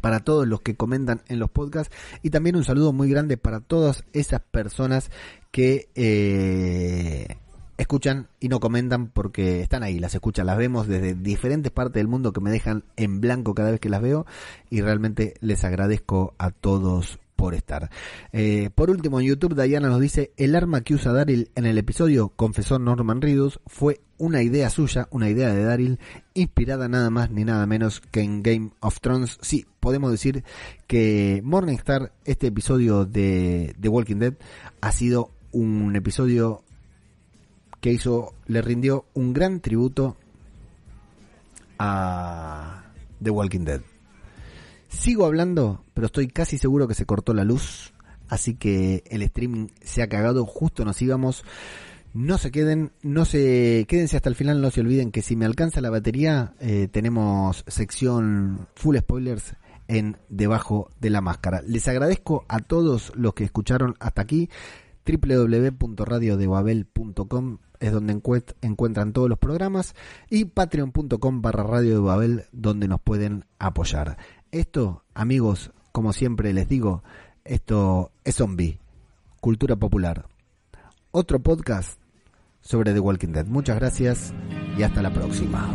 [0.01, 1.95] para todos los que comentan en los podcasts.
[2.23, 5.11] Y también un saludo muy grande para todas esas personas
[5.51, 7.37] que eh,
[7.79, 12.09] escuchan y no comentan porque están ahí, las escuchan, las vemos desde diferentes partes del
[12.09, 14.27] mundo que me dejan en blanco cada vez que las veo.
[14.71, 17.91] Y realmente les agradezco a todos por estar.
[18.33, 21.79] Eh, por último, en YouTube, Diana nos dice, el arma que usa Daryl en el
[21.79, 26.01] episodio, confesó Norman Reedus, fue una idea suya, una idea de Daryl,
[26.35, 29.39] inspirada nada más ni nada menos que en Game of Thrones.
[29.43, 30.43] Sí, podemos decir
[30.87, 34.35] que Morningstar, este episodio de The Walking Dead,
[34.81, 36.65] ha sido un episodio
[37.81, 40.17] que hizo, le rindió un gran tributo
[41.79, 42.85] a
[43.23, 43.83] The Walking Dead.
[44.89, 47.93] Sigo hablando, pero estoy casi seguro que se cortó la luz,
[48.29, 51.45] así que el streaming se ha cagado, justo nos íbamos.
[52.15, 55.45] No se queden, no se quédense hasta el final, no se olviden que si me
[55.45, 59.55] alcanza la batería, eh, tenemos sección full spoilers
[59.89, 61.61] en debajo de la máscara.
[61.67, 64.49] Les agradezco a todos los que escucharon hasta aquí
[65.07, 69.95] www.radiodebabel.com es donde encuent- encuentran todos los programas
[70.31, 72.03] y patreon.com barra radio
[72.53, 74.17] donde nos pueden apoyar.
[74.53, 77.03] Esto, amigos, como siempre les digo,
[77.45, 78.79] esto es Zombie,
[79.41, 80.27] Cultura Popular.
[81.11, 82.01] Otro podcast
[82.61, 83.47] sobre The Walking Dead.
[83.47, 84.33] Muchas gracias
[84.79, 85.75] y hasta la próxima.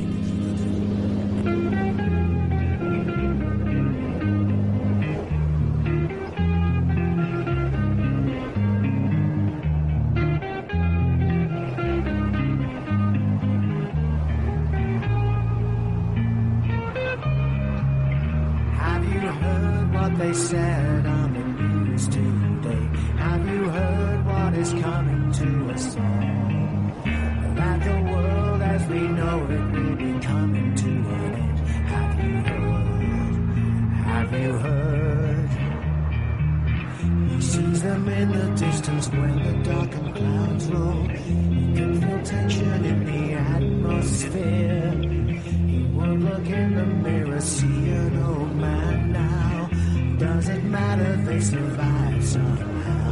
[51.52, 53.12] survive somehow.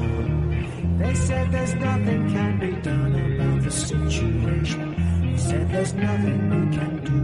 [0.98, 4.88] They said there's nothing can be done about the situation.
[5.22, 7.19] They said there's nothing we can do.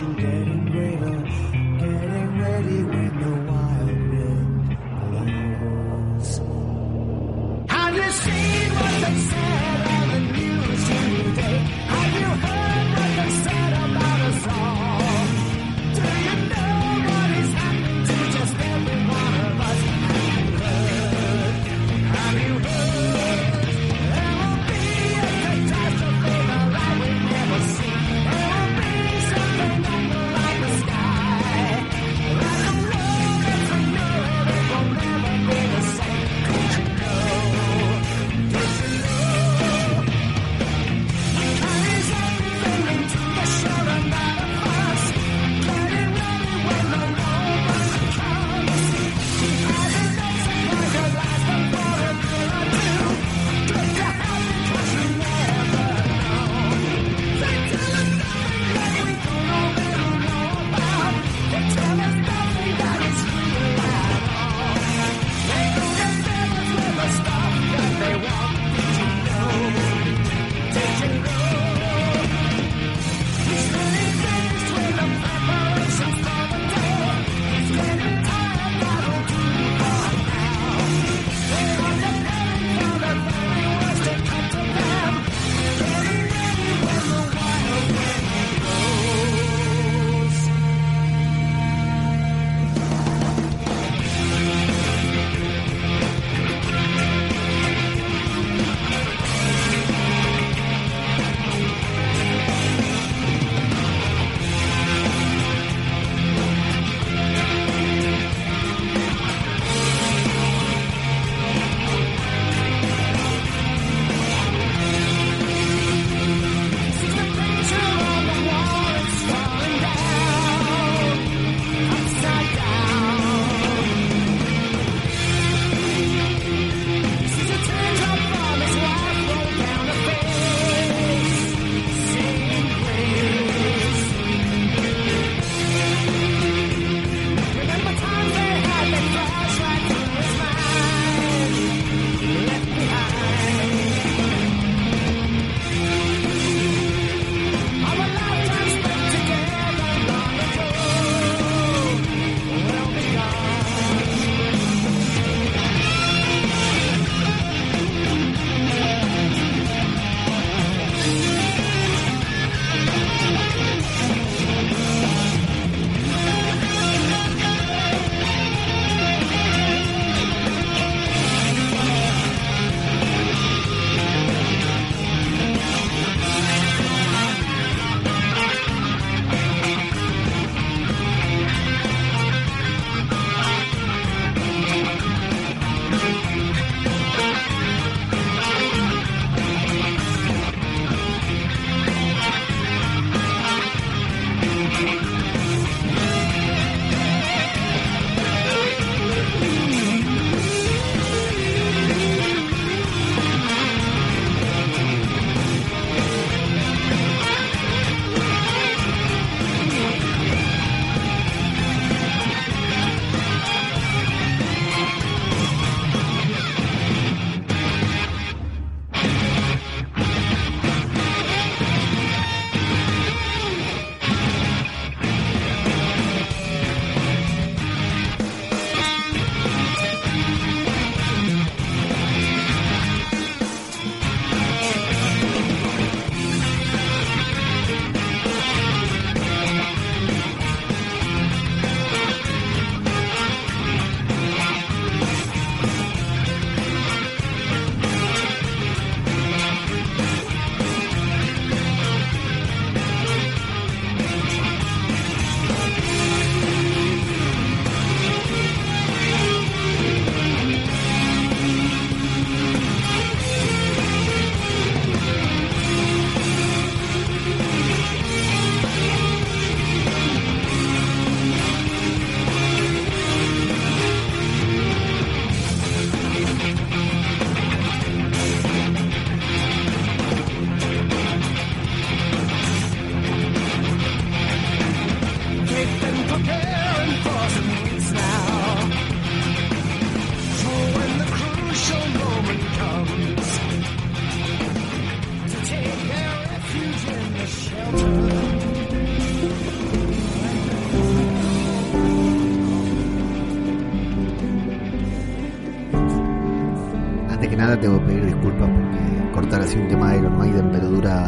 [0.00, 0.35] you dare.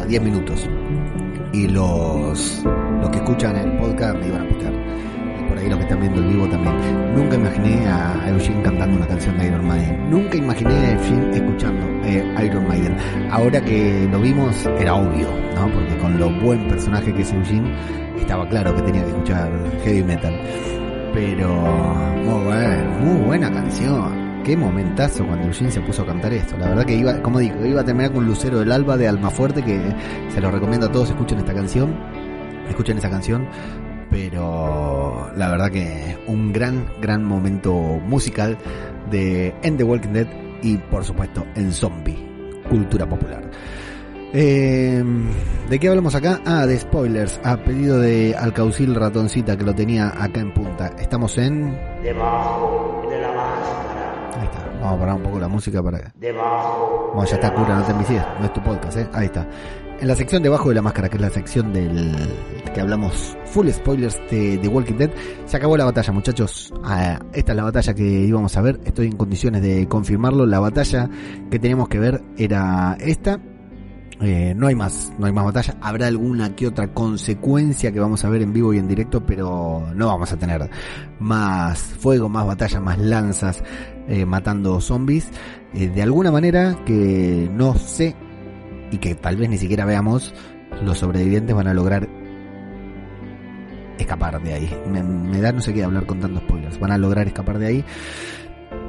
[0.09, 0.69] 10 minutos.
[1.53, 2.65] Y los,
[3.01, 4.73] los que escuchan el podcast me iban a putear.
[4.73, 7.15] Y por ahí los que están viendo el vivo también.
[7.15, 10.11] Nunca imaginé a Eugene cantando una canción de Iron Maiden.
[10.11, 12.97] Nunca imaginé a Eugene escuchando eh, Iron Maiden.
[13.31, 15.73] Ahora que lo vimos era obvio, ¿no?
[15.73, 17.71] Porque con lo buen personaje que es Eugene
[18.19, 19.51] estaba claro que tenía que escuchar
[19.85, 20.41] heavy metal.
[21.13, 24.18] Pero muy buena, muy buena canción.
[24.49, 26.57] Qué momentazo cuando Eugene se puso a cantar esto.
[26.57, 29.63] La verdad que iba, como digo, iba a terminar con Lucero del Alba de Almafuerte,
[29.63, 29.79] que
[30.33, 31.95] se lo recomiendo a todos, escuchen esta canción.
[32.67, 33.47] Escuchen esa canción.
[34.11, 38.57] Pero la verdad que un gran, gran momento musical
[39.11, 40.29] de En The Walking Dead
[40.63, 42.17] y por supuesto en Zombie,
[42.71, 43.43] cultura popular.
[44.33, 45.05] Eh,
[45.69, 46.41] ¿De qué hablamos acá?
[46.47, 47.39] Ah, de spoilers.
[47.45, 50.95] A pedido de Alcaucil Ratoncita que lo tenía acá en punta.
[50.99, 51.79] Estamos en.
[52.03, 53.08] Debajo
[54.89, 56.13] Vamos a parar un poco la música para.
[56.19, 57.11] Debajo.
[57.15, 58.23] Bueno, ya está cura, no te envicies.
[58.41, 59.07] No es tu podcast, ¿eh?
[59.13, 59.47] Ahí está.
[60.01, 62.17] En la sección debajo de la máscara, que es la sección del
[62.73, 65.11] que hablamos full spoilers de Walking Dead,
[65.45, 66.73] se acabó la batalla, muchachos.
[66.85, 68.81] Ah, esta es la batalla que íbamos a ver.
[68.87, 70.47] Estoy en condiciones de confirmarlo.
[70.47, 71.11] La batalla
[71.51, 73.39] que teníamos que ver era esta.
[74.23, 75.77] Eh, no hay más, no hay más batalla.
[75.83, 79.83] Habrá alguna que otra consecuencia que vamos a ver en vivo y en directo, pero
[79.95, 80.71] no vamos a tener
[81.21, 83.63] más fuego, más batalla, más lanzas
[84.09, 85.29] eh, matando zombies.
[85.75, 88.17] Eh, de alguna manera que no sé
[88.91, 90.35] y que tal vez ni siquiera veamos,
[90.83, 92.09] los sobrevivientes van a lograr
[93.99, 94.77] escapar de ahí.
[94.91, 96.79] Me, da no sé qué hablar con tantos spoilers.
[96.81, 97.85] Van a lograr escapar de ahí.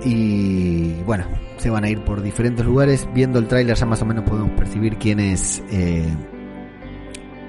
[0.05, 1.25] Y bueno,
[1.57, 3.07] se van a ir por diferentes lugares.
[3.13, 6.07] Viendo el tráiler ya más o menos podemos percibir quiénes eh,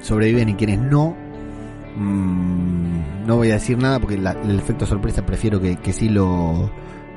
[0.00, 1.16] sobreviven y quiénes no.
[1.96, 6.70] Mm, no voy a decir nada porque el efecto sorpresa prefiero que, que sí lo,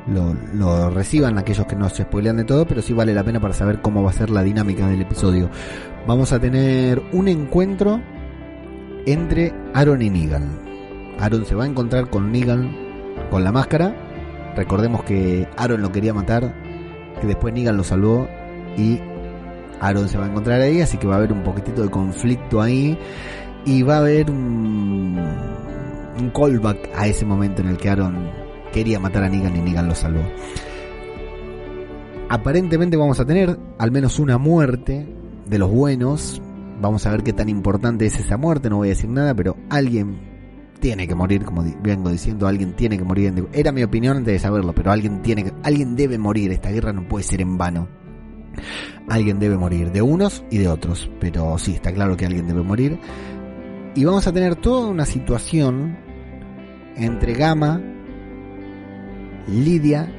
[0.08, 3.54] lo, reciban aquellos que no se spoilean de todo, pero sí vale la pena para
[3.54, 5.50] saber cómo va a ser la dinámica del episodio.
[6.08, 8.02] Vamos a tener un encuentro
[9.06, 10.50] entre Aaron y Negan.
[11.20, 12.76] Aaron se va a encontrar con Negan
[13.30, 13.96] con la máscara.
[14.56, 16.54] Recordemos que Aaron lo quería matar,
[17.22, 18.28] que después Negan lo salvó
[18.78, 19.00] y
[19.80, 22.62] Aaron se va a encontrar ahí, así que va a haber un poquitito de conflicto
[22.62, 22.98] ahí
[23.66, 25.18] y va a haber un,
[26.20, 28.43] un callback a ese momento en el que Aaron
[28.74, 30.24] quería matar a Negan y Negan lo salvó.
[32.30, 35.08] Aparentemente vamos a tener al menos una muerte
[35.46, 36.42] de los buenos.
[36.82, 39.56] Vamos a ver qué tan importante es esa muerte, no voy a decir nada, pero
[39.70, 40.34] alguien
[40.80, 43.48] tiene que morir, como vengo diciendo, alguien tiene que morir.
[43.54, 46.52] Era mi opinión antes de saberlo, pero alguien tiene que, alguien debe morir.
[46.52, 47.88] Esta guerra no puede ser en vano.
[49.08, 52.64] Alguien debe morir, de unos y de otros, pero sí, está claro que alguien debe
[52.64, 53.00] morir.
[53.96, 55.98] Y vamos a tener toda una situación
[56.96, 57.82] entre Gama,
[59.48, 60.10] Lidia,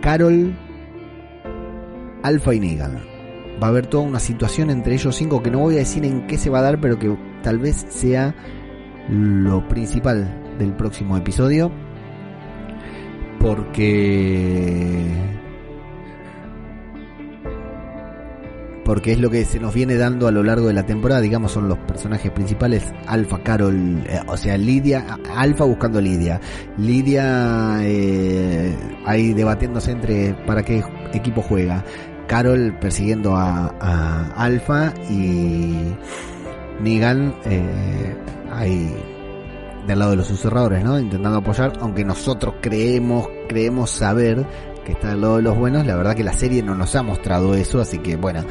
[0.00, 0.54] Carol,
[2.22, 2.98] Alfa y Negan.
[3.62, 6.26] Va a haber toda una situación entre ellos cinco que no voy a decir en
[6.26, 8.34] qué se va a dar, pero que tal vez sea
[9.08, 11.70] lo principal del próximo episodio.
[13.38, 15.39] Porque...
[18.90, 21.52] Porque es lo que se nos viene dando a lo largo de la temporada, digamos,
[21.52, 26.40] son los personajes principales, Alfa, Carol, eh, o sea, Lidia, Alfa buscando a Lidia,
[26.76, 28.76] Lidia eh,
[29.06, 31.84] ahí debatiéndose entre para qué equipo juega,
[32.26, 35.94] Carol persiguiendo a, a Alfa y
[36.80, 38.16] Negan eh,
[38.50, 38.92] ahí
[39.86, 40.98] del lado de los susurradores, ¿no?
[40.98, 44.44] Intentando apoyar, aunque nosotros creemos, creemos saber
[44.84, 47.04] que está del lado de los buenos, la verdad que la serie no nos ha
[47.04, 48.44] mostrado eso, así que bueno,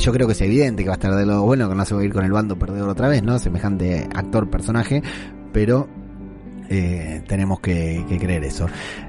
[0.00, 1.94] yo creo que es evidente que va a estar del lado bueno, que no se
[1.94, 3.38] va a ir con el bando perdedor otra vez, ¿no?
[3.38, 5.02] Semejante actor, personaje,
[5.52, 5.88] pero
[6.68, 8.66] eh, tenemos que, que creer eso.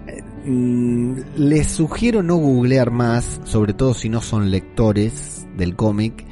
[0.08, 6.26] Eh, mm, les sugiero no googlear más, sobre todo si no son lectores del cómic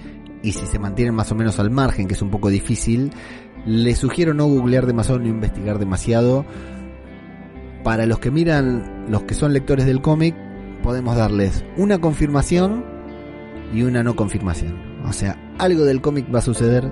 [0.44, 3.11] y si se mantienen más o menos al margen, que es un poco difícil.
[3.65, 6.45] Les sugiero no googlear demasiado, no investigar demasiado.
[7.84, 10.36] Para los que miran, los que son lectores del cómic,
[10.84, 12.98] podemos darles una confirmación
[13.74, 15.02] y una no confirmación.
[15.06, 16.90] O sea, algo del cómic va a suceder.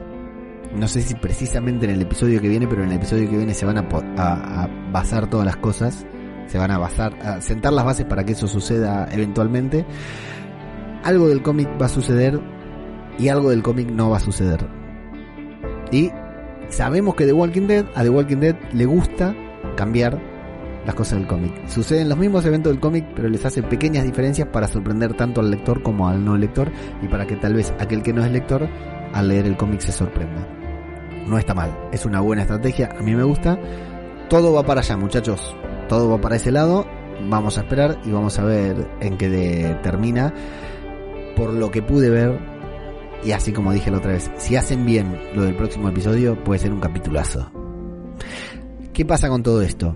[0.76, 3.54] No sé si precisamente en el episodio que viene, pero en el episodio que viene
[3.54, 6.06] se van a, basar todas las cosas.
[6.48, 9.86] Se van a basar, a sentar las bases para que eso suceda eventualmente.
[11.04, 12.40] Algo del cómic va a suceder
[13.18, 14.66] y algo del cómic no va a suceder.
[15.92, 16.12] Y
[16.70, 19.36] sabemos que The Walking Dead, a The Walking Dead le gusta
[19.76, 20.37] cambiar
[20.88, 21.68] las cosas del cómic.
[21.68, 25.52] Suceden los mismos eventos del cómic, pero les hace pequeñas diferencias para sorprender tanto al
[25.52, 28.70] lector como al no lector y para que tal vez aquel que no es lector
[29.14, 30.48] al leer el cómic se sorprenda.
[31.28, 33.60] No está mal, es una buena estrategia, a mí me gusta.
[34.30, 35.58] Todo va para allá, muchachos.
[35.90, 36.86] Todo va para ese lado.
[37.30, 40.34] Vamos a esperar y vamos a ver en qué termina.
[41.36, 42.40] Por lo que pude ver,
[43.26, 46.60] y así como dije la otra vez, si hacen bien lo del próximo episodio, puede
[46.60, 47.52] ser un capitulazo.
[48.94, 49.94] ¿Qué pasa con todo esto?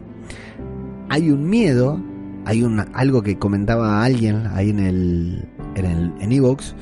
[1.12, 2.00] Hay un miedo,
[2.46, 6.74] hay un, algo que comentaba alguien ahí en el en el en Evox,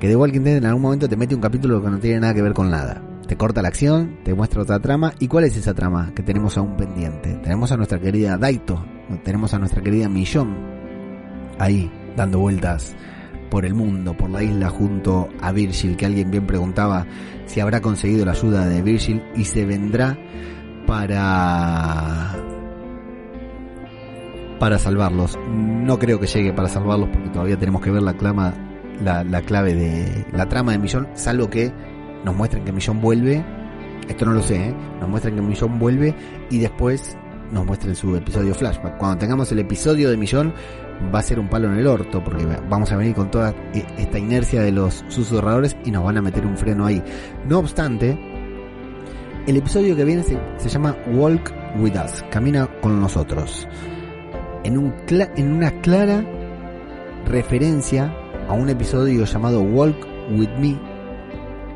[0.00, 2.34] que The Walking Dead en algún momento te mete un capítulo que no tiene nada
[2.34, 3.00] que ver con nada.
[3.28, 5.12] Te corta la acción, te muestra otra trama.
[5.20, 7.34] ¿Y cuál es esa trama que tenemos aún pendiente?
[7.44, 8.84] Tenemos a nuestra querida Daito,
[9.22, 10.56] tenemos a nuestra querida Millón
[11.60, 12.96] ahí dando vueltas
[13.52, 17.06] por el mundo, por la isla junto a Virgil, que alguien bien preguntaba
[17.46, 20.18] si habrá conseguido la ayuda de Virgil y se vendrá
[20.88, 22.34] para
[24.58, 25.38] para salvarlos.
[25.48, 28.54] No creo que llegue para salvarlos porque todavía tenemos que ver la clama
[29.02, 31.72] la, la clave de la trama de Millón, salvo que
[32.24, 33.44] nos muestren que Millón vuelve.
[34.08, 34.74] Esto no lo sé, ¿eh?
[35.00, 36.14] nos muestran que Millón vuelve
[36.50, 37.16] y después
[37.52, 38.96] nos muestren su episodio flashback.
[38.98, 40.52] Cuando tengamos el episodio de Millón
[41.14, 43.84] va a ser un palo en el orto porque vamos a venir con toda e-
[43.98, 47.02] esta inercia de los susurradores y nos van a meter un freno ahí.
[47.48, 48.18] No obstante,
[49.46, 53.68] el episodio que viene se, se llama Walk With Us, Camina con nosotros.
[54.66, 56.24] En, un en una clara
[57.24, 58.12] referencia
[58.48, 59.96] a un episodio llamado Walk
[60.36, 60.76] With Me,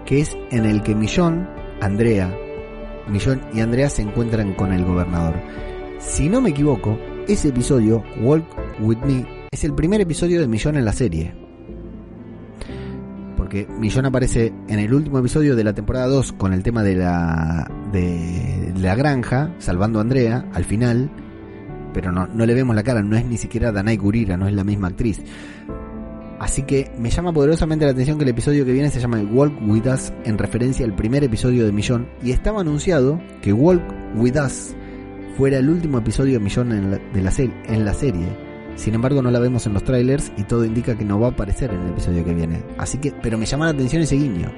[0.05, 1.49] que es en el que Millón,
[1.81, 2.37] Andrea,
[3.07, 5.37] Millón y Andrea se encuentran con el gobernador.
[6.01, 6.99] Si no me equivoco,
[7.29, 8.45] ese episodio, Walk
[8.81, 11.33] With Me, es el primer episodio de Millón en la serie.
[13.37, 16.97] Porque Millón aparece en el último episodio de la temporada 2 con el tema de
[16.97, 21.09] la, de la granja, salvando a Andrea al final,
[21.93, 24.55] pero no, no le vemos la cara, no es ni siquiera Danai Gurira, no es
[24.55, 25.21] la misma actriz.
[26.41, 29.53] Así que me llama poderosamente la atención que el episodio que viene se llama Walk
[29.61, 33.83] With Us en referencia al primer episodio de Millón y estaba anunciado que Walk
[34.17, 34.75] With Us
[35.37, 38.27] fuera el último episodio de Millón en la, de la, en la serie.
[38.75, 41.31] Sin embargo no la vemos en los trailers y todo indica que no va a
[41.33, 42.63] aparecer en el episodio que viene.
[42.79, 44.51] Así que, pero me llama la atención ese guiño.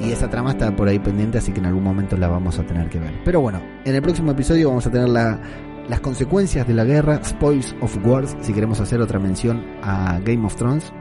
[0.00, 2.64] Y esa trama está por ahí pendiente, así que en algún momento la vamos a
[2.64, 3.12] tener que ver.
[3.24, 5.40] Pero bueno, en el próximo episodio vamos a tener la,
[5.88, 10.44] las consecuencias de la guerra, Spoils of Wars, si queremos hacer otra mención a Game
[10.46, 10.92] of Thrones.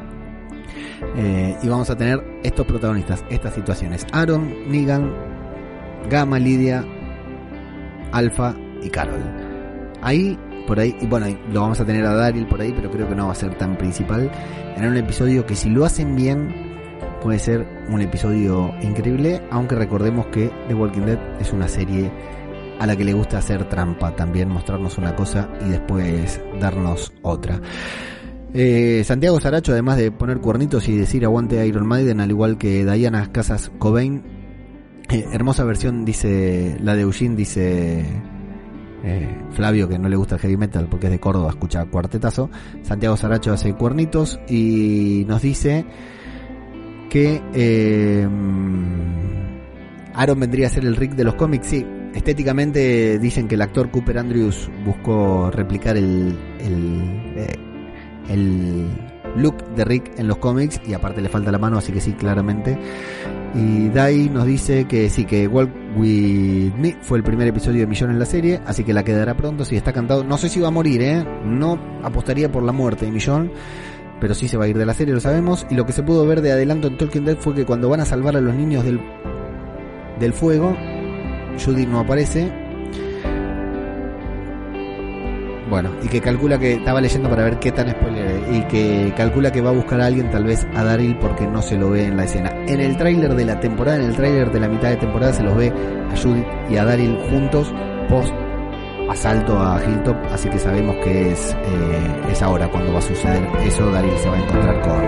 [1.15, 4.05] Eh, y vamos a tener estos protagonistas, estas situaciones.
[4.11, 5.13] Aaron, Negan,
[6.09, 6.83] Gamma, Lidia,
[8.11, 9.21] Alpha y Carol.
[10.01, 10.37] Ahí,
[10.67, 13.15] por ahí, y bueno, lo vamos a tener a Daryl por ahí, pero creo que
[13.15, 14.29] no va a ser tan principal.
[14.75, 16.53] En un episodio que si lo hacen bien,
[17.21, 22.11] puede ser un episodio increíble, aunque recordemos que The Walking Dead es una serie
[22.79, 27.59] a la que le gusta hacer trampa, también mostrarnos una cosa y después darnos otra.
[28.53, 32.85] Eh, Santiago Saracho, además de poner cuernitos y decir aguante Iron Maiden, al igual que
[32.85, 34.23] Diana Casas Cobain,
[35.09, 38.05] eh, hermosa versión, dice la de Eugene, dice
[39.03, 42.49] eh, Flavio, que no le gusta el heavy metal porque es de Córdoba, escucha cuartetazo.
[42.83, 45.85] Santiago Saracho hace cuernitos y nos dice
[47.09, 48.27] que eh,
[50.13, 51.85] Aaron vendría a ser el Rick de los cómics, sí.
[52.13, 57.55] Estéticamente dicen que el actor Cooper Andrews buscó replicar el, el, eh,
[58.29, 58.87] el
[59.35, 62.13] look de Rick en los cómics y aparte le falta la mano, así que sí,
[62.13, 62.77] claramente.
[63.55, 67.87] Y Dai nos dice que sí, que Walk With Me fue el primer episodio de
[67.87, 70.23] Millón en la serie, así que la quedará pronto si está cantado.
[70.23, 71.25] No sé si va a morir, ¿eh?
[71.45, 73.51] No apostaría por la muerte de Millón,
[74.19, 75.65] pero sí se va a ir de la serie, lo sabemos.
[75.69, 77.99] Y lo que se pudo ver de adelanto en Talking Dead fue que cuando van
[78.01, 78.99] a salvar a los niños del,
[80.19, 80.75] del fuego,
[81.63, 82.51] Judy no aparece.
[85.69, 89.51] Bueno, y que calcula que estaba leyendo para ver qué tan spoiler y que calcula
[89.51, 92.05] que va a buscar a alguien, tal vez a Daryl, porque no se lo ve
[92.05, 92.51] en la escena.
[92.67, 95.41] En el tráiler de la temporada, en el tráiler de la mitad de temporada, se
[95.41, 95.73] los ve
[96.11, 97.73] a Judith y a Daryl juntos
[98.07, 98.33] post
[99.09, 103.43] asalto a Hilltop, así que sabemos que es, eh, es ahora cuando va a suceder
[103.65, 103.89] eso.
[103.89, 105.01] Daryl se va a encontrar con,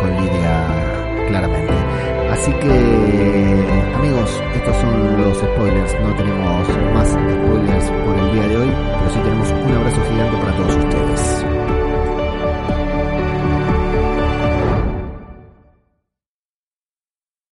[0.00, 1.97] con Lidia claramente.
[2.30, 5.94] Así que, amigos, estos son los spoilers.
[6.00, 10.36] No tenemos más spoilers por el día de hoy, pero sí tenemos un abrazo gigante
[10.38, 11.67] para todos ustedes.